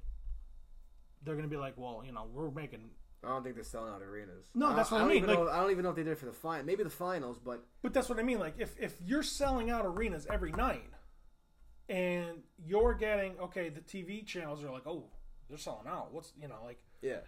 They're 1.25 1.35
going 1.35 1.49
to 1.49 1.51
be 1.51 1.57
like, 1.61 1.75
"Well, 1.77 2.03
you 2.07 2.13
know, 2.13 2.27
we're 2.33 2.51
making 2.51 2.91
I 3.25 3.29
don't 3.31 3.43
think 3.43 3.57
they're 3.57 3.65
selling 3.65 3.93
out 3.93 4.01
arenas. 4.01 4.47
No, 4.55 4.75
that's 4.77 4.93
what 4.93 4.99
I 4.99 5.01
don't 5.01 5.09
mean, 5.13 5.27
like- 5.27 5.37
know, 5.37 5.49
I 5.49 5.61
don't 5.61 5.73
even 5.73 5.83
know 5.83 5.91
if 5.91 5.97
they 5.97 6.05
did 6.05 6.13
it 6.13 6.19
for 6.19 6.27
the 6.27 6.33
final. 6.33 6.65
Maybe 6.65 6.85
the 6.85 6.91
finals, 6.91 7.39
but 7.45 7.65
But 7.83 7.93
that's 7.93 8.09
what 8.09 8.19
I 8.19 8.23
mean. 8.23 8.39
Like 8.39 8.55
if 8.59 8.79
if 8.79 8.95
you're 9.05 9.25
selling 9.25 9.71
out 9.71 9.85
arenas 9.85 10.27
every 10.31 10.53
night, 10.53 10.89
and 11.89 12.43
you're 12.65 12.95
getting 12.95 13.39
okay, 13.41 13.69
the 13.71 13.81
TV 13.81 14.25
channels 14.25 14.63
are 14.63 14.71
like, 14.71 14.87
oh, 14.87 15.05
they're 15.49 15.59
selling 15.59 15.87
out. 15.89 16.13
What's 16.13 16.33
you 16.41 16.47
know 16.49 16.59
like 16.65 16.79
yeah. 17.03 17.19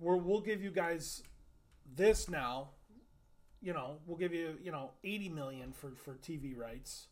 we're, 0.00 0.16
we'll 0.16 0.40
give 0.40 0.62
you 0.62 0.70
guys 0.70 1.22
this 1.94 2.28
now. 2.28 2.70
You 3.66 3.72
know, 3.72 3.98
we'll 4.06 4.16
give 4.16 4.32
you 4.32 4.56
you 4.62 4.70
know 4.70 4.92
eighty 5.02 5.28
million 5.28 5.72
for 5.72 5.90
for 6.04 6.14
TV 6.14 6.56
rights. 6.56 7.08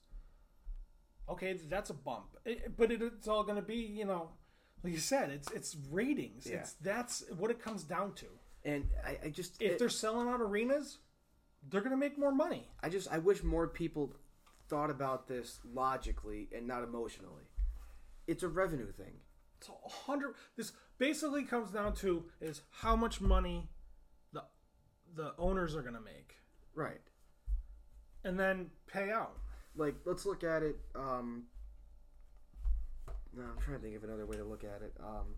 Okay, 1.28 1.54
that's 1.54 1.90
a 1.90 1.94
bump, 1.94 2.36
It- 2.44 2.76
but 2.76 2.92
it, 2.92 3.02
it's 3.02 3.26
all 3.26 3.42
going 3.42 3.56
to 3.56 3.62
be 3.62 3.76
you 4.00 4.04
know, 4.04 4.28
like 4.84 4.92
you 4.92 5.00
said, 5.00 5.30
it's 5.30 5.50
it's 5.50 5.76
ratings. 5.90 6.46
Yeah. 6.46 6.58
It's 6.58 6.74
that's 6.74 7.24
what 7.38 7.50
it 7.50 7.58
comes 7.60 7.82
down 7.82 8.12
to. 8.22 8.26
And 8.64 8.88
I, 9.04 9.18
I 9.24 9.28
just 9.30 9.60
If 9.60 9.72
it- 9.72 9.78
they're 9.80 9.88
selling 10.04 10.28
out 10.28 10.40
arenas, 10.40 10.98
they're 11.70 11.80
going 11.80 11.90
to 11.98 12.04
make 12.06 12.16
more 12.18 12.30
money. 12.32 12.68
I 12.84 12.88
just 12.88 13.08
I 13.10 13.18
wish 13.18 13.42
more 13.42 13.66
people 13.66 14.14
thought 14.68 14.90
about 14.90 15.26
this 15.26 15.58
logically 15.64 16.48
and 16.54 16.68
not 16.68 16.84
emotionally. 16.84 17.48
It's 18.28 18.44
a 18.44 18.48
revenue 18.48 18.92
thing. 18.92 19.14
It's 19.58 19.68
a 19.70 19.88
hundred. 20.06 20.34
This 20.56 20.70
basically 20.98 21.42
comes 21.42 21.70
down 21.72 21.94
to 21.96 22.26
is 22.40 22.62
how 22.70 22.94
much 22.94 23.20
money 23.20 23.68
the 24.32 24.44
the 25.16 25.34
owners 25.36 25.74
are 25.74 25.82
going 25.82 25.94
to 25.94 26.00
make, 26.14 26.36
Right. 26.74 27.00
and 28.24 28.38
then 28.38 28.70
pay 28.86 29.10
out. 29.10 29.38
Like 29.76 29.96
let's 30.04 30.24
look 30.26 30.44
at 30.44 30.62
it 30.62 30.76
um 30.94 31.44
no, 33.36 33.42
I'm 33.42 33.58
trying 33.60 33.78
to 33.78 33.82
think 33.82 33.96
of 33.96 34.04
another 34.04 34.26
way 34.26 34.36
to 34.36 34.44
look 34.44 34.64
at 34.64 34.82
it. 34.82 34.94
Um 35.00 35.36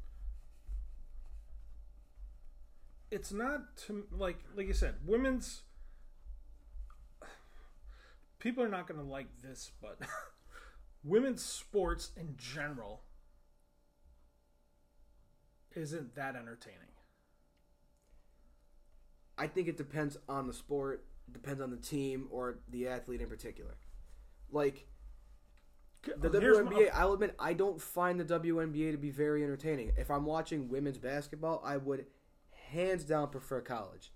It's 3.11 3.33
not 3.33 3.77
to 3.87 4.07
like 4.11 4.39
like 4.57 4.67
you 4.67 4.73
said, 4.75 4.97
women's. 5.05 5.63
People 8.39 8.63
are 8.63 8.69
not 8.69 8.87
going 8.87 9.01
to 9.01 9.07
like 9.07 9.29
this, 9.43 9.73
but 9.81 9.99
women's 11.05 11.43
sports 11.43 12.11
in 12.17 12.37
general 12.37 13.03
isn't 15.75 16.15
that 16.15 16.37
entertaining. 16.37 16.81
I 19.39 19.47
think 19.47 19.69
it 19.69 19.77
depends 19.77 20.17
on 20.29 20.47
the 20.47 20.53
sport, 20.53 21.05
depends 21.33 21.61
on 21.61 21.71
the 21.71 21.77
team 21.77 22.29
or 22.31 22.59
the 22.69 22.89
athlete 22.89 23.21
in 23.21 23.29
particular. 23.29 23.77
Like 24.51 24.87
the 26.21 26.31
Here's 26.31 26.59
WNBA, 26.59 26.71
my- 26.71 26.91
I'll 27.01 27.13
admit 27.15 27.35
I 27.39 27.53
don't 27.53 27.81
find 27.81 28.21
the 28.21 28.25
WNBA 28.25 28.93
to 28.93 28.99
be 28.99 29.11
very 29.11 29.43
entertaining. 29.43 29.93
If 29.97 30.11
I'm 30.11 30.25
watching 30.25 30.69
women's 30.69 30.99
basketball, 30.99 31.61
I 31.65 31.77
would 31.79 32.07
hands 32.71 33.05
down 33.05 33.31
prefer 33.31 33.61
college. 33.61 34.13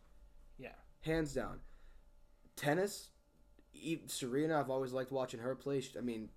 yeah, 0.58 0.70
Hands 1.02 1.32
down. 1.32 1.61
Tennis, 2.56 3.11
Serena, 4.06 4.58
I've 4.61 4.70
always 4.70 4.92
liked 4.92 5.11
watching 5.11 5.40
her 5.40 5.54
play. 5.54 5.82
I 5.96 6.00
mean, 6.00 6.28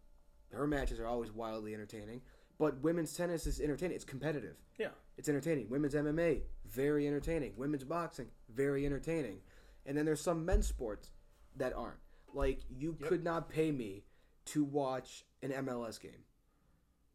her 0.51 0.65
matches 0.67 0.99
are 0.99 1.05
always 1.07 1.31
wildly 1.31 1.73
entertaining. 1.73 2.21
But 2.59 2.81
women's 2.81 3.13
tennis 3.13 3.45
is 3.47 3.59
entertaining. 3.59 3.95
It's 3.95 4.05
competitive. 4.05 4.55
yeah, 4.77 4.89
It's 5.17 5.27
entertaining. 5.27 5.69
Women's 5.69 5.95
MMA, 5.95 6.41
very 6.65 7.07
entertaining. 7.07 7.53
Women's 7.57 7.83
boxing, 7.83 8.27
very 8.49 8.85
entertaining. 8.85 9.39
And 9.85 9.97
then 9.97 10.05
there's 10.05 10.21
some 10.21 10.45
men's 10.45 10.67
sports 10.67 11.11
that 11.57 11.73
aren't. 11.73 11.99
Like 12.33 12.61
you 12.69 12.95
Yep. 12.99 13.09
could 13.09 13.23
not 13.23 13.49
pay 13.49 13.71
me 13.71 14.05
to 14.45 14.63
watch 14.63 15.25
an 15.41 15.51
MLS 15.51 15.97
game. 15.99 16.23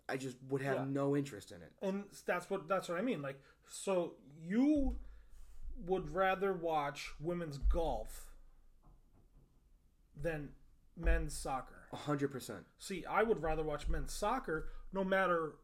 I 0.09 0.17
just 0.17 0.37
would 0.49 0.63
have 0.63 0.77
Yeah. 0.77 0.85
no 0.85 1.17
interest 1.17 1.51
in 1.53 1.61
it. 1.63 1.73
and 1.83 2.05
that's 2.25 2.49
what 2.49 2.69
that's 2.69 2.89
what 2.89 2.99
I 2.99 3.03
mean. 3.03 3.21
Like, 3.21 3.43
so 3.67 4.17
you 4.41 4.99
would 5.87 6.11
rather 6.11 6.53
watch 6.53 7.13
women's 7.21 7.59
golf 7.59 8.33
than 10.17 10.51
men's 10.97 11.35
soccer. 11.37 11.87
A 11.93 11.97
hundred 11.97 12.29
percent. 12.33 12.67
See, 12.79 13.05
I 13.07 13.23
would 13.23 13.43
rather 13.43 13.63
watch 13.63 13.89
men's 13.89 14.13
soccer, 14.13 14.69
no 14.93 15.05
matter 15.05 15.57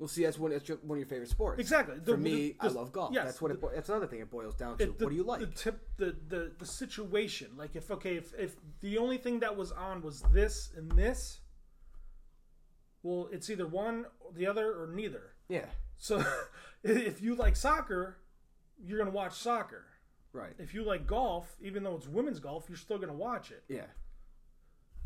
Well, 0.00 0.08
see, 0.08 0.24
that's 0.24 0.38
one. 0.38 0.50
That's 0.50 0.66
your- 0.66 0.78
one 0.78 0.96
of 0.96 1.00
your 1.00 1.06
favorite 1.08 1.28
sports. 1.28 1.60
exactly. 1.60 1.96
For 2.02 2.16
me, 2.16 2.56
I 2.58 2.68
the- 2.68 2.74
love 2.74 2.90
golf. 2.90 3.12
yes, 3.12 3.26
that's 3.26 3.42
what. 3.42 3.50
It, 3.52 3.60
that's 3.74 3.90
another 3.90 4.06
thing 4.06 4.20
it 4.20 4.30
boils 4.30 4.54
down 4.54 4.78
to. 4.78 4.86
the- 4.86 4.92
what 5.04 5.10
do 5.10 5.14
you 5.14 5.22
like? 5.22 5.40
The 5.40 5.46
tip, 5.48 5.78
the, 5.98 6.16
the 6.26 6.52
the 6.58 6.64
situation. 6.64 7.50
Like, 7.58 7.76
if 7.76 7.90
okay, 7.90 8.16
if 8.16 8.32
if 8.38 8.56
the 8.80 8.96
only 8.96 9.18
thing 9.18 9.40
that 9.40 9.56
was 9.56 9.70
on 9.72 10.00
was 10.00 10.22
this 10.32 10.72
and 10.74 10.90
this, 10.92 11.40
Well, 13.02 13.28
it's 13.30 13.48
either 13.50 13.66
one, 13.66 14.06
the 14.34 14.46
other, 14.46 14.72
or 14.82 14.86
neither. 14.86 15.34
Yeah. 15.48 15.66
So 15.98 16.24
if 16.82 17.20
you 17.20 17.34
like 17.34 17.54
soccer, 17.56 18.16
you're 18.82 18.96
to 19.10 19.14
watch 19.16 19.34
soccer. 19.34 19.84
Right. 20.32 20.54
If 20.58 20.72
you 20.74 20.82
like 20.82 21.06
golf, 21.06 21.56
even 21.60 21.82
though 21.82 21.96
it's 21.96 22.08
women's 22.08 22.40
golf, 22.40 22.66
you're 22.68 22.78
still 22.78 22.98
to 23.10 23.14
watch 23.18 23.50
it. 23.50 23.64
Yeah. 23.68 23.86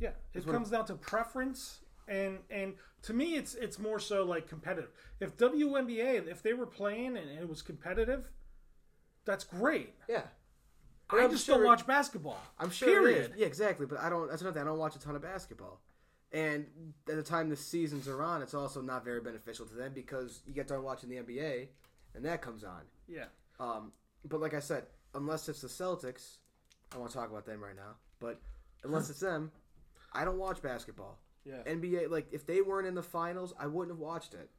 Yeah, 0.00 0.10
it 0.34 0.44
comes 0.46 0.70
down 0.70 0.86
to 0.86 0.94
preference, 0.96 1.80
and 2.08 2.38
and 2.50 2.74
to 3.02 3.12
me, 3.12 3.34
it's 3.36 3.54
it's 3.54 3.78
more 3.78 3.98
so 3.98 4.24
like 4.24 4.48
competitive. 4.48 4.90
If 5.20 5.36
WNBA, 5.36 6.26
if 6.28 6.42
they 6.42 6.52
were 6.52 6.66
playing 6.66 7.16
and 7.16 7.30
it 7.30 7.48
was 7.48 7.62
competitive, 7.62 8.28
that's 9.24 9.44
great. 9.44 9.94
Yeah. 10.08 10.22
I 11.10 11.18
I'm 11.24 11.30
just 11.30 11.44
sure- 11.46 11.56
don't 11.56 11.66
watch 11.66 11.86
basketball. 11.86 12.40
I'm 12.58 12.70
sure 12.70 12.88
Period. 12.88 13.34
Yeah, 13.36 13.46
exactly. 13.46 13.86
But 13.86 14.00
I 14.00 14.08
don't. 14.08 14.28
That's 14.28 14.40
another 14.42 14.54
thing. 14.58 14.66
I 14.66 14.70
don't 14.70 14.78
watch 14.78 14.96
a 14.96 14.98
ton 14.98 15.14
of 15.14 15.22
basketball, 15.22 15.80
and 16.32 16.66
at 17.08 17.16
the 17.16 17.22
time 17.22 17.50
the 17.50 17.56
seasons 17.56 18.08
are 18.08 18.22
on, 18.22 18.40
it's 18.40 18.54
also 18.54 18.80
not 18.80 19.04
very 19.04 19.20
beneficial 19.20 19.66
to 19.66 19.74
them 19.74 19.92
because 19.94 20.40
you 20.46 20.54
get 20.54 20.66
done 20.66 20.82
watching 20.82 21.10
the 21.10 21.16
NBA, 21.16 21.68
and 22.14 22.24
that 22.24 22.40
comes 22.40 22.64
on. 22.64 22.80
Yeah, 23.06 23.26
Um, 23.60 23.92
but 24.26 24.40
like 24.40 24.54
I 24.54 24.60
said, 24.60 24.84
unless 25.14 25.46
it's 25.50 25.60
the 25.60 25.68
Celtics, 25.68 26.38
I 26.94 26.96
won't 26.96 27.12
talk 27.12 27.30
about 27.30 27.44
them 27.44 27.62
right 27.62 27.76
now. 27.76 27.96
But 28.18 28.40
unless 28.82 29.10
it's 29.10 29.20
them, 29.20 29.52
I 30.14 30.24
don't 30.24 30.38
watch 30.38 30.62
basketball. 30.62 31.18
Yeah, 31.44 31.62
NBA, 31.66 32.10
like 32.10 32.26
if 32.32 32.46
they 32.46 32.60
weren't 32.60 32.86
in 32.86 32.94
the 32.94 33.02
finals, 33.02 33.54
I 33.58 33.66
wouldn't 33.66 33.96
have 33.96 34.00
watched 34.00 34.34
it. 34.34 34.50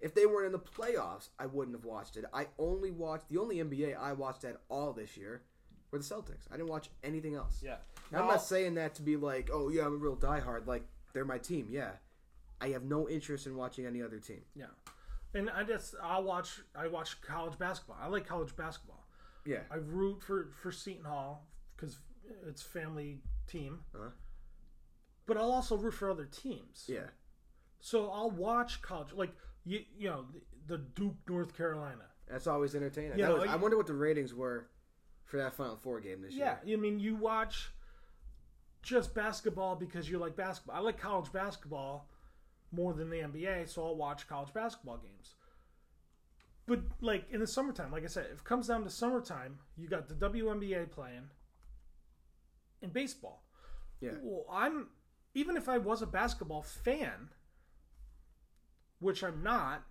If 0.00 0.14
they 0.14 0.24
weren't 0.24 0.46
in 0.46 0.52
the 0.52 0.58
playoffs, 0.58 1.28
I 1.38 1.46
wouldn't 1.46 1.76
have 1.76 1.84
watched 1.84 2.16
it. 2.16 2.24
I 2.32 2.46
only 2.58 2.90
watched 2.90 3.28
the 3.28 3.38
only 3.38 3.56
NBA 3.56 3.98
I 3.98 4.12
watched 4.14 4.44
at 4.44 4.56
all 4.70 4.92
this 4.92 5.16
year 5.16 5.42
were 5.90 5.98
the 5.98 6.04
Celtics. 6.04 6.46
I 6.50 6.56
didn't 6.56 6.70
watch 6.70 6.88
anything 7.04 7.34
else. 7.34 7.60
yeah. 7.62 7.76
Now, 8.10 8.22
I'm 8.22 8.28
not 8.28 8.42
saying 8.42 8.74
that 8.74 8.94
to 8.96 9.02
be 9.02 9.16
like, 9.16 9.50
oh 9.52 9.68
yeah, 9.68 9.84
I'm 9.84 9.94
a 9.94 9.96
real 9.96 10.16
diehard. 10.16 10.66
Like 10.66 10.84
they're 11.12 11.24
my 11.24 11.38
team. 11.38 11.68
Yeah, 11.70 11.90
I 12.60 12.68
have 12.68 12.84
no 12.84 13.08
interest 13.08 13.46
in 13.46 13.56
watching 13.56 13.86
any 13.86 14.02
other 14.02 14.18
team. 14.18 14.42
yeah. 14.54 14.66
And 15.32 15.48
I 15.48 15.62
just 15.62 15.94
I 16.02 16.18
watch 16.18 16.60
I 16.74 16.88
watch 16.88 17.20
college 17.22 17.56
basketball. 17.58 17.96
I 18.00 18.08
like 18.08 18.26
college 18.26 18.56
basketball. 18.56 19.06
Yeah, 19.46 19.60
I 19.70 19.76
root 19.76 20.22
for 20.22 20.48
for 20.60 20.72
Seton 20.72 21.04
Hall 21.04 21.46
because 21.76 21.98
it's 22.48 22.62
family 22.62 23.20
team. 23.46 23.80
Uh-huh. 23.94 24.10
But 25.30 25.36
I'll 25.36 25.52
also 25.52 25.76
root 25.76 25.94
for 25.94 26.10
other 26.10 26.24
teams. 26.24 26.86
yeah, 26.88 27.06
So 27.78 28.10
I'll 28.10 28.32
watch 28.32 28.82
college, 28.82 29.12
like 29.14 29.30
you, 29.64 29.84
you 29.96 30.08
know, 30.10 30.24
the, 30.66 30.76
the 30.76 30.78
Duke 30.78 31.14
North 31.28 31.56
Carolina. 31.56 32.06
that's 32.28 32.48
always 32.48 32.74
entertaining. 32.74 33.16
Yeah, 33.16 33.28
was- 33.28 33.48
I 33.48 33.54
wonder 33.54 33.76
what 33.76 33.86
the 33.86 33.94
ratings 33.94 34.34
were 34.34 34.66
for 35.26 35.36
that 35.36 35.54
Final 35.54 35.76
Four 35.76 36.00
game 36.00 36.20
this 36.20 36.34
Yeah, 36.34 36.44
year. 36.46 36.58
Yeah, 36.64 36.76
I 36.78 36.80
mean, 36.80 36.98
you 36.98 37.14
watch 37.14 37.70
just 38.82 39.14
basketball 39.14 39.76
because 39.76 40.10
you 40.10 40.18
like 40.18 40.34
basketball. 40.34 40.74
I 40.74 40.80
like 40.80 40.98
college 40.98 41.30
basketball 41.32 42.08
more 42.72 42.92
than 42.92 43.08
the 43.08 43.18
NBA, 43.18 43.68
so 43.68 43.84
I'll 43.84 43.94
watch 43.94 44.26
college 44.26 44.52
basketball 44.52 44.96
games. 44.96 45.34
But 46.66 46.80
like 47.00 47.30
in 47.30 47.38
the 47.38 47.46
summertime, 47.46 47.92
like 47.92 48.02
I 48.02 48.08
said, 48.08 48.26
if 48.32 48.38
it 48.40 48.44
comes 48.44 48.66
down 48.66 48.82
to 48.82 48.90
summertime, 48.90 49.60
you 49.76 49.86
got 49.86 50.08
the 50.08 50.14
WNBA 50.16 50.90
playing 50.90 51.30
and 52.82 52.92
baseball. 52.92 53.44
Yeah. 54.00 54.12
Well, 54.22 54.44
I'm 54.50 54.88
even 55.34 55.56
if 55.56 55.68
I 55.68 55.78
was 55.78 56.02
a 56.02 56.06
basketball 56.06 56.62
fan, 56.62 57.28
which 58.98 59.22
I'm 59.22 59.42
not. 59.42 59.82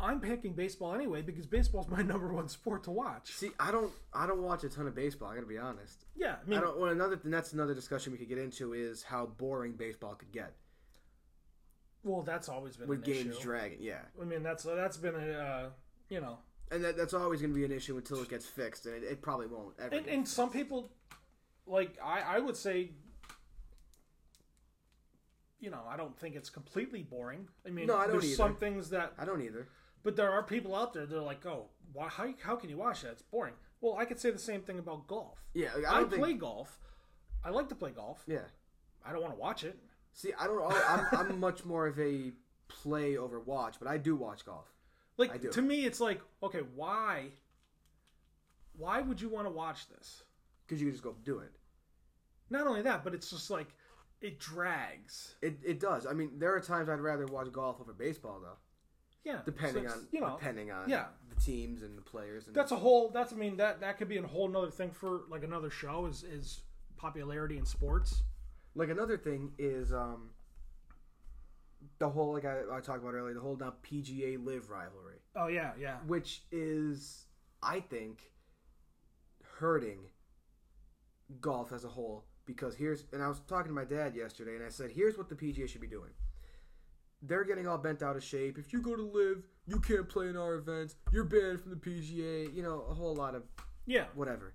I'm 0.00 0.20
picking 0.20 0.54
baseball 0.54 0.94
anyway 0.94 1.22
because 1.22 1.46
baseball's 1.46 1.88
my 1.96 2.02
number 2.02 2.32
one 2.32 2.48
sport 2.48 2.82
to 2.84 2.90
watch. 2.90 3.30
See, 3.32 3.50
I 3.60 3.70
don't, 3.70 3.92
I 4.12 4.26
don't 4.26 4.42
watch 4.42 4.64
a 4.64 4.68
ton 4.68 4.88
of 4.88 4.94
baseball. 4.96 5.28
I 5.28 5.34
gotta 5.36 5.46
be 5.46 5.58
honest. 5.58 6.06
Yeah, 6.16 6.36
I 6.44 6.48
mean, 6.48 6.58
I 6.58 6.62
don't. 6.62 6.78
Well, 6.78 6.90
another, 6.90 7.20
and 7.22 7.32
that's 7.32 7.52
another 7.52 7.74
discussion 7.74 8.10
we 8.12 8.18
could 8.18 8.28
get 8.28 8.38
into 8.38 8.72
is 8.72 9.02
how 9.04 9.26
boring 9.26 9.72
baseball 9.72 10.14
could 10.14 10.32
get 10.32 10.54
Well, 12.02 12.22
that's 12.22 12.48
always 12.48 12.76
been 12.76 12.88
with 12.88 13.04
games 13.04 13.36
issue. 13.36 13.42
dragging. 13.42 13.78
Yeah, 13.80 14.00
I 14.20 14.24
mean, 14.24 14.42
that's 14.42 14.64
that's 14.64 14.96
been 14.96 15.14
a 15.14 15.32
uh, 15.38 15.68
you 16.08 16.20
know, 16.20 16.38
and 16.72 16.82
that, 16.82 16.96
that's 16.96 17.14
always 17.14 17.40
going 17.40 17.52
to 17.52 17.58
be 17.58 17.64
an 17.64 17.70
issue 17.72 17.96
until 17.96 18.20
it 18.22 18.28
gets 18.28 18.46
fixed, 18.46 18.86
and 18.86 18.96
it, 18.96 19.04
it 19.04 19.22
probably 19.22 19.46
won't 19.46 19.74
ever. 19.78 19.94
and, 19.94 20.06
and 20.08 20.26
some 20.28 20.50
people, 20.50 20.90
like 21.66 21.98
I, 22.04 22.36
I 22.36 22.38
would 22.40 22.56
say, 22.56 22.90
you 25.60 25.70
know, 25.70 25.82
I 25.88 25.96
don't 25.96 26.18
think 26.18 26.34
it's 26.34 26.50
completely 26.50 27.02
boring. 27.02 27.48
I 27.66 27.70
mean, 27.70 27.86
No, 27.86 27.96
I 27.96 28.02
don't 28.04 28.12
there's 28.12 28.24
either. 28.26 28.34
some 28.36 28.56
things 28.56 28.90
that, 28.90 29.12
I 29.18 29.24
don't 29.24 29.42
either. 29.42 29.68
but 30.02 30.16
there 30.16 30.30
are 30.30 30.42
people 30.42 30.74
out 30.74 30.92
there 30.92 31.06
that 31.06 31.16
are 31.16 31.22
like, 31.22 31.46
oh, 31.46 31.66
why, 31.92 32.08
how 32.08 32.32
how 32.42 32.56
can 32.56 32.70
you 32.70 32.76
watch 32.78 33.02
that? 33.02 33.12
It's 33.12 33.22
boring. 33.22 33.54
Well, 33.80 33.96
I 33.98 34.04
could 34.04 34.18
say 34.18 34.30
the 34.30 34.38
same 34.38 34.62
thing 34.62 34.78
about 34.78 35.06
golf. 35.06 35.38
Yeah, 35.54 35.68
I 35.88 35.96
I, 36.00 36.04
think. 36.04 36.14
play 36.22 36.32
golf. 36.34 36.78
I 37.44 37.50
like 37.50 37.68
to 37.68 37.74
play 37.74 37.90
golf. 37.90 38.22
Yeah. 38.26 38.38
I 39.04 39.12
don't 39.12 39.20
want 39.22 39.34
to 39.34 39.40
watch 39.40 39.64
it. 39.64 39.76
See, 40.14 40.32
I 40.38 40.46
don't. 40.46 40.62
I'm, 40.72 41.06
I'm 41.12 41.40
much 41.48 41.64
more 41.64 41.86
of 41.86 41.98
a 41.98 42.32
play 42.68 43.16
over 43.16 43.40
watch, 43.40 43.76
but 43.78 43.88
I 43.88 43.98
do 43.98 44.14
watch 44.16 44.44
golf. 44.44 44.66
Like 45.18 45.40
do. 45.42 45.50
to 45.50 45.62
me, 45.62 45.84
it's 45.84 46.00
like, 46.00 46.20
okay, 46.42 46.60
why? 46.74 47.30
Why 48.78 49.00
would 49.00 49.20
you 49.20 49.28
want 49.28 49.46
to 49.46 49.50
watch 49.52 49.88
this? 49.88 50.22
Because 50.72 50.80
you 50.80 50.86
can 50.88 50.94
just 50.94 51.04
go 51.04 51.14
do 51.22 51.40
it. 51.40 51.52
Not 52.48 52.66
only 52.66 52.80
that, 52.80 53.04
but 53.04 53.12
it's 53.12 53.28
just 53.28 53.50
like 53.50 53.66
it 54.22 54.38
drags. 54.40 55.34
It 55.42 55.58
it 55.62 55.78
does. 55.80 56.06
I 56.06 56.14
mean, 56.14 56.38
there 56.38 56.54
are 56.56 56.60
times 56.60 56.88
I'd 56.88 56.98
rather 56.98 57.26
watch 57.26 57.52
golf 57.52 57.78
over 57.78 57.92
baseball, 57.92 58.40
though, 58.40 58.56
Yeah, 59.22 59.40
depending 59.44 59.86
so 59.86 59.92
on 59.94 60.06
you 60.12 60.20
know 60.22 60.38
depending 60.38 60.70
on 60.70 60.88
yeah. 60.88 61.08
the 61.28 61.38
teams 61.38 61.82
and 61.82 61.98
the 61.98 62.00
players. 62.00 62.46
And 62.46 62.56
that's 62.56 62.72
a 62.72 62.76
whole. 62.76 63.10
That's 63.10 63.34
I 63.34 63.36
mean 63.36 63.58
that 63.58 63.80
that 63.80 63.98
could 63.98 64.08
be 64.08 64.16
a 64.16 64.22
whole 64.26 64.48
nother 64.48 64.70
thing 64.70 64.92
for 64.92 65.24
like 65.28 65.44
another 65.44 65.68
show 65.68 66.06
is 66.06 66.22
is 66.22 66.62
popularity 66.96 67.58
in 67.58 67.66
sports. 67.66 68.22
like 68.74 68.88
another 68.88 69.18
thing 69.18 69.52
is 69.58 69.92
um 69.92 70.30
the 71.98 72.08
whole 72.08 72.32
like 72.32 72.46
I, 72.46 72.60
I 72.72 72.80
talked 72.80 73.02
about 73.02 73.12
earlier, 73.12 73.34
the 73.34 73.40
whole 73.40 73.58
now 73.58 73.74
PGA 73.82 74.42
LIV 74.42 74.70
rivalry, 74.70 75.18
Oh 75.36 75.48
yeah, 75.48 75.72
yeah, 75.78 75.96
which 76.06 76.44
is 76.50 77.26
I 77.62 77.80
think 77.80 78.22
hurting 79.58 79.98
golf 81.40 81.72
as 81.72 81.84
a 81.84 81.88
whole 81.88 82.24
because 82.46 82.74
here's 82.74 83.04
and 83.12 83.22
I 83.22 83.28
was 83.28 83.40
talking 83.40 83.68
to 83.68 83.74
my 83.74 83.84
dad 83.84 84.14
yesterday 84.14 84.56
and 84.56 84.64
I 84.64 84.68
said 84.68 84.90
here's 84.90 85.16
what 85.16 85.28
the 85.28 85.34
PGA 85.34 85.68
should 85.68 85.80
be 85.80 85.86
doing. 85.86 86.10
They're 87.22 87.44
getting 87.44 87.68
all 87.68 87.78
bent 87.78 88.02
out 88.02 88.16
of 88.16 88.24
shape. 88.24 88.58
If 88.58 88.72
you 88.72 88.80
go 88.80 88.96
to 88.96 89.02
LIV, 89.02 89.44
you 89.66 89.78
can't 89.78 90.08
play 90.08 90.28
in 90.28 90.36
our 90.36 90.54
events. 90.54 90.96
You're 91.12 91.24
banned 91.24 91.60
from 91.60 91.70
the 91.70 91.76
PGA. 91.76 92.52
You 92.52 92.62
know, 92.64 92.84
a 92.90 92.94
whole 92.94 93.14
lot 93.14 93.36
of 93.36 93.44
yeah. 93.86 94.06
whatever. 94.14 94.54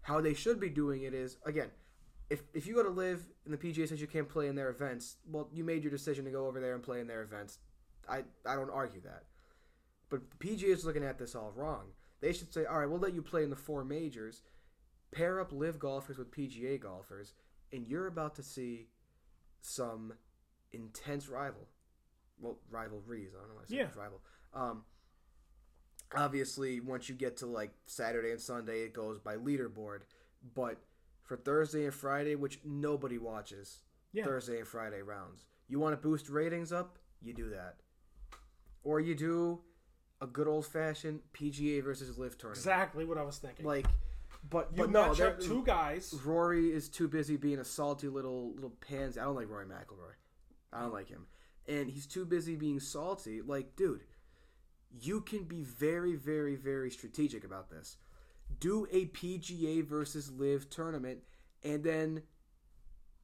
How 0.00 0.20
they 0.20 0.32
should 0.32 0.58
be 0.58 0.70
doing 0.70 1.02
it 1.02 1.12
is 1.12 1.36
again, 1.44 1.70
if 2.30 2.42
if 2.54 2.66
you 2.66 2.74
go 2.74 2.82
to 2.82 2.88
LIV 2.88 3.26
and 3.44 3.52
the 3.52 3.58
PGA 3.58 3.88
says 3.88 4.00
you 4.00 4.06
can't 4.06 4.28
play 4.28 4.48
in 4.48 4.54
their 4.54 4.70
events, 4.70 5.16
well, 5.30 5.48
you 5.52 5.64
made 5.64 5.82
your 5.82 5.90
decision 5.90 6.24
to 6.24 6.30
go 6.30 6.46
over 6.46 6.60
there 6.60 6.74
and 6.74 6.82
play 6.82 7.00
in 7.00 7.06
their 7.06 7.22
events. 7.22 7.58
I 8.08 8.24
I 8.46 8.54
don't 8.54 8.70
argue 8.70 9.00
that. 9.02 9.24
But 10.08 10.22
the 10.30 10.46
PGA 10.46 10.68
is 10.68 10.84
looking 10.84 11.04
at 11.04 11.18
this 11.18 11.34
all 11.34 11.52
wrong. 11.54 11.86
They 12.20 12.32
should 12.32 12.52
say, 12.52 12.64
all 12.64 12.78
right, 12.78 12.88
we'll 12.88 13.00
let 13.00 13.14
you 13.14 13.22
play 13.22 13.42
in 13.42 13.50
the 13.50 13.56
four 13.56 13.84
majors, 13.84 14.42
pair 15.12 15.40
up 15.40 15.52
LIV 15.52 15.78
golfers 15.78 16.18
with 16.18 16.30
PGA 16.30 16.78
golfers, 16.80 17.32
and 17.72 17.86
you're 17.86 18.06
about 18.06 18.34
to 18.36 18.42
see 18.42 18.88
some 19.60 20.12
intense 20.72 21.28
rival, 21.28 21.68
well, 22.38 22.58
rivalries. 22.70 23.32
I 23.34 23.40
don't 23.40 23.48
know 23.48 23.54
why 23.56 23.62
I 23.62 23.66
said 23.66 23.76
Yeah. 23.76 23.88
rival. 24.00 24.20
Um, 24.52 24.84
obviously 26.14 26.78
once 26.80 27.08
you 27.08 27.14
get 27.16 27.36
to 27.38 27.46
like 27.46 27.72
Saturday 27.86 28.30
and 28.30 28.40
Sunday 28.40 28.82
it 28.82 28.92
goes 28.94 29.18
by 29.18 29.36
leaderboard 29.36 30.02
but 30.54 30.76
for 31.24 31.36
Thursday 31.36 31.84
and 31.84 31.92
Friday 31.92 32.36
which 32.36 32.60
nobody 32.64 33.18
watches 33.18 33.82
Yeah. 34.12 34.24
Thursday 34.24 34.58
and 34.58 34.68
Friday 34.68 35.02
rounds 35.02 35.46
you 35.68 35.80
want 35.80 35.94
to 35.94 35.96
boost 36.00 36.28
ratings 36.28 36.70
up 36.72 37.00
you 37.20 37.34
do 37.34 37.50
that 37.50 37.78
or 38.84 39.00
you 39.00 39.16
do 39.16 39.60
a 40.20 40.28
good 40.28 40.46
old 40.46 40.64
fashioned 40.64 41.20
PGA 41.32 41.82
versus 41.82 42.16
LIV 42.16 42.38
tournament 42.38 42.58
Exactly 42.58 43.04
what 43.04 43.18
I 43.18 43.22
was 43.24 43.38
thinking. 43.38 43.66
like 43.66 43.86
but 44.50 44.70
you 44.72 44.82
but 44.82 44.90
no 44.90 45.08
match 45.08 45.20
up 45.20 45.40
two 45.40 45.62
guys. 45.64 46.14
Rory 46.24 46.72
is 46.72 46.88
too 46.88 47.08
busy 47.08 47.36
being 47.36 47.58
a 47.58 47.64
salty 47.64 48.08
little 48.08 48.52
little 48.54 48.72
pansy. 48.88 49.18
I 49.20 49.24
don't 49.24 49.34
like 49.36 49.48
Rory 49.48 49.66
McIlroy. 49.66 50.14
I 50.72 50.80
don't 50.80 50.92
like 50.92 51.08
him, 51.08 51.26
and 51.66 51.88
he's 51.88 52.06
too 52.06 52.24
busy 52.24 52.56
being 52.56 52.80
salty. 52.80 53.40
Like, 53.42 53.76
dude, 53.76 54.04
you 55.00 55.20
can 55.20 55.44
be 55.44 55.62
very, 55.62 56.14
very, 56.16 56.56
very 56.56 56.90
strategic 56.90 57.44
about 57.44 57.70
this. 57.70 57.96
Do 58.60 58.86
a 58.92 59.06
PGA 59.06 59.84
versus 59.84 60.30
LIV 60.30 60.68
tournament, 60.70 61.20
and 61.64 61.82
then 61.82 62.22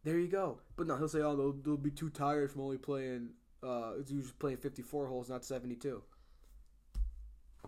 there 0.04 0.18
you 0.18 0.28
go. 0.28 0.58
But 0.76 0.86
no, 0.86 0.96
he'll 0.96 1.08
say, 1.08 1.20
"Oh, 1.20 1.36
they'll, 1.36 1.52
they'll 1.52 1.76
be 1.76 1.90
too 1.90 2.10
tired 2.10 2.50
from 2.50 2.62
only 2.62 2.78
playing. 2.78 3.30
Uh, 3.62 3.92
it's 3.98 4.10
usually 4.10 4.34
playing 4.38 4.56
fifty-four 4.56 5.06
holes, 5.06 5.28
not 5.28 5.44
seventy-two. 5.44 6.02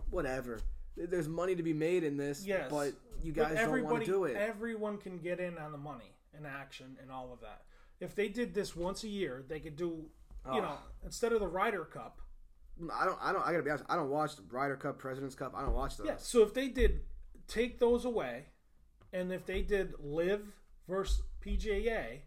Whatever. 0.09 0.59
There's 0.97 1.27
money 1.27 1.55
to 1.55 1.63
be 1.63 1.73
made 1.73 2.03
in 2.03 2.15
this, 2.17 2.45
Yes. 2.45 2.67
but 2.69 2.93
you 3.25 3.31
guys 3.31 3.55
don't 3.55 3.83
want 3.83 4.05
to 4.05 4.11
do 4.11 4.23
it. 4.25 4.35
everyone 4.35 4.97
can 4.97 5.17
get 5.17 5.39
in 5.39 5.57
on 5.57 5.71
the 5.71 5.77
money 5.77 6.13
and 6.35 6.45
action 6.45 6.97
and 7.01 7.11
all 7.11 7.31
of 7.33 7.41
that. 7.41 7.63
If 7.99 8.13
they 8.13 8.27
did 8.27 8.53
this 8.53 8.75
once 8.75 9.03
a 9.03 9.07
year, 9.07 9.43
they 9.47 9.59
could 9.59 9.75
do, 9.75 10.05
you 10.53 10.61
know, 10.61 10.77
instead 11.03 11.31
of 11.31 11.39
the 11.39 11.47
Ryder 11.47 11.85
Cup. 11.85 12.19
I 12.93 13.05
don't. 13.05 13.17
I 13.21 13.31
don't. 13.31 13.41
I 13.41 13.51
gotta 13.51 13.63
be 13.63 13.69
honest. 13.69 13.85
I 13.87 13.95
don't 13.95 14.09
watch 14.09 14.35
the 14.35 14.43
Ryder 14.51 14.75
Cup, 14.75 14.99
President's 14.99 15.33
Cup. 15.33 15.53
I 15.55 15.61
don't 15.61 15.73
watch 15.73 15.97
those. 15.97 16.07
Yeah. 16.07 16.17
So 16.17 16.43
if 16.43 16.53
they 16.53 16.67
did 16.67 17.01
take 17.47 17.79
those 17.79 18.03
away, 18.03 18.47
and 19.13 19.31
if 19.31 19.45
they 19.45 19.61
did 19.61 19.93
LIV 20.03 20.41
versus 20.87 21.21
PGA, 21.43 22.19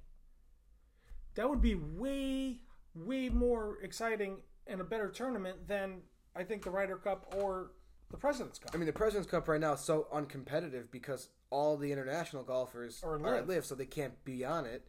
that 1.34 1.48
would 1.48 1.60
be 1.60 1.74
way 1.74 2.60
way 2.94 3.28
more 3.28 3.78
exciting 3.82 4.38
and 4.66 4.80
a 4.80 4.84
better 4.84 5.08
tournament 5.08 5.68
than 5.68 6.00
I 6.34 6.44
think 6.44 6.64
the 6.64 6.70
Ryder 6.70 6.96
Cup 6.96 7.34
or 7.36 7.72
the 8.10 8.16
President's 8.16 8.58
Cup. 8.58 8.70
I 8.74 8.76
mean, 8.78 8.86
the 8.86 8.92
President's 8.92 9.30
Cup 9.30 9.48
right 9.48 9.60
now 9.60 9.74
is 9.74 9.80
so 9.80 10.06
uncompetitive 10.14 10.90
because 10.90 11.28
all 11.50 11.76
the 11.76 11.92
international 11.92 12.42
golfers 12.42 13.02
Are 13.02 13.14
are, 13.14 13.36
at 13.36 13.46
LIV. 13.46 13.48
LIV, 13.48 13.64
so 13.66 13.74
they 13.74 13.86
can't 13.86 14.22
be 14.24 14.44
on 14.44 14.64
it. 14.66 14.86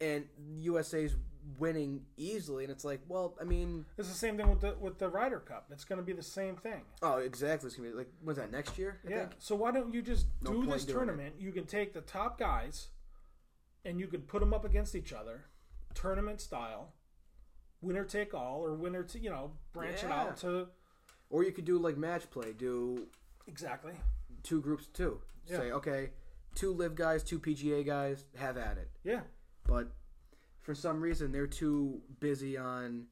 And 0.00 0.26
USA's 0.58 1.16
winning 1.58 2.02
easily, 2.16 2.62
and 2.64 2.70
it's 2.70 2.84
like, 2.84 3.00
well, 3.08 3.36
I 3.40 3.44
mean, 3.44 3.84
It's 3.96 4.08
the 4.08 4.14
same 4.14 4.36
thing 4.36 4.48
with 4.48 4.60
the 4.60 4.76
with 4.78 4.98
the 4.98 5.08
Ryder 5.08 5.40
Cup. 5.40 5.66
It's 5.72 5.84
going 5.84 5.98
to 5.98 6.04
be 6.04 6.12
the 6.12 6.22
same 6.22 6.56
thing. 6.56 6.82
oh, 7.02 7.18
exactly. 7.18 7.66
It's 7.68 7.76
gonna 7.76 7.88
be 7.90 7.94
like, 7.96 8.10
when's 8.22 8.38
that 8.38 8.52
next 8.52 8.78
year? 8.78 9.00
I 9.06 9.10
Yeah. 9.10 9.18
think. 9.20 9.32
So 9.38 9.56
why 9.56 9.72
don't 9.72 9.92
you 9.92 10.02
just 10.02 10.26
No 10.42 10.50
do 10.52 10.58
point 10.58 10.70
this 10.72 10.84
doing 10.84 10.96
tournament? 10.98 11.34
You 11.40 11.50
can 11.52 11.66
take 11.66 11.94
the 11.94 12.00
top 12.00 12.38
guys, 12.38 12.88
and 13.84 13.98
you 13.98 14.06
can 14.06 14.22
put 14.22 14.38
them 14.40 14.52
up 14.54 14.64
against 14.64 14.94
each 14.94 15.12
other, 15.12 15.46
tournament 15.94 16.40
style, 16.40 16.92
winner 17.80 18.04
take 18.04 18.34
all, 18.34 18.60
or 18.60 18.74
winner 18.74 19.02
to 19.02 19.18
you 19.18 19.30
know 19.30 19.52
branch 19.72 20.04
it 20.04 20.08
Yeah. 20.10 20.20
out 20.20 20.36
to 20.38 20.68
Or 21.30 21.44
you 21.44 21.52
could 21.52 21.64
do 21.64 21.78
like 21.78 21.96
match 21.96 22.30
play. 22.30 22.52
Do 22.52 23.06
exactly. 23.46 23.92
two 24.42 24.60
groups 24.60 24.86
of 24.86 24.92
two. 24.92 25.20
Yeah. 25.46 25.58
Say, 25.58 25.70
okay, 25.72 26.10
two 26.54 26.72
LIV 26.72 26.94
guys, 26.94 27.22
two 27.22 27.38
PGA 27.38 27.84
guys, 27.84 28.24
have 28.36 28.56
at 28.56 28.78
it. 28.78 28.90
Yeah. 29.04 29.20
But 29.66 29.92
for 30.60 30.74
some 30.74 31.00
reason, 31.00 31.32
they're 31.32 31.46
too 31.46 32.00
busy 32.20 32.56
on. 32.56 33.06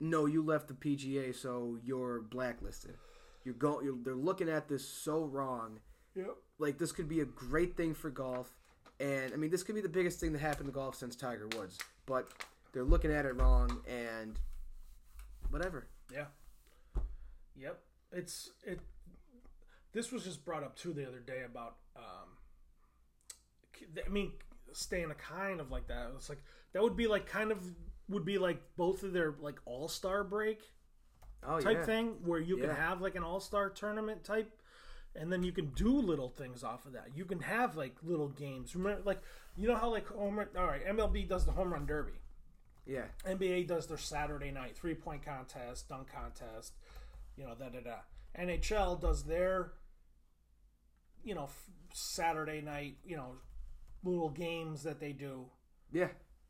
No, 0.00 0.26
you 0.26 0.42
left 0.42 0.66
the 0.66 0.74
PGA, 0.74 1.34
so 1.34 1.78
you're 1.84 2.22
blacklisted. 2.22 2.96
You're 3.44 3.54
going. 3.54 3.84
You're, 3.84 3.96
they're 4.02 4.14
looking 4.14 4.48
at 4.48 4.68
this 4.68 4.86
so 4.88 5.24
wrong. 5.24 5.78
Yep. 6.14 6.36
Like 6.58 6.78
this 6.78 6.92
could 6.92 7.08
be 7.08 7.20
a 7.20 7.24
great 7.24 7.76
thing 7.76 7.94
for 7.94 8.10
golf, 8.10 8.50
and 9.00 9.32
I 9.32 9.36
mean 9.36 9.50
this 9.50 9.62
could 9.62 9.74
be 9.74 9.80
the 9.80 9.88
biggest 9.88 10.20
thing 10.20 10.32
that 10.32 10.40
happened 10.40 10.66
to 10.66 10.72
golf 10.72 10.96
since 10.96 11.16
Tiger 11.16 11.48
Woods. 11.56 11.78
But 12.06 12.28
they're 12.72 12.84
looking 12.84 13.12
at 13.12 13.26
it 13.26 13.40
wrong, 13.40 13.80
and 13.88 14.38
whatever. 15.50 15.86
Yeah. 16.12 16.26
Yep. 17.56 17.78
It's 18.12 18.50
it. 18.64 18.80
This 19.92 20.10
was 20.10 20.24
just 20.24 20.44
brought 20.44 20.62
up 20.62 20.76
too 20.76 20.92
the 20.92 21.06
other 21.06 21.20
day 21.20 21.42
about. 21.44 21.76
um 21.96 22.38
I 24.06 24.08
mean, 24.08 24.32
staying 24.72 25.10
a 25.10 25.14
kind 25.14 25.60
of 25.60 25.70
like 25.70 25.88
that. 25.88 26.10
It's 26.16 26.28
like 26.28 26.42
that 26.72 26.82
would 26.82 26.96
be 26.96 27.06
like 27.06 27.26
kind 27.26 27.50
of 27.50 27.58
would 28.08 28.24
be 28.24 28.38
like 28.38 28.60
both 28.76 29.02
of 29.02 29.12
their 29.12 29.34
like 29.40 29.58
all 29.64 29.88
star 29.88 30.24
break 30.24 30.60
Oh 31.46 31.60
type 31.60 31.78
yeah. 31.78 31.84
thing 31.84 32.14
where 32.24 32.40
you 32.40 32.56
can 32.56 32.70
have 32.70 33.00
like 33.00 33.16
an 33.16 33.24
all 33.24 33.40
star 33.40 33.70
tournament 33.70 34.24
type. 34.24 34.50
And 35.14 35.30
then 35.30 35.42
you 35.42 35.52
can 35.52 35.66
do 35.74 36.00
little 36.00 36.30
things 36.30 36.64
off 36.64 36.86
of 36.86 36.92
that. 36.92 37.08
You 37.14 37.26
can 37.26 37.40
have 37.40 37.76
like 37.76 37.96
little 38.02 38.28
games. 38.28 38.74
Remember, 38.74 39.02
like 39.04 39.20
you 39.56 39.68
know 39.68 39.76
how 39.76 39.90
like 39.90 40.06
home 40.06 40.38
run. 40.38 40.48
All 40.56 40.66
right, 40.66 40.86
MLB 40.86 41.28
does 41.28 41.44
the 41.44 41.52
home 41.52 41.72
run 41.72 41.84
derby. 41.84 42.12
Yeah. 42.86 43.04
NBA 43.26 43.68
does 43.68 43.86
their 43.86 43.98
Saturday 43.98 44.50
night 44.50 44.76
three 44.76 44.94
point 44.94 45.24
contest, 45.24 45.88
dunk 45.88 46.08
contest, 46.10 46.72
you 47.36 47.44
know, 47.44 47.54
da 47.54 47.68
da 47.68 47.80
da. 47.80 47.96
NHL 48.38 49.00
does 49.00 49.24
their, 49.24 49.72
you 51.24 51.34
know, 51.34 51.44
f- 51.44 51.70
Saturday 51.92 52.60
night, 52.60 52.96
you 53.04 53.16
know, 53.16 53.36
little 54.04 54.30
games 54.30 54.82
that 54.82 55.00
they 55.00 55.12
do. 55.12 55.46
Yeah. 55.92 56.08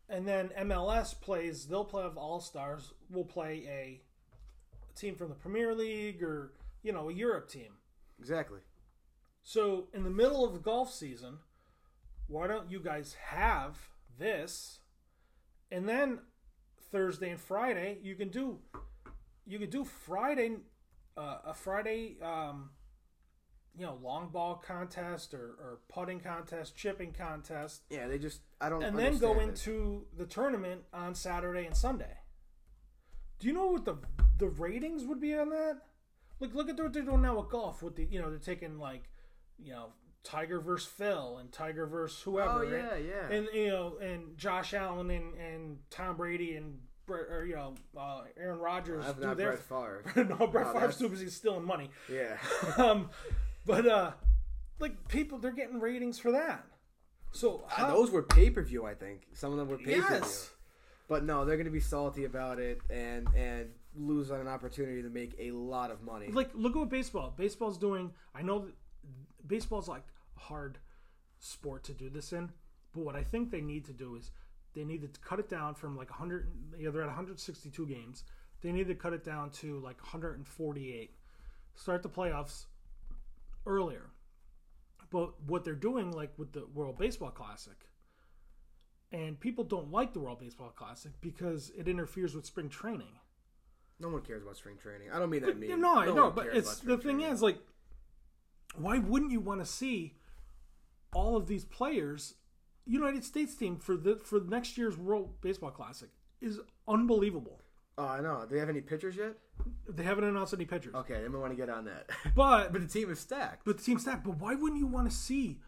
And 0.09 0.27
then 0.27 0.51
MLS 0.61 1.19
plays, 1.19 1.67
they'll 1.67 1.85
play 1.85 2.05
of 2.05 2.17
All 2.17 2.41
Stars, 2.41 2.93
will 3.11 3.25
play 3.25 3.65
a 3.69 4.03
team 4.99 5.17
from 5.17 5.29
the 5.29 5.35
Premier 5.35 5.75
League 5.75 6.23
or, 6.23 6.53
you 6.83 6.93
know, 6.93 7.09
a 7.09 7.13
Europe 7.13 7.49
team. 7.49 7.73
Exactly. 8.19 8.61
So 9.43 9.89
in 9.93 10.05
the 10.05 10.11
middle 10.11 10.45
of 10.45 10.53
the 10.53 10.61
golf 10.61 10.93
season, 10.93 11.39
why 12.29 12.47
don't 12.47 12.71
you 12.71 12.81
guys 12.81 13.17
have 13.29 13.79
this? 14.19 14.81
And 15.71 15.89
then 15.89 16.21
Thursday 16.91 17.31
and 17.31 17.41
Friday, 17.41 17.99
you 18.03 18.15
can 18.15 18.29
do 18.29 18.59
you 19.47 19.59
could 19.59 19.71
do 19.71 19.85
Friday 19.85 20.57
uh, 21.17 21.39
a 21.47 21.55
Friday 21.55 22.17
um, 22.23 22.71
you 23.77 23.87
know 23.87 23.99
long 24.03 24.29
ball 24.29 24.55
contest 24.55 25.35
or, 25.35 25.55
or 25.59 25.79
putting 25.89 26.21
contest, 26.21 26.77
chipping 26.77 27.13
contest, 27.13 27.83
Yeah. 27.91 28.07
They 28.09 28.19
just. 28.19 28.41
I 28.61 28.69
don't. 28.69 28.83
and 28.83 28.99
then 28.99 29.19
go 29.19 29.41
it. 29.41 29.45
into 29.45 30.07
the 30.17 30.27
tournament 30.27 30.83
on 30.93 31.15
Saturday 31.15 31.67
and 31.67 31.77
Sunday. 31.77 32.19
Do 33.39 33.49
you 33.49 33.55
know 33.55 33.67
what 33.67 33.85
the 33.85 33.97
the 34.39 34.49
ratings 34.49 35.05
would 35.05 35.21
be 35.21 35.35
on 35.35 35.51
that? 35.51 35.79
Like, 36.39 36.55
look 36.55 36.69
at 36.69 36.79
what 36.79 36.93
they're 36.93 37.03
doing 37.03 37.23
now 37.23 37.39
with 37.39 37.49
golf. 37.49 37.83
With 37.83 37.97
the 37.97 38.07
you 38.11 38.21
know 38.21 38.31
they're 38.31 38.39
taking 38.39 38.79
like, 38.79 39.05
you 39.59 39.73
know, 39.73 39.93
Tiger 40.23 40.61
versus 40.61 40.89
Phil 40.89 41.39
and 41.39 41.51
Tiger 41.51 41.87
versus 41.87 42.21
whoever. 42.23 42.65
Oh 42.65 42.69
yeah, 42.69 42.97
yeah. 42.97 43.35
And 43.35 43.49
you 43.53 43.69
know, 43.69 43.99
and 44.01 44.37
Josh 44.37 44.75
Allen 44.75 45.11
and, 45.11 45.35
and 45.35 45.79
Tom 45.91 46.17
Brady 46.17 46.57
and 46.57 46.79
Or 47.21 47.45
you 47.45 47.55
know 47.55 47.75
uh, 47.97 48.23
Aaron 48.39 48.59
Rodgers 48.59 49.05
I've 49.07 49.17
do 49.17 49.23
not 49.27 49.37
their. 49.37 49.53
Brett 49.53 49.63
Favre. 49.63 50.03
no, 50.39 50.47
Brett 50.47 50.67
Oh, 50.69 50.79
Favre's 50.81 50.99
too 50.99 51.09
busy 51.09 51.29
stealing 51.31 51.65
money. 51.65 51.91
yeah. 52.11 52.37
Um, 52.79 53.11
but 53.67 53.87
uh, 53.87 54.11
like 54.81 55.09
people, 55.09 55.39
they're 55.39 55.53
getting 55.53 55.81
ratings 55.81 56.19
for 56.19 56.33
that. 56.33 56.65
So 57.33 57.65
how, 57.69 57.89
Those 57.89 58.11
were 58.11 58.23
pay 58.23 58.51
per 58.51 58.63
view. 58.63 58.85
I 58.85 58.95
think 58.95 59.23
some 59.35 59.53
of 59.53 59.59
them 59.59 59.69
were 59.69 59.79
pay 59.79 60.01
per 60.01 60.07
view. 60.09 60.17
yes. 60.21 60.51
But 61.09 61.25
no, 61.25 61.45
they're 61.45 61.57
going 61.57 61.67
to 61.67 61.71
be 61.73 61.81
salty 61.81 62.25
about 62.25 62.59
it 62.59 62.81
and 62.91 63.29
and 63.37 63.71
lose 63.95 64.31
on 64.31 64.41
an 64.41 64.49
opportunity 64.49 65.03
to 65.03 65.11
make 65.11 65.35
a 65.39 65.51
lot 65.51 65.91
of 65.91 66.03
money. 66.03 66.29
like 66.29 66.49
look 66.55 66.75
at 66.75 66.79
what 66.79 66.89
baseball 66.89 67.35
baseball's 67.37 67.77
doing 67.77 68.11
i 68.35 68.41
know 68.41 68.61
that 68.61 68.73
baseball's 69.47 69.87
like 69.87 70.05
a 70.39 70.41
hard 70.41 70.79
sport 71.39 71.85
to 71.85 71.93
do 71.93 72.09
this 72.09 72.33
in 72.33 72.51
but 72.95 73.05
what 73.05 73.15
i 73.15 73.23
think 73.23 73.51
they 73.51 73.61
need 73.61 73.85
to 73.85 73.93
do 73.93 74.17
is 74.17 74.31
they 74.75 74.85
need 74.85 75.03
to 75.03 75.21
cut 75.21 75.39
it 75.39 75.49
down 75.49 75.75
from 75.75 75.97
like 75.97 76.11
100 76.11 76.49
yeah 76.79 76.91
they're 76.91 77.03
at 77.03 77.09
162 77.09 77.87
games 77.87 78.25
they 78.63 78.73
need 78.73 78.87
to 78.87 78.95
cut 78.95 79.13
it 79.13 79.25
down 79.25 79.51
to 79.51 79.79
like 79.81 80.01
148 80.01 81.11
start 81.75 82.03
the 82.03 82.09
playoffs 82.09 82.67
earlier 83.67 84.11
but 85.11 85.41
what 85.43 85.65
they're 85.65 85.75
doing 85.75 86.11
like 86.11 86.33
with 86.37 86.53
the 86.53 86.67
world 86.75 86.99
baseball 86.99 87.31
classic 87.31 87.89
and 89.13 89.39
people 89.39 89.63
don't 89.63 89.91
like 89.93 90.13
the 90.15 90.21
world 90.21 90.41
baseball 90.41 90.73
classic 90.75 91.13
because 91.21 91.71
it 91.77 91.87
interferes 91.87 92.35
with 92.35 92.47
spring 92.47 92.69
training 92.69 93.19
no 94.03 94.09
one 94.09 94.23
cares 94.23 94.43
about 94.43 94.57
spring 94.57 94.77
training. 94.77 95.09
I 95.13 95.19
don't 95.19 95.31
mean 95.31 95.43
that 95.43 95.59
mean. 95.59 95.81
no, 95.81 95.97
I 95.97 96.07
know, 96.07 96.25
one 96.25 96.33
but 96.35 96.47
it's 96.53 96.81
the 96.81 96.99
thing 96.99 97.19
training. 97.19 97.33
is 97.33 97.41
like, 97.41 97.59
why 98.77 98.99
wouldn't 98.99 99.31
you 99.31 99.41
want 99.41 99.61
to 99.61 99.67
see 99.67 100.17
all 101.15 101.37
of 101.37 101.47
these 101.47 101.65
players? 101.65 102.35
United 102.87 103.25
States 103.25 103.55
team 103.55 103.77
for 103.77 103.97
the 103.97 104.17
for 104.17 104.41
next 104.41 104.77
year's 104.77 104.97
World 104.97 105.41
Baseball 105.41 105.71
Classic 105.71 106.09
is 106.41 106.59
unbelievable. 106.89 107.61
Oh, 107.99 108.07
I 108.07 108.21
know. 108.21 108.45
Do 108.49 108.55
they 108.55 108.61
have 108.61 108.71
any 108.71 108.81
pitchers 108.81 109.17
yet? 109.17 109.35
They 109.89 110.03
haven't 110.03 110.25
announced 110.25 110.55
any 110.55 110.65
pitchers, 110.65 110.95
Okay, 110.95 111.21
then 111.23 111.31
we 111.33 111.39
want 111.39 111.53
to 111.53 111.57
get 111.57 111.69
on 111.69 111.85
that. 111.85 112.09
but 112.35 112.73
but 112.73 112.81
the 112.81 112.89
team 112.89 113.11
is 113.11 113.21
stacked. 113.21 113.65
but 113.65 113.77
the 113.79 113.85
team 113.85 113.99
stacked. 113.99 114.25
But 114.25 114.39
why 114.39 114.55
wouldn't 114.55 114.81
you 114.81 114.87
want 114.87 115.09
to 115.11 115.15
see 115.17 115.61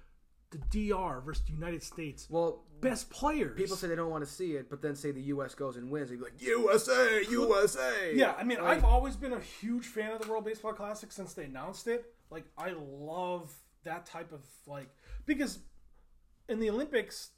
the 0.50 0.58
DR 0.90 1.20
versus 1.20 1.44
the 1.46 1.52
United 1.52 1.82
States 1.82 2.26
Well, 2.30 2.62
best 2.80 3.10
players? 3.10 3.56
people 3.56 3.76
say 3.76 3.88
they 3.88 3.96
don't 3.96 4.10
want 4.10 4.24
to 4.24 4.30
see 4.30 4.52
it, 4.52 4.70
but 4.70 4.80
then 4.82 4.94
say 4.96 5.10
the 5.10 5.20
U.S. 5.22 5.54
goes 5.54 5.76
and 5.76 5.90
wins. 5.90 6.10
They'd 6.10 6.16
be 6.16 6.22
like, 6.24 6.40
USA, 6.40 7.22
USA. 7.30 8.12
Yeah, 8.14 8.34
I 8.38 8.44
mean, 8.44 8.58
Like, 8.62 8.78
I've 8.78 8.84
always 8.84 9.16
been 9.16 9.32
a 9.32 9.40
huge 9.40 9.84
fan 9.86 10.12
of 10.12 10.22
the 10.22 10.28
World 10.30 10.44
Baseball 10.44 10.72
Classic 10.72 11.10
since 11.12 11.34
they 11.34 11.44
announced 11.44 11.86
it. 11.88 12.12
Like, 12.30 12.44
I 12.56 12.72
love 12.76 13.52
that 13.84 14.06
type 14.06 14.32
of 14.32 14.40
like 14.66 14.88
because 15.26 15.58
in 16.48 16.60
the 16.60 16.70
Olympics, 16.70 17.30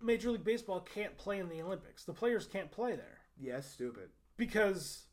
Major 0.00 0.30
League 0.30 0.44
Baseball 0.44 0.80
can't 0.80 1.16
play 1.16 1.38
in 1.38 1.48
the 1.48 1.62
Olympics. 1.62 2.04
The 2.04 2.12
players 2.12 2.46
can't 2.46 2.70
play 2.70 2.96
there 2.96 3.18
yeah, 3.40 3.58
it's 3.58 3.68
stupid. 3.68 4.10
because 4.36 5.06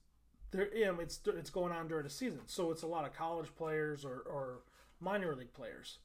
they're 0.52 0.74
you 0.76 0.86
know, 0.86 1.00
it's 1.00 1.20
it's 1.28 1.50
going 1.50 1.72
on 1.72 1.88
during 1.88 2.04
the 2.04 2.10
season. 2.10 2.42
So 2.46 2.72
it's 2.72 2.84
a 2.84 2.88
lot 2.88 3.06
of 3.06 3.14
college 3.14 3.50
players 3.56 4.06
or, 4.06 4.22
or 4.26 4.60
minor 5.00 5.36
league 5.36 5.54
players. 5.54 6.00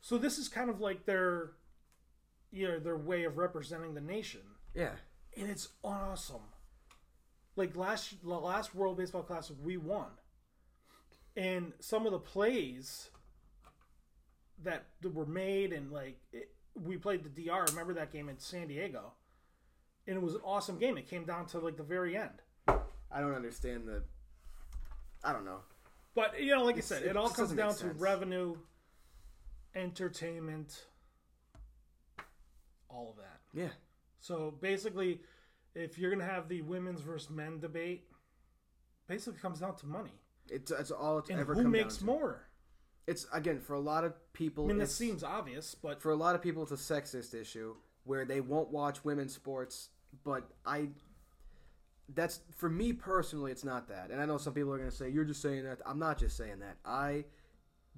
So 0.00 0.18
this 0.18 0.38
is 0.38 0.48
kind 0.48 0.70
of 0.70 0.80
like 0.80 1.06
their 1.06 1.52
you 2.50 2.68
know 2.68 2.78
their 2.78 2.96
way 2.96 3.24
of 3.24 3.36
representing 3.36 3.94
the 3.94 4.00
nation 4.00 4.40
Yeah, 4.74 4.94
and 5.36 5.50
it's 5.50 5.68
awesome. 5.82 6.52
Like 7.56 7.76
last 7.76 8.22
the 8.22 8.28
last 8.28 8.74
World 8.74 8.96
Baseball 8.96 9.22
Classic, 9.22 9.56
we 9.60 9.76
won, 9.76 10.10
and 11.36 11.72
some 11.80 12.06
of 12.06 12.12
the 12.12 12.18
plays 12.18 13.10
that 14.62 14.86
that 15.00 15.14
were 15.14 15.26
made 15.26 15.72
and 15.72 15.90
like 15.90 16.18
it, 16.32 16.50
we 16.84 16.96
played 16.96 17.24
the 17.24 17.28
DR. 17.44 17.64
Remember 17.70 17.94
that 17.94 18.12
game 18.12 18.28
in 18.28 18.38
San 18.38 18.68
Diego, 18.68 19.12
and 20.06 20.16
it 20.16 20.22
was 20.22 20.34
an 20.34 20.40
awesome 20.44 20.78
game. 20.78 20.98
It 20.98 21.08
came 21.08 21.24
down 21.24 21.46
to 21.46 21.58
like 21.58 21.76
the 21.76 21.82
very 21.82 22.16
end. 22.16 22.42
I 22.66 23.20
don't 23.20 23.34
understand 23.34 23.86
the. 23.86 24.02
I 25.24 25.32
don't 25.32 25.44
know. 25.44 25.60
But 26.14 26.40
you 26.40 26.54
know, 26.54 26.64
like 26.64 26.76
It's- 26.76 26.92
I 26.92 26.96
said, 26.96 27.06
it 27.06 27.10
it 27.10 27.16
all 27.16 27.30
comes 27.30 27.52
down 27.52 27.74
to 27.76 27.88
revenue, 27.88 28.56
entertainment, 29.74 30.86
all 32.88 33.10
of 33.10 33.16
that. 33.16 33.40
Yeah, 33.52 33.70
So 34.20 34.50
basically, 34.50 35.20
if 35.74 35.98
you're 35.98 36.10
gonna 36.10 36.24
have 36.24 36.48
the 36.48 36.62
women's 36.62 37.00
versus 37.00 37.30
men 37.30 37.60
debate, 37.60 38.08
basically 39.06 39.40
comes 39.40 39.60
down 39.60 39.76
to 39.76 39.86
money 39.86 40.12
it's 40.50 40.70
it's 40.70 40.90
all 40.90 41.18
it's 41.18 41.30
and 41.30 41.40
ever 41.40 41.54
who 41.54 41.68
makes 41.68 42.00
more. 42.00 42.47
It's 43.08 43.26
again 43.32 43.58
for 43.58 43.72
a 43.74 43.80
lot 43.80 44.04
of 44.04 44.12
people. 44.34 44.64
I 44.64 44.68
mean, 44.68 44.76
that 44.78 44.84
it's- 44.84 44.96
seems 44.96 45.24
obvious, 45.24 45.74
but 45.74 46.00
for 46.00 46.10
a 46.12 46.16
lot 46.16 46.34
of 46.34 46.42
people, 46.42 46.62
it's 46.62 46.72
a 46.72 46.76
sexist 46.94 47.34
issue. 47.34 47.74
where 48.04 48.24
they 48.24 48.40
won't 48.40 48.70
watch 48.70 49.04
women's 49.04 49.34
sports, 49.34 49.90
but 50.24 50.50
I 50.64 50.88
that's 52.14 52.40
for 52.56 52.70
me 52.70 52.90
personally 52.94 53.52
it's 53.52 53.64
not 53.64 53.88
that. 53.88 54.10
And 54.10 54.18
I 54.18 54.24
know 54.24 54.38
some 54.38 54.54
people 54.54 54.72
are 54.72 54.78
going 54.78 54.88
to 54.88 54.96
say 54.96 55.10
you're 55.10 55.24
just 55.26 55.42
saying 55.42 55.64
that. 55.64 55.82
I'm 55.84 55.98
not 55.98 56.16
just 56.18 56.34
saying 56.34 56.60
that. 56.60 56.78
I 56.86 57.26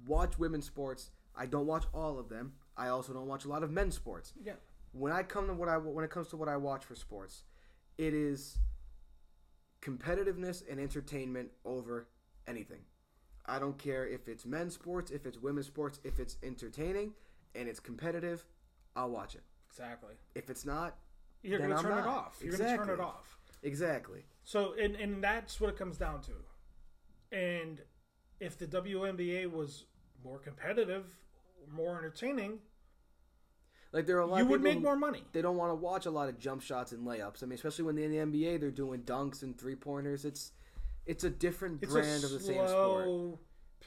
watch 0.05 0.37
women's 0.37 0.65
sports. 0.65 1.11
I 1.33 1.45
don't 1.45 1.65
watch 1.65 1.85
all 1.93 2.19
of 2.19 2.27
them. 2.27 2.53
I 2.75 2.89
also 2.89 3.13
don't 3.13 3.27
watch 3.27 3.45
a 3.45 3.47
lot 3.47 3.63
of 3.63 3.71
men's 3.71 3.95
sports. 3.95 4.33
Yeah. 4.43 4.55
When 4.91 5.13
I 5.13 5.23
come 5.23 5.47
to 5.47 5.53
what 5.53 5.69
I 5.69 5.77
when 5.77 6.03
it 6.03 6.11
comes 6.11 6.27
to 6.29 6.35
what 6.37 6.49
I 6.49 6.57
watch 6.57 6.83
for 6.83 6.95
sports, 6.95 7.43
it 7.97 8.13
is 8.13 8.57
competitiveness 9.81 10.61
and 10.69 10.79
entertainment 10.79 11.51
over 11.63 12.07
anything. 12.47 12.81
I 13.51 13.59
don't 13.59 13.77
care 13.77 14.07
if 14.07 14.27
it's 14.29 14.45
men's 14.45 14.73
sports, 14.73 15.11
if 15.11 15.25
it's 15.25 15.37
women's 15.37 15.67
sports, 15.67 15.99
if 16.03 16.19
it's 16.19 16.37
entertaining 16.41 17.13
and 17.53 17.67
it's 17.67 17.79
competitive, 17.79 18.45
I'll 18.95 19.09
watch 19.09 19.35
it. 19.35 19.43
Exactly. 19.69 20.13
If 20.35 20.49
it's 20.49 20.65
not, 20.65 20.95
You're 21.43 21.59
going 21.59 21.71
to 21.75 21.81
turn 21.81 21.91
it 21.91 21.95
not. 22.01 22.07
off. 22.07 22.39
You're 22.41 22.57
going 22.57 22.69
to 22.69 22.77
turn 22.77 22.89
it 22.89 22.93
Exactly. 22.93 23.05
off. 23.05 23.37
exactly. 23.63 24.23
So, 24.43 24.73
and, 24.81 24.95
and 24.95 25.23
that's 25.23 25.59
what 25.59 25.69
it 25.69 25.77
comes 25.77 25.97
down 25.97 26.21
to. 26.21 26.31
And 27.37 27.81
if 28.39 28.57
the 28.57 28.67
WNBA 28.67 29.51
was 29.51 29.85
more 30.23 30.39
competitive, 30.39 31.05
more 31.71 31.97
entertaining, 31.97 32.59
Like 33.91 34.05
there 34.05 34.17
are 34.17 34.21
a 34.21 34.25
lot 34.25 34.37
you 34.39 34.45
would 34.45 34.61
make 34.63 34.81
more 34.81 34.95
money. 34.95 35.23
they 35.33 35.41
don't 35.41 35.57
want 35.57 35.71
to 35.71 35.75
watch 35.75 36.05
a 36.05 36.11
lot 36.11 36.29
of 36.29 36.39
jump 36.39 36.61
shots 36.61 36.91
and 36.91 37.05
layups. 37.05 37.43
I 37.43 37.45
mean, 37.45 37.55
especially 37.55 37.85
when 37.85 37.95
they're 37.95 38.05
in 38.11 38.31
the 38.31 38.39
NBA 38.39 38.59
they're 38.61 38.71
doing 38.71 39.01
dunks 39.01 39.43
and 39.43 39.57
three 39.57 39.75
pointers. 39.75 40.23
It's 40.25 40.51
it's 41.05 41.23
a 41.23 41.29
different 41.29 41.81
It's 41.83 41.91
brand 41.93 42.23
a 42.23 42.25
of 42.27 42.31
the 42.31 42.39
same 42.39 42.67
sport. 42.67 43.39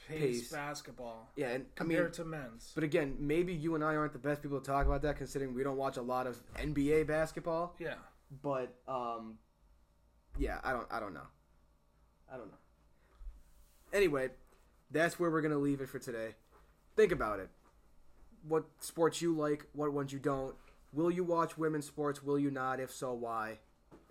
pace 0.07 0.51
basketball 0.51 1.31
Yeah, 1.35 1.47
and 1.51 1.65
I 1.79 1.83
mean, 1.83 1.97
compared 1.97 2.13
to 2.15 2.25
men's. 2.25 2.71
but 2.75 2.83
again, 2.83 3.15
maybe 3.19 3.53
you 3.53 3.75
and 3.75 3.83
I 3.83 3.95
aren't 3.95 4.13
the 4.13 4.19
best 4.19 4.41
people 4.41 4.59
to 4.59 4.65
talk 4.65 4.85
about 4.85 5.01
that, 5.03 5.17
considering 5.17 5.53
we 5.53 5.63
don't 5.63 5.77
watch 5.77 5.97
a 5.97 6.01
lot 6.01 6.27
of 6.27 6.37
NBA 6.55 7.07
basketball. 7.07 7.75
Yeah. 7.79 7.95
But 8.43 8.73
um, 8.87 9.37
yeah, 10.37 10.59
I 10.63 10.71
don't 10.73 10.87
I 10.91 10.99
don't 10.99 11.13
know. 11.13 11.27
I 12.31 12.37
don't 12.37 12.47
know. 12.47 12.57
Anyway, 13.93 14.29
that's 14.91 15.19
where 15.19 15.29
we're 15.31 15.41
gonna 15.41 15.57
leave 15.57 15.81
it 15.81 15.89
for 15.89 15.99
today. 15.99 16.35
Think 16.95 17.11
about 17.11 17.39
it. 17.39 17.49
What 18.47 18.65
sports 18.79 19.21
you 19.21 19.35
like, 19.35 19.65
what 19.73 19.91
ones 19.93 20.11
you 20.13 20.19
don't. 20.19 20.55
Will 20.93 21.11
you 21.11 21.23
watch 21.23 21.57
women's 21.57 21.85
sports? 21.85 22.23
Will 22.23 22.39
you 22.39 22.51
not? 22.51 22.79
If 22.79 22.91
so, 22.91 23.13
why? 23.13 23.59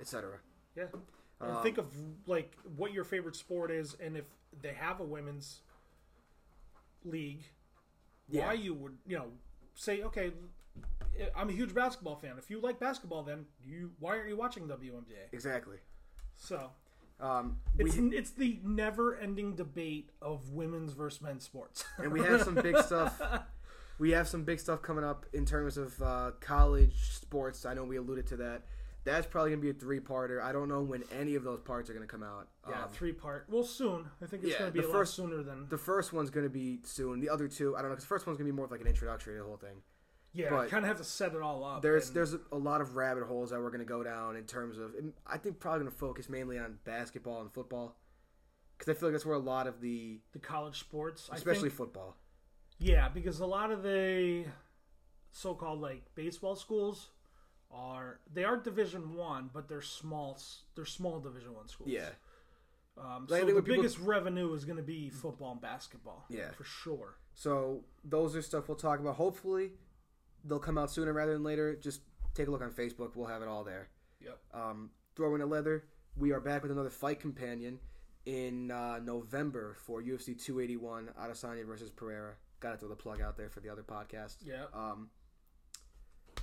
Etc. 0.00 0.38
Yeah. 0.76 0.84
Um, 1.40 1.62
think 1.62 1.78
of 1.78 1.86
like 2.26 2.52
what 2.76 2.92
your 2.92 3.04
favorite 3.04 3.36
sport 3.36 3.70
is, 3.70 3.96
and 4.00 4.16
if 4.16 4.24
they 4.62 4.72
have 4.72 5.00
a 5.00 5.04
women's 5.04 5.60
league, 7.04 7.42
Yeah. 8.28 8.46
why 8.46 8.52
you 8.54 8.74
would 8.74 8.96
you 9.06 9.16
know 9.18 9.26
say 9.74 10.02
okay, 10.02 10.32
I'm 11.36 11.48
a 11.48 11.52
huge 11.52 11.74
basketball 11.74 12.16
fan. 12.16 12.36
If 12.38 12.50
you 12.50 12.60
like 12.60 12.78
basketball, 12.78 13.22
then 13.22 13.46
you 13.64 13.92
why 13.98 14.16
aren't 14.16 14.28
you 14.28 14.36
watching 14.36 14.66
WNBA? 14.68 15.32
Exactly. 15.32 15.76
So 16.36 16.70
Um, 17.20 17.58
we, 17.76 17.84
it's 17.86 17.96
it's 17.96 18.30
the 18.30 18.58
never 18.64 19.16
ending 19.16 19.54
debate 19.54 20.10
of 20.22 20.50
women's 20.50 20.92
versus 20.94 21.20
men's 21.22 21.44
sports. 21.44 21.84
and 21.98 22.12
we 22.12 22.20
have 22.20 22.42
some 22.42 22.54
big 22.54 22.76
stuff. 22.78 23.20
We 23.96 24.10
have 24.10 24.26
some 24.26 24.42
big 24.42 24.58
stuff 24.58 24.82
coming 24.82 25.04
up 25.04 25.24
in 25.32 25.46
terms 25.46 25.76
of 25.76 26.02
uh, 26.02 26.32
college 26.40 27.12
sports. 27.12 27.64
I 27.64 27.74
know 27.74 27.84
we 27.84 27.94
alluded 27.96 28.26
to 28.26 28.36
that. 28.38 28.62
That's 29.04 29.26
probably 29.26 29.50
gonna 29.50 29.60
be 29.62 29.70
a 29.70 29.74
three-parter. 29.74 30.42
I 30.42 30.52
don't 30.52 30.68
know 30.68 30.80
when 30.82 31.04
any 31.12 31.34
of 31.34 31.44
those 31.44 31.60
parts 31.60 31.90
are 31.90 31.92
gonna 31.94 32.06
come 32.06 32.22
out. 32.22 32.48
yeah, 32.68 32.84
Um, 32.84 32.90
three 32.90 33.12
part. 33.12 33.46
Well, 33.50 33.62
soon. 33.62 34.08
I 34.22 34.26
think 34.26 34.42
it's 34.44 34.52
yeah, 34.52 34.58
going 34.60 34.72
to 34.72 34.80
be 34.80 34.86
the 34.86 34.92
first- 34.92 35.14
sooner 35.14 35.42
than 35.42 35.68
the 35.68 35.76
first 35.78 36.12
one's 36.14 36.30
gonna 36.30 36.48
be 36.48 36.80
soon. 36.84 37.20
The 37.20 37.28
other 37.28 37.46
two, 37.46 37.76
I 37.76 37.80
don't 37.82 37.90
know, 37.90 37.94
because 37.96 38.04
the 38.04 38.08
first 38.08 38.26
one's 38.26 38.38
gonna 38.38 38.48
be 38.48 38.56
more 38.56 38.64
of 38.64 38.70
like 38.70 38.80
an 38.80 38.86
introductory 38.86 39.34
to 39.34 39.40
the 39.40 39.44
whole 39.46 39.58
thing. 39.58 39.82
yeah. 40.32 40.48
but 40.50 40.68
kind 40.70 40.84
of 40.84 40.88
have 40.88 40.96
to 40.98 41.04
set 41.04 41.34
it 41.34 41.42
all 41.42 41.62
up. 41.64 41.82
There's 41.82 42.08
and- 42.08 42.16
there's 42.16 42.34
a 42.50 42.56
lot 42.56 42.80
of 42.80 42.96
rabbit 42.96 43.24
holes 43.24 43.50
that 43.50 43.60
we're 43.60 43.70
gonna 43.70 43.84
go 43.84 44.02
down 44.02 44.36
in 44.36 44.44
terms 44.44 44.78
of. 44.78 44.94
I 45.26 45.36
think 45.38 45.60
probably 45.60 45.80
gonna 45.80 45.90
focus 45.90 46.28
mainly 46.30 46.58
on 46.58 46.78
basketball 46.84 47.42
and 47.42 47.52
football, 47.52 47.96
because 48.78 48.90
I 48.90 48.98
feel 48.98 49.10
like 49.10 49.14
that's 49.14 49.26
where 49.26 49.36
a 49.36 49.38
lot 49.38 49.66
of 49.66 49.80
the, 49.82 50.20
the 50.32 50.38
college 50.40 50.80
sports, 50.80 51.28
I 51.30 51.36
especially 51.36 51.68
think, 51.68 51.74
football. 51.74 52.16
Yeah, 52.78 53.08
because 53.10 53.38
a 53.40 53.46
lot 53.46 53.70
of 53.70 53.82
the 53.84 54.46
so-called 55.30 55.80
like 55.80 56.02
baseball 56.14 56.56
schools 56.56 57.10
are 57.74 58.20
they 58.32 58.44
are 58.44 58.56
Division 58.56 59.14
One, 59.16 59.50
but 59.52 59.68
they're 59.68 59.82
small. 59.82 60.38
They're 60.74 60.84
small 60.84 61.20
Division 61.20 61.54
One 61.54 61.68
schools. 61.68 61.90
Yeah, 61.90 62.10
Um, 62.96 63.26
Like, 63.28 63.40
so 63.40 63.46
the 63.46 63.54
when 63.54 63.62
people- 63.64 63.82
biggest 63.82 63.98
revenue 63.98 64.52
is 64.54 64.64
going 64.64 64.76
to 64.76 64.82
be 64.82 65.10
football 65.10 65.52
and 65.52 65.60
basketball. 65.60 66.24
Yeah. 66.28 66.50
for 66.52 66.64
sure. 66.64 67.16
So 67.34 67.84
those 68.04 68.36
are 68.36 68.42
stuff 68.42 68.68
we'll 68.68 68.76
talk 68.76 69.00
about. 69.00 69.16
Hopefully, 69.16 69.72
they'll 70.44 70.58
come 70.60 70.78
out 70.78 70.90
sooner 70.90 71.12
rather 71.12 71.32
than 71.32 71.42
later. 71.42 71.74
Just 71.74 72.02
take 72.34 72.46
a 72.48 72.50
look 72.50 72.62
on 72.62 72.70
Facebook. 72.70 73.16
We'll 73.16 73.26
have 73.26 73.42
it 73.42 73.48
all 73.48 73.64
there. 73.64 73.88
Yep. 74.20 74.38
Um, 74.52 74.90
throw 75.16 75.34
in 75.34 75.40
a 75.40 75.46
leather. 75.46 75.84
We 76.16 76.30
are 76.32 76.40
back 76.40 76.62
with 76.62 76.70
another 76.70 76.90
fight 76.90 77.18
companion 77.18 77.80
in 78.24 78.70
uh, 78.70 79.00
November 79.00 79.74
for 79.84 80.00
UFC 80.00 80.34
281 80.40 81.10
Adesanya 81.20 81.66
versus 81.66 81.90
Pereira. 81.90 82.34
Got 82.60 82.70
to 82.72 82.76
throw 82.78 82.88
the 82.88 82.94
plug 82.96 83.20
out 83.20 83.36
there 83.36 83.50
for 83.50 83.58
the 83.60 83.68
other 83.68 83.82
podcast. 83.82 84.36
Yeah. 84.44 84.64
Um, 84.72 85.10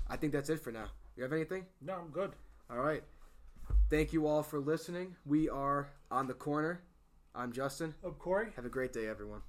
I 0.08 0.18
think 0.18 0.34
that's 0.34 0.50
it 0.50 0.60
for 0.60 0.72
now. 0.72 0.88
You 1.16 1.24
have 1.24 1.34
anything? 1.34 1.66
No, 1.82 1.96
I'm 1.96 2.10
good. 2.10 2.32
All 2.70 2.80
right. 2.80 3.04
Thank 3.90 4.14
you 4.14 4.28
all 4.28 4.44
for 4.44 4.60
listening. 4.60 5.16
We 5.26 5.50
are 5.50 5.90
on 6.10 6.28
the 6.28 6.34
corner. 6.34 6.82
I'm 7.36 7.52
Justin. 7.52 7.94
Oh, 8.04 8.12
Corey. 8.12 8.48
Have 8.56 8.66
a 8.66 8.70
great 8.70 8.94
day, 8.94 9.08
everyone. 9.08 9.42